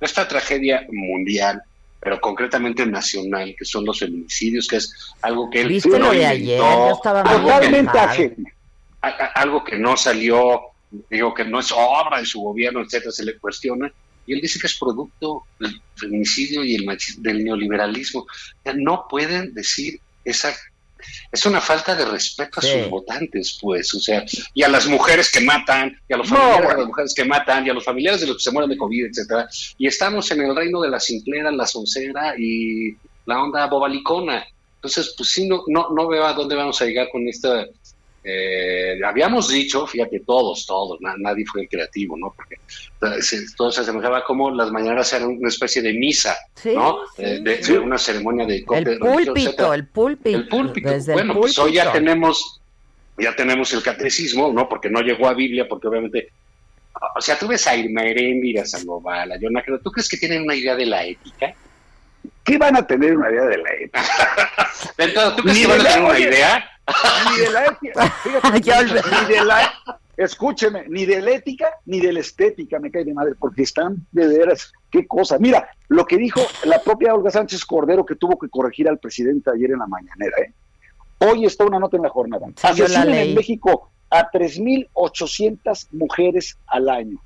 [0.00, 1.62] esta tragedia mundial,
[2.00, 6.26] pero concretamente nacional, que son los feminicidios, que es algo que él ¿Viste lo de
[6.26, 6.58] ayer?
[6.58, 8.36] Yo estaba totalmente
[9.34, 10.60] Algo que no salió,
[11.10, 13.90] digo que no es obra de su gobierno, etcétera, se le cuestiona.
[14.26, 18.26] Y él dice que es producto del feminicidio y el del neoliberalismo.
[18.74, 20.54] no pueden decir esa
[21.30, 25.30] es una falta de respeto a sus votantes, pues, o sea, y a las mujeres
[25.30, 28.20] que matan, y a los familiares de las mujeres que matan, y a los familiares
[28.20, 29.48] de los que se mueren de COVID, etcétera.
[29.78, 34.44] Y estamos en el reino de la simplera, la soncera y la onda bobalicona.
[34.76, 37.66] Entonces, pues sí, no, no, no veo a dónde vamos a llegar con esta
[38.24, 42.32] eh, habíamos dicho, fíjate, todos, todos, nadie fue el creativo, ¿no?
[42.34, 42.56] Porque
[43.56, 46.34] todo se asemejaba como las mañanas eran una especie de misa,
[46.64, 47.00] ¿no?
[47.18, 48.64] Eh, de, una ceremonia de El
[48.98, 50.38] púlpito, el púlpito.
[50.38, 50.90] El púlpito.
[51.12, 52.60] bueno, pues hoy ya tenemos,
[53.18, 54.68] ya tenemos el catecismo, ¿no?
[54.68, 56.28] Porque no llegó a Biblia, porque obviamente
[57.16, 60.42] o sea, tú ves a Irma Erendira, a Sandoval, a Jonah, ¿tú crees que tienen
[60.42, 61.52] una idea de la ética?
[62.42, 65.34] ¿Qué van a tener una idea de la ética?
[65.36, 66.70] ¿tú crees que van a tener una idea?
[67.30, 68.14] Ni de la ética,
[68.52, 69.72] ni de la,
[70.16, 74.06] escúcheme, ni de la ética ni de la estética me cae de madre, porque están
[74.12, 75.38] de veras, qué cosa.
[75.38, 79.50] Mira, lo que dijo la propia Olga Sánchez Cordero que tuvo que corregir al presidente
[79.50, 80.52] ayer en la mañanera, ¿eh?
[81.18, 82.46] Hoy está una nota en la jornada.
[82.62, 87.18] Asesinan en México a 3.800 mujeres al año.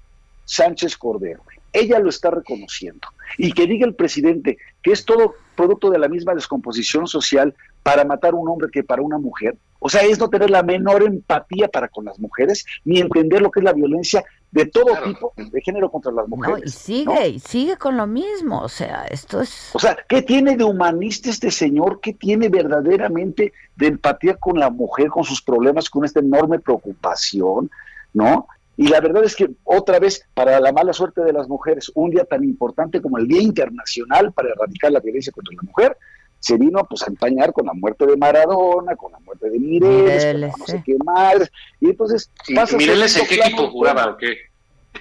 [0.45, 1.43] Sánchez Cordero.
[1.73, 3.09] Ella lo está reconociendo.
[3.37, 7.55] Y que diga el presidente que es todo producto de la misma descomposición social
[7.89, 9.57] para matar a un hombre que para una mujer.
[9.79, 13.51] O sea, es no tener la menor empatía para con las mujeres, ni entender lo
[13.51, 16.65] que es la violencia de todo tipo de género contra las mujeres.
[16.67, 18.61] y sigue, y sigue con lo mismo.
[18.61, 19.71] O sea, esto es.
[19.73, 22.01] O sea, ¿qué tiene de humanista este señor?
[22.03, 27.71] ¿Qué tiene verdaderamente de empatía con la mujer, con sus problemas, con esta enorme preocupación?
[28.13, 28.49] ¿No?
[28.77, 32.11] Y la verdad es que otra vez, para la mala suerte de las mujeres, un
[32.11, 35.97] día tan importante como el Día Internacional para erradicar la violencia contra la mujer,
[36.41, 40.25] se vino pues a empañar con la muerte de Maradona, con la muerte de Mireles,
[40.25, 41.51] con no sé qué más.
[41.81, 42.31] Y entonces...
[42.77, 44.37] ¿Mireles en qué equipo jugaba o qué?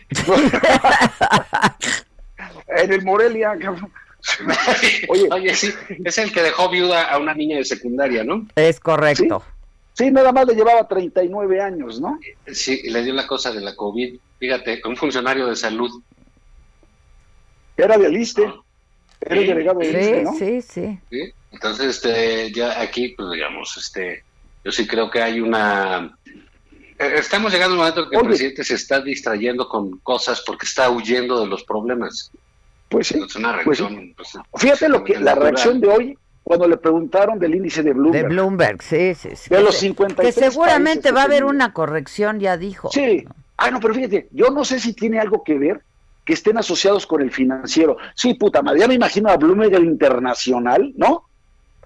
[2.68, 3.92] en el Morelia, cabrón.
[5.32, 5.74] Oye, sí,
[6.04, 8.48] es el que dejó viuda a una niña de secundaria, ¿no?
[8.56, 9.44] Es correcto.
[9.94, 12.20] Sí, nada más le llevaba 39 años, ¿no?
[12.48, 14.20] Sí, y le dio la cosa de la COVID.
[14.40, 15.90] Fíjate, un funcionario de salud.
[17.76, 18.44] Era de Aliste.
[18.44, 18.56] Era
[19.22, 20.34] el delegado de ¿no?
[20.38, 21.00] sí, sí.
[21.10, 21.34] ¿sí?
[21.52, 24.24] Entonces, este, ya aquí, pues digamos, este,
[24.64, 26.18] yo sí creo que hay una...
[27.00, 30.44] eh, Estamos llegando a un momento en que el presidente se está distrayendo con cosas
[30.46, 32.32] porque está huyendo de los problemas.
[32.90, 33.20] Pues sí.
[33.26, 34.14] Es una pues reacción.
[34.16, 35.44] pues, Fíjate lo que la natural.
[35.44, 38.28] reacción de hoy cuando le preguntaron del índice de De Bloomberg.
[38.30, 39.50] Bloomberg, sí, sí, sí.
[39.50, 42.90] De Que los se- 53 Que seguramente va a haber una corrección, ya dijo.
[42.92, 43.26] Sí.
[43.58, 45.82] Ah, no, pero fíjate, yo no sé si tiene algo que ver
[46.28, 47.98] que estén asociados con el financiero.
[48.14, 51.24] Sí, puta madre, ya me imagino a Bloomberg Internacional, ¿no?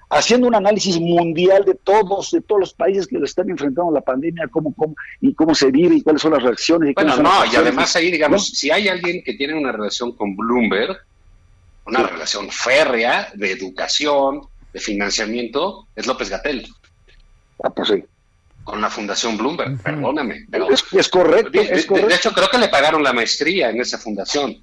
[0.10, 3.94] Haciendo un análisis mundial de todos, de todos los países que lo están enfrentando a
[3.94, 6.90] la pandemia, cómo, cómo, y cómo se vive y cuáles son las reacciones.
[6.90, 8.56] Y Bueno, no, y además ahí, digamos, ¿No?
[8.56, 10.98] si hay alguien que tiene una relación con Bloomberg,
[11.86, 14.42] una relación férrea de educación,
[14.74, 16.68] de financiamiento, es López Gatel.
[17.64, 18.04] Ah, pues sí.
[18.64, 20.46] Con la Fundación Bloomberg, perdóname.
[20.52, 22.10] Pero, Es, es correcto, de, de- es correcto.
[22.10, 24.56] de hecho, creo que le pagaron la maestría en esa fundación.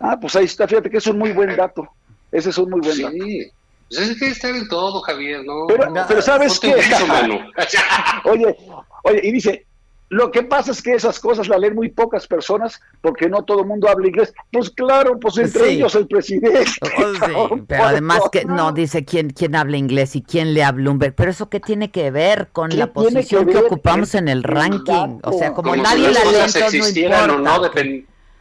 [0.00, 1.88] Ah, pues ahí está, fíjate que es un muy buen dato.
[2.30, 3.12] Ese es un muy buen dato.
[3.14, 3.50] Sí,
[3.88, 5.66] pues es que estar en todo, Javier, ¿no?
[5.66, 6.74] Pero, No, pero ¿sabes qué?
[8.24, 8.56] oye,
[9.04, 9.66] oye, y dice,
[10.10, 13.60] lo que pasa es que esas cosas las leen muy pocas personas porque no todo
[13.60, 14.32] el mundo habla inglés.
[14.52, 15.70] Pues claro, pues entre Sí.
[15.76, 16.64] ellos el presidente.
[16.82, 20.82] Oh, sí, pero además que no dice quién quién habla inglés y quién le habla
[20.82, 24.28] Bloomberg, pero eso qué tiene que ver con ¿Qué la que posición que, ocupamos en
[24.28, 27.30] el ranking, o sea, como, Como nadie si las la lee, cosas entonces no existieran
[27.30, 27.62] o no,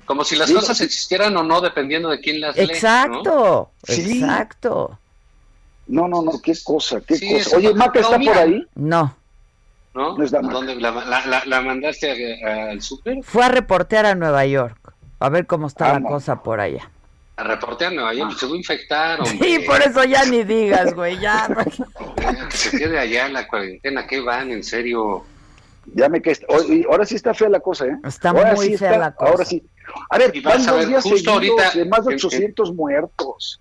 [0.06, 2.66] como si las cosas existieran o no, dependiendo de quién las lee.
[2.68, 2.74] ¿no?
[2.74, 4.20] Exacto, Sí.
[4.20, 5.00] exacto.
[5.88, 7.58] No, no, no, qué cosa, qué Sí, cosa.
[7.58, 8.66] Oye, Maca está por ahí.
[8.76, 9.16] No,
[9.94, 10.18] ¿no?
[10.18, 10.54] No está mal.
[10.54, 13.24] ¿Dónde la, la- la- la mandaste al súper?
[13.24, 16.90] fue a reportear a Nueva York, a ver cómo está la cosa por allá.
[17.36, 19.38] A reportear a Nueva York, pues se va a infectar, hombre.
[19.42, 21.48] Sí, por eso ya ni digas, güey, ya.
[22.50, 24.52] Que se quede allá en la cuarentena, ¿qué van?
[24.52, 25.24] En serio.
[25.96, 26.38] Ya me quedé.
[26.90, 27.98] Ahora sí está fea la cosa, ¿eh?
[28.06, 29.32] Está ahora muy sí fea está- la cosa.
[29.32, 29.64] Ahora sí.
[30.10, 33.60] A ver, van dos días seguidos ahorita de más de en- en- 800 muertos.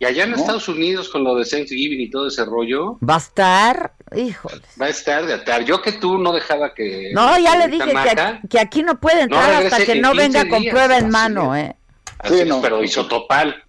[0.00, 0.36] Y allá en ¿No?
[0.36, 4.62] Estados Unidos, con lo de Thanksgiving y todo ese rollo, Va a estar, híjole.
[4.80, 5.64] va a estar de atar.
[5.64, 7.10] Yo que tú no dejaba que.
[7.12, 9.92] No, ya le dije que, Maca, aquí- que aquí no puede No entrar hasta que
[9.92, 11.70] en no 15 venga con prueba en mano, es.
[11.70, 11.76] ¿eh?
[12.20, 12.60] así Sí, es, no.
[12.62, 13.62] pero hizo topal.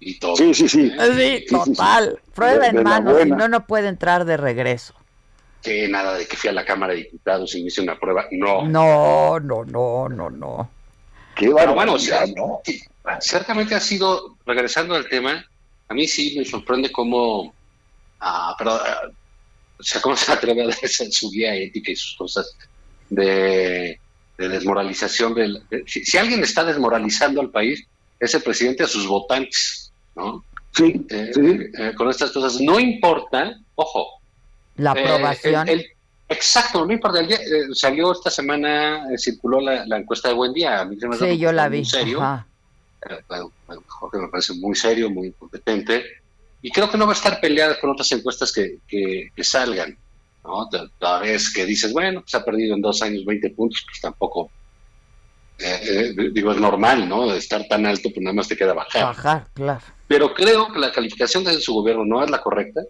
[0.00, 0.36] Y todo.
[0.36, 0.92] Sí, sí, sí.
[1.16, 2.20] Sí, total.
[2.34, 4.92] Prueba De- en de mano, si no, no puede entrar de regreso.
[5.62, 8.26] Que nada de que fui a la Cámara de Diputados y me hice una prueba.
[8.32, 8.66] No.
[8.66, 10.68] No, no, no, no, no.
[11.34, 12.60] Qué barbaridad, bueno, o sea, ¿no?
[13.20, 15.44] ciertamente ha sido, regresando al tema,
[15.88, 17.54] a mí sí me sorprende cómo,
[18.20, 19.00] ah, pero, ah,
[19.78, 22.56] o sea, cómo se atreve a darse su guía ética y sus cosas
[23.10, 23.98] de,
[24.38, 25.34] de desmoralización.
[25.34, 27.84] Del, de- si, si alguien está desmoralizando al país,
[28.20, 30.44] es el presidente a sus votantes, ¿no?
[30.72, 31.40] Sí, Eh, sí.
[31.78, 32.60] eh, con estas cosas.
[32.60, 34.06] No importa, ojo,
[34.76, 35.68] La eh, aprobación.
[35.68, 35.86] el- el-
[36.28, 37.20] exacto, no importa.
[37.20, 40.80] El día, eh, salió esta semana, circuló la, la encuesta de Buen Día.
[40.80, 41.84] A mí se me sí, yo la vi.
[41.84, 42.20] serio.
[42.20, 42.46] Ajá.
[43.10, 46.04] Eh, Jorge me parece muy serio, muy competente,
[46.62, 49.96] y creo que no va a estar peleada con otras encuestas que, que, que salgan.
[50.44, 50.68] ¿no?
[50.98, 54.50] Tal vez que dices, bueno, se ha perdido en dos años 20 puntos, pues tampoco,
[55.58, 57.28] eh, eh, digo, es normal, ¿no?
[57.28, 59.04] De estar tan alto, pues nada más te queda bajar.
[59.04, 59.80] Bajar, claro.
[60.06, 62.82] Pero creo que la calificación de su gobierno no es la correcta,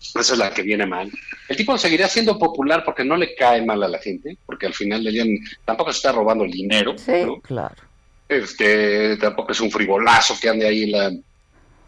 [0.00, 1.10] esa es la que viene mal.
[1.48, 4.74] El tipo seguirá siendo popular porque no le cae mal a la gente, porque al
[4.74, 5.24] final del día
[5.64, 7.40] tampoco se está robando el dinero, Sí, ¿no?
[7.40, 7.76] claro.
[8.28, 11.12] Este tampoco es un frivolazo que ande ahí en la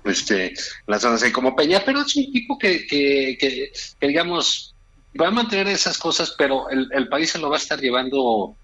[0.04, 0.54] este
[0.86, 4.74] las zonas ahí como Peña pero es un tipo que, que, que, que, digamos
[5.20, 8.54] va a mantener esas cosas pero el, el país se lo va a estar llevando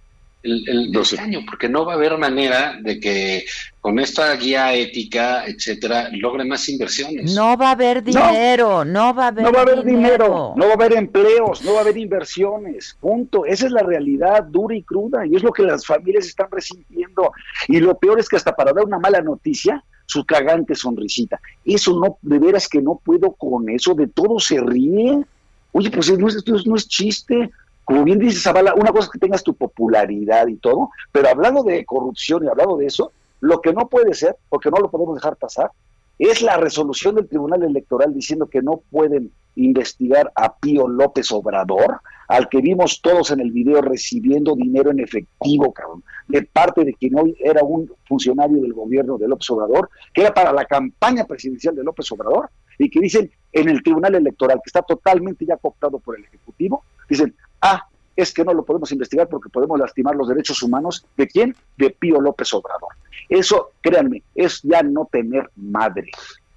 [0.43, 3.45] el, el, año porque no va a haber manera de que
[3.81, 9.25] con esta guía ética etcétera logre más inversiones No va a haber dinero, no, va
[9.25, 11.83] a haber No va a haber dinero, no va a haber empleos, no va a
[11.83, 13.45] haber inversiones, punto.
[13.45, 17.33] Esa es la realidad dura y cruda y es lo que las familias están resintiendo.
[17.69, 21.41] Y lo peor es que hasta para dar una mala noticia, su cagante sonrisita.
[21.65, 25.25] Eso no, de veras que no puedo con eso, de todo se ríe.
[25.73, 27.51] Oye, pues no es, no es chiste.
[27.93, 31.63] Como bien dice Zavala, una cosa es que tengas tu popularidad y todo, pero hablando
[31.63, 35.17] de corrupción y hablando de eso, lo que no puede ser, porque no lo podemos
[35.17, 35.71] dejar pasar,
[36.19, 42.01] es la resolución del Tribunal Electoral diciendo que no pueden investigar a Pío López Obrador,
[42.29, 46.95] al que vimos todos en el video recibiendo dinero en efectivo, cabrón, de parte de
[46.95, 51.27] quien hoy era un funcionario del gobierno de López Obrador, que era para la campaña
[51.27, 52.49] presidencial de López Obrador,
[52.79, 56.85] y que dicen en el Tribunal Electoral, que está totalmente ya cooptado por el Ejecutivo,
[57.07, 61.05] dicen, ah, es que no lo podemos investigar porque podemos lastimar los derechos humanos.
[61.17, 61.57] ¿De quién?
[61.79, 62.91] De Pío López Obrador.
[63.29, 66.11] Eso, créanme, es ya no tener madre.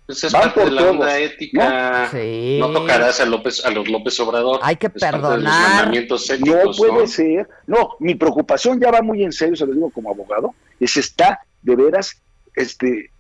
[0.05, 2.09] Pues es parte de la onda ética.
[2.59, 2.71] ¿no?
[2.71, 4.59] tocarás a López, a los López Obrador.
[4.61, 5.91] Hay que perdonar.
[5.91, 7.47] no puede ser.
[7.65, 11.39] No, mi preocupación ya va muy en serio, se lo digo como abogado, es está
[11.63, 12.21] de veras,
[12.55, 13.11] este,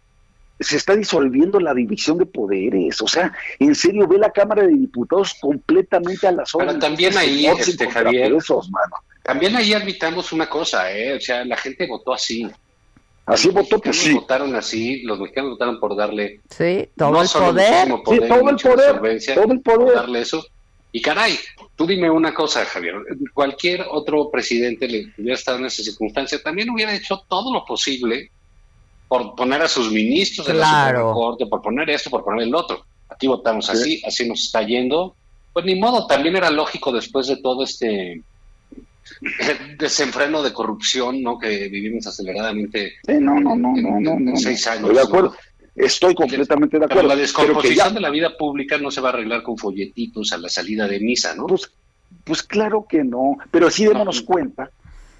[0.59, 3.01] se está disolviendo la división de poderes.
[3.01, 6.75] O sea, en serio, ve la Cámara de Diputados completamente a las horas.
[6.75, 8.35] Pero también ahí, este, Javier,
[9.23, 11.15] también ahí admitamos una cosa, ¿eh?
[11.15, 12.47] O sea, la gente votó así.
[13.25, 14.13] Así votó, pues sí.
[14.13, 17.87] votaron así, los mexicanos votaron por darle sí, todo, el poder.
[17.87, 19.95] sí, todo el poder, todo el poder.
[19.95, 20.45] darle eso.
[20.91, 21.37] Y caray,
[21.75, 22.95] tú dime una cosa, Javier,
[23.33, 28.31] cualquier otro presidente le hubiera estado en esa circunstancia, también hubiera hecho todo lo posible
[29.07, 32.55] por poner a sus ministros en la Suprema Corte, por poner esto, por poner el
[32.55, 32.85] otro.
[33.09, 35.15] Aquí votamos así, así nos está yendo.
[35.53, 38.21] Pues ni modo, también era lógico después de todo este
[39.77, 41.37] desenfreno de corrupción, ¿no?
[41.37, 42.93] Que vivimos aceleradamente.
[43.07, 44.89] no, no, no, no, no, no, seis años.
[44.89, 45.35] Estoy de acuerdo.
[45.75, 47.01] Estoy completamente de acuerdo.
[47.01, 50.37] Pero la descomposición de la vida pública no se va a arreglar con folletitos a
[50.37, 51.47] la salida de misa, ¿no?
[51.47, 51.69] Pues,
[52.23, 53.37] pues claro que no.
[53.51, 54.71] Pero sí démonos cuenta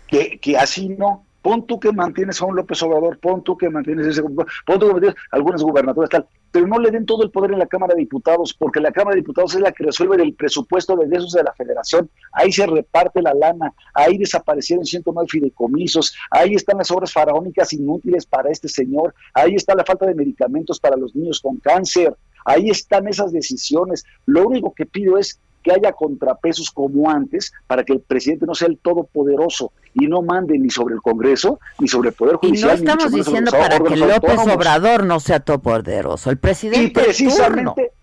[0.07, 1.25] que, que así no.
[1.45, 4.87] Pon tú que mantienes a un López Obrador, pon tú que mantienes ese, pon tú
[4.87, 7.93] que mantienes algunas gubernaturas tal, pero no le den todo el poder en la Cámara
[7.93, 11.33] de Diputados, porque la Cámara de Diputados es la que resuelve el presupuesto de esos
[11.33, 16.89] de la Federación, ahí se reparte la lana, ahí desaparecieron 109 fideicomisos, ahí están las
[16.89, 21.39] obras faraónicas inútiles para este señor, ahí está la falta de medicamentos para los niños
[21.39, 24.03] con cáncer, ahí están esas decisiones.
[24.25, 28.53] Lo único que pido es que haya contrapesos como antes para que el presidente no
[28.53, 32.77] sea el todopoderoso y no mande ni sobre el Congreso ni sobre el Poder Judicial.
[32.77, 36.83] Y no estamos diciendo para que López Obrador no sea todopoderoso, el presidente.
[36.83, 37.93] Y precisamente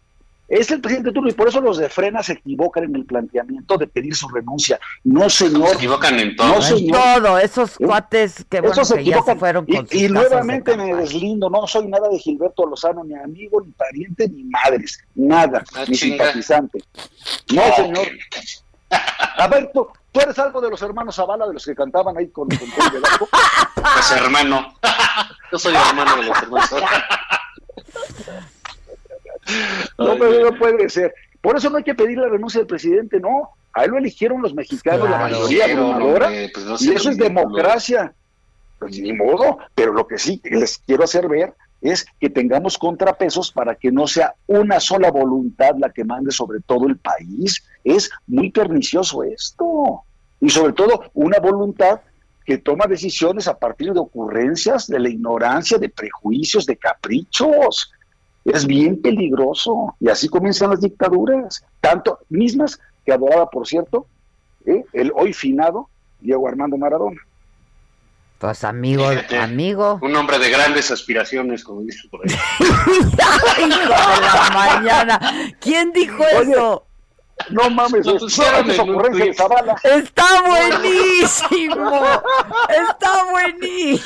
[0.52, 3.78] es el presidente turno y por eso los de Frena se equivocan en el planteamiento
[3.78, 4.78] de pedir su renuncia.
[5.02, 5.68] No, señor.
[5.68, 6.58] Se equivocan en todo.
[6.58, 7.38] No, en todo.
[7.38, 7.86] Esos ¿Eh?
[7.86, 11.48] cuates que, bueno, se ya se fueron con Y, y nuevamente me deslindo.
[11.48, 15.02] No soy nada de Gilberto Lozano, ni amigo, ni pariente, ni madres.
[15.14, 15.64] Nada.
[15.74, 16.80] Ah, ni simpatizante.
[17.54, 18.08] No, señor.
[19.38, 22.28] A ver, tú, ¿Tú eres algo de los hermanos Zavala, de los que cantaban ahí
[22.28, 23.02] con, con Paul
[23.74, 24.74] Pues hermano.
[25.50, 27.06] Yo soy hermano de los hermanos Zavala.
[29.98, 31.14] No, pero no puede ser.
[31.40, 33.50] Por eso no hay que pedir la renuncia del presidente, no.
[33.74, 38.14] A él lo eligieron los mexicanos, la mayoría abrumadora, pues y eso es democracia.
[38.78, 43.50] Pues ni modo, pero lo que sí les quiero hacer ver es que tengamos contrapesos
[43.50, 47.64] para que no sea una sola voluntad la que mande sobre todo el país.
[47.82, 50.02] Es muy pernicioso esto.
[50.40, 52.00] Y sobre todo una voluntad
[52.44, 57.92] que toma decisiones a partir de ocurrencias, de la ignorancia, de prejuicios, de caprichos.
[58.44, 59.94] Es bien peligroso.
[60.00, 64.06] Y así comienzan las dictaduras, tanto mismas que adoraba, por cierto,
[64.66, 64.84] ¿eh?
[64.92, 65.88] el hoy finado
[66.20, 67.20] Diego Armando Maradona.
[68.38, 69.04] Pues amigo,
[69.40, 70.00] amigo.
[70.02, 72.34] Un hombre de grandes aspiraciones, como dice por ahí.
[72.60, 75.20] Hijo de la mañana.
[75.60, 76.84] ¿Quién dijo eso?
[77.50, 78.64] No mames, no, Está
[80.44, 82.02] buenísimo.
[82.68, 84.04] Está buenísimo.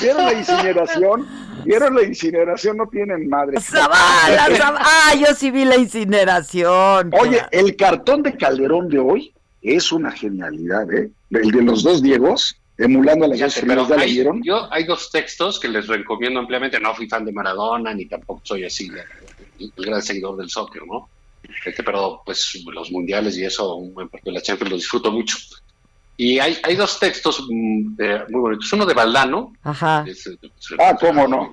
[0.00, 1.28] ¿Vieron la incineración?
[1.64, 2.76] ¿Vieron la incineración?
[2.76, 3.60] No tienen madre.
[3.60, 7.10] Zavala, Ah, yo sí vi la incineración.
[7.12, 11.10] Oye, el cartón de Calderón de hoy es una genialidad, ¿eh?
[11.30, 15.60] El de los dos Diegos, emulando a las dos pero hay, Yo hay dos textos
[15.60, 16.80] que les recomiendo ampliamente.
[16.80, 18.90] No fui fan de Maradona, ni tampoco soy así
[19.58, 21.08] el, gran seguidor del soccer, ¿no?
[21.64, 25.36] Este, pero pues los mundiales y eso, en parte de la Champions, lo disfruto mucho.
[26.20, 27.96] Y hay, hay dos textos mm,
[28.28, 28.70] muy bonitos.
[28.74, 29.54] Uno de Valdano.
[29.62, 30.04] Ajá.
[30.78, 31.50] ah, cómo no.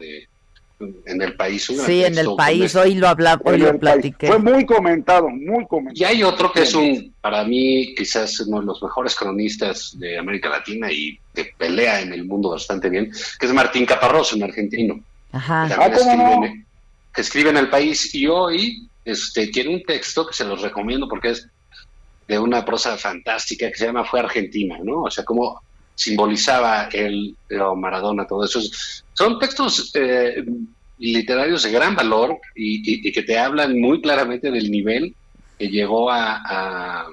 [1.06, 1.72] en el país.
[1.86, 2.76] Sí, en el país.
[2.76, 4.28] Hoy lo hablaba, hoy lo platiqué.
[4.28, 5.96] Fue muy comentado, muy comentado.
[5.96, 10.18] Y hay otro que es un, para mí, quizás uno de los mejores cronistas de
[10.18, 14.44] América Latina y que pelea en el mundo bastante bien, que es Martín Caparrós, un
[14.44, 15.00] argentino.
[15.32, 15.70] Ajá.
[15.78, 16.66] Ah, escribe,
[17.16, 21.08] que escribe en el país y hoy este, tiene un texto que se los recomiendo
[21.08, 21.48] porque es
[22.28, 25.04] de una prosa fantástica que se llama Fue Argentina, ¿no?
[25.04, 25.62] O sea, cómo
[25.96, 27.36] simbolizaba el,
[27.76, 28.60] Maradona, todo eso.
[29.14, 30.46] Son textos eh,
[31.00, 35.16] literarios de gran valor y, que te hablan muy claramente del nivel
[35.58, 37.08] que llegó a,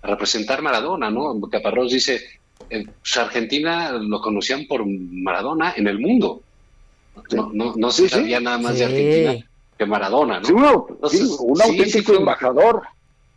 [0.00, 1.40] representar Maradona, ¿no?
[1.50, 2.22] Caparrós dice,
[2.70, 6.40] eh, pues Argentina lo conocían por Maradona en el mundo.
[7.32, 10.86] No, no, no se sabía nada más de Argentina que Maradona, ¿no?
[11.08, 12.82] Sí, un auténtico embajador.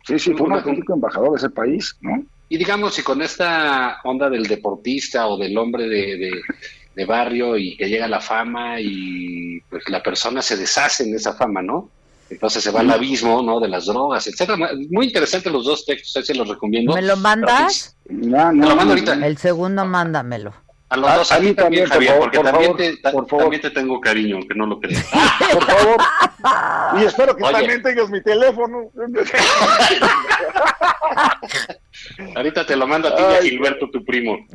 [0.04, 2.24] Sí, sí, fue un auténtico embajador de ese país, ¿no?
[2.48, 6.42] Y digamos, si con esta onda del deportista o del hombre de,
[6.94, 11.34] de, barrio y que llega la fama y pues la persona se deshace en esa
[11.34, 11.88] fama, ¿no?
[12.32, 13.60] entonces se va al abismo, ¿no?
[13.60, 14.56] De las drogas, etcétera.
[14.90, 16.94] Muy interesante los dos textos, ahí se los recomiendo.
[16.94, 17.96] ¿Me lo mandas?
[18.08, 19.14] No, no, lo mando ahorita.
[19.14, 20.54] El segundo, mándamelo.
[20.92, 24.54] A los dos, a, mí también, Javier, porque también, te, también te tengo cariño, aunque
[24.54, 25.02] no lo creas.
[25.54, 25.96] por favor.
[27.00, 28.90] Y espero que también tengas mi teléfono.
[32.36, 34.36] Ahorita te lo mando a ti y a Gilberto, tu primo.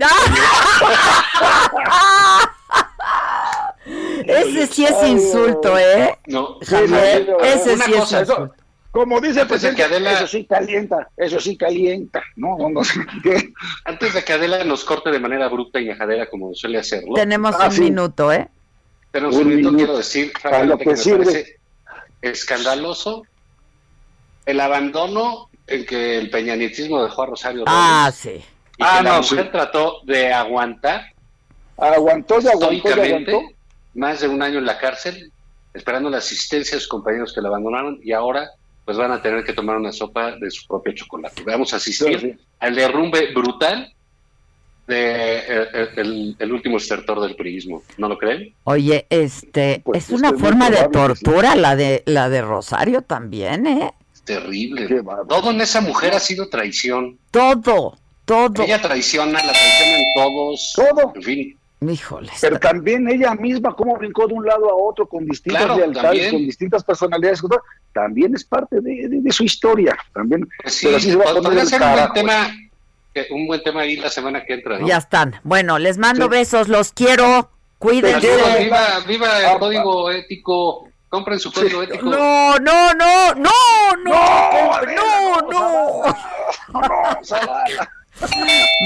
[4.27, 6.19] Ese sí es insulto, ¿eh?
[6.27, 8.53] No, Javier, ese sí es insulto.
[8.97, 12.23] Como dice el presidente, que Adela- eso sí calienta, eso sí calienta.
[12.35, 13.53] No, no, no sé qué.
[13.85, 17.55] Antes de que Adela nos corte de manera bruta y majadera como suele hacerlo, Tenemos
[17.59, 17.81] Ah, un sí.
[17.81, 18.47] minuto, ¿eh?
[19.11, 19.77] pero un, Un minuto minuto.
[19.77, 21.25] quiero decir Para lo que que, me sirve.
[21.25, 21.59] parece
[22.21, 23.23] escandaloso
[24.45, 28.45] el abandono en que el peñanietismo dejó a Rosario Ah, Robles sí.
[28.77, 29.49] y Ah, que la no, mujer sí.
[29.51, 31.01] trató de aguantar
[31.77, 33.55] Aguantó y aguantó y históricamente aguantó.
[33.93, 35.31] más de un año en la cárcel,
[35.73, 38.49] esperando la asistencia de sus compañeros que la abandonaron y ahora
[38.87, 41.43] pues van a tener que tomar una sopa de su propio chocolate.
[41.43, 42.37] Vamos a asistir Sí, sí.
[42.61, 43.93] al derrumbe brutal
[44.87, 45.43] de eh,
[45.73, 48.53] eh, el, el último estertor del priismo, ¿no lo creen?
[48.63, 50.83] Oye, este, Pues es una forma de sí.
[50.93, 53.91] tortura la de la de Rosario también, ¿eh?
[54.13, 54.87] Es terrible.
[55.27, 57.17] Todo en esa mujer ha sido traición.
[57.31, 58.63] Todo, todo.
[58.63, 60.73] Ella traiciona, la traicionan todos.
[60.77, 61.11] Todo.
[61.13, 62.31] En fin, Híjole.
[62.41, 66.03] Pero también ella misma, cómo brincó de un lado a otro con distintas Claro, lealtades,
[66.09, 66.31] también.
[66.31, 67.41] con distintas personalidades,
[67.93, 69.95] también es parte de, de- de su historia.
[70.13, 72.55] También, pues sí, pero sí se va a poner el un buen tema,
[73.29, 74.87] un buen tema ahí la semana que entra, ¿no?
[74.87, 75.35] Ya están.
[75.43, 76.29] Bueno, les mando Sí.
[76.31, 77.51] besos, los quiero.
[77.77, 78.27] Cuídense.
[78.63, 80.87] Viva, viva el Ah, código ético.
[81.09, 82.05] Compren su código ético.
[82.07, 83.51] No, no, no, no,
[84.03, 86.03] no, no, no.
[86.73, 87.89] No, Zavala.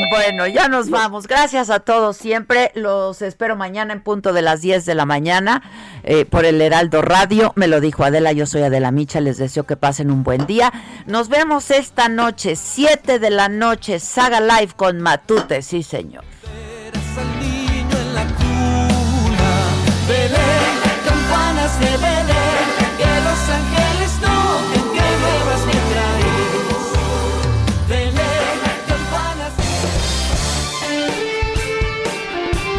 [0.10, 1.28] Bueno, ya nos vamos.
[1.28, 2.72] Gracias a todos siempre.
[2.76, 5.62] Los espero mañana en punto de las 10 de la mañana
[6.03, 7.53] eh, por el Heraldo Radio.
[7.56, 9.20] Me lo dijo Adela, yo soy Adela Micha.
[9.22, 10.72] Les deseo que pasen un buen día.
[11.06, 15.62] Nos vemos esta noche, 7 de la noche, Saga Live con Matute.
[15.62, 16.24] Sí, señor.
[21.06, 22.31] campanas de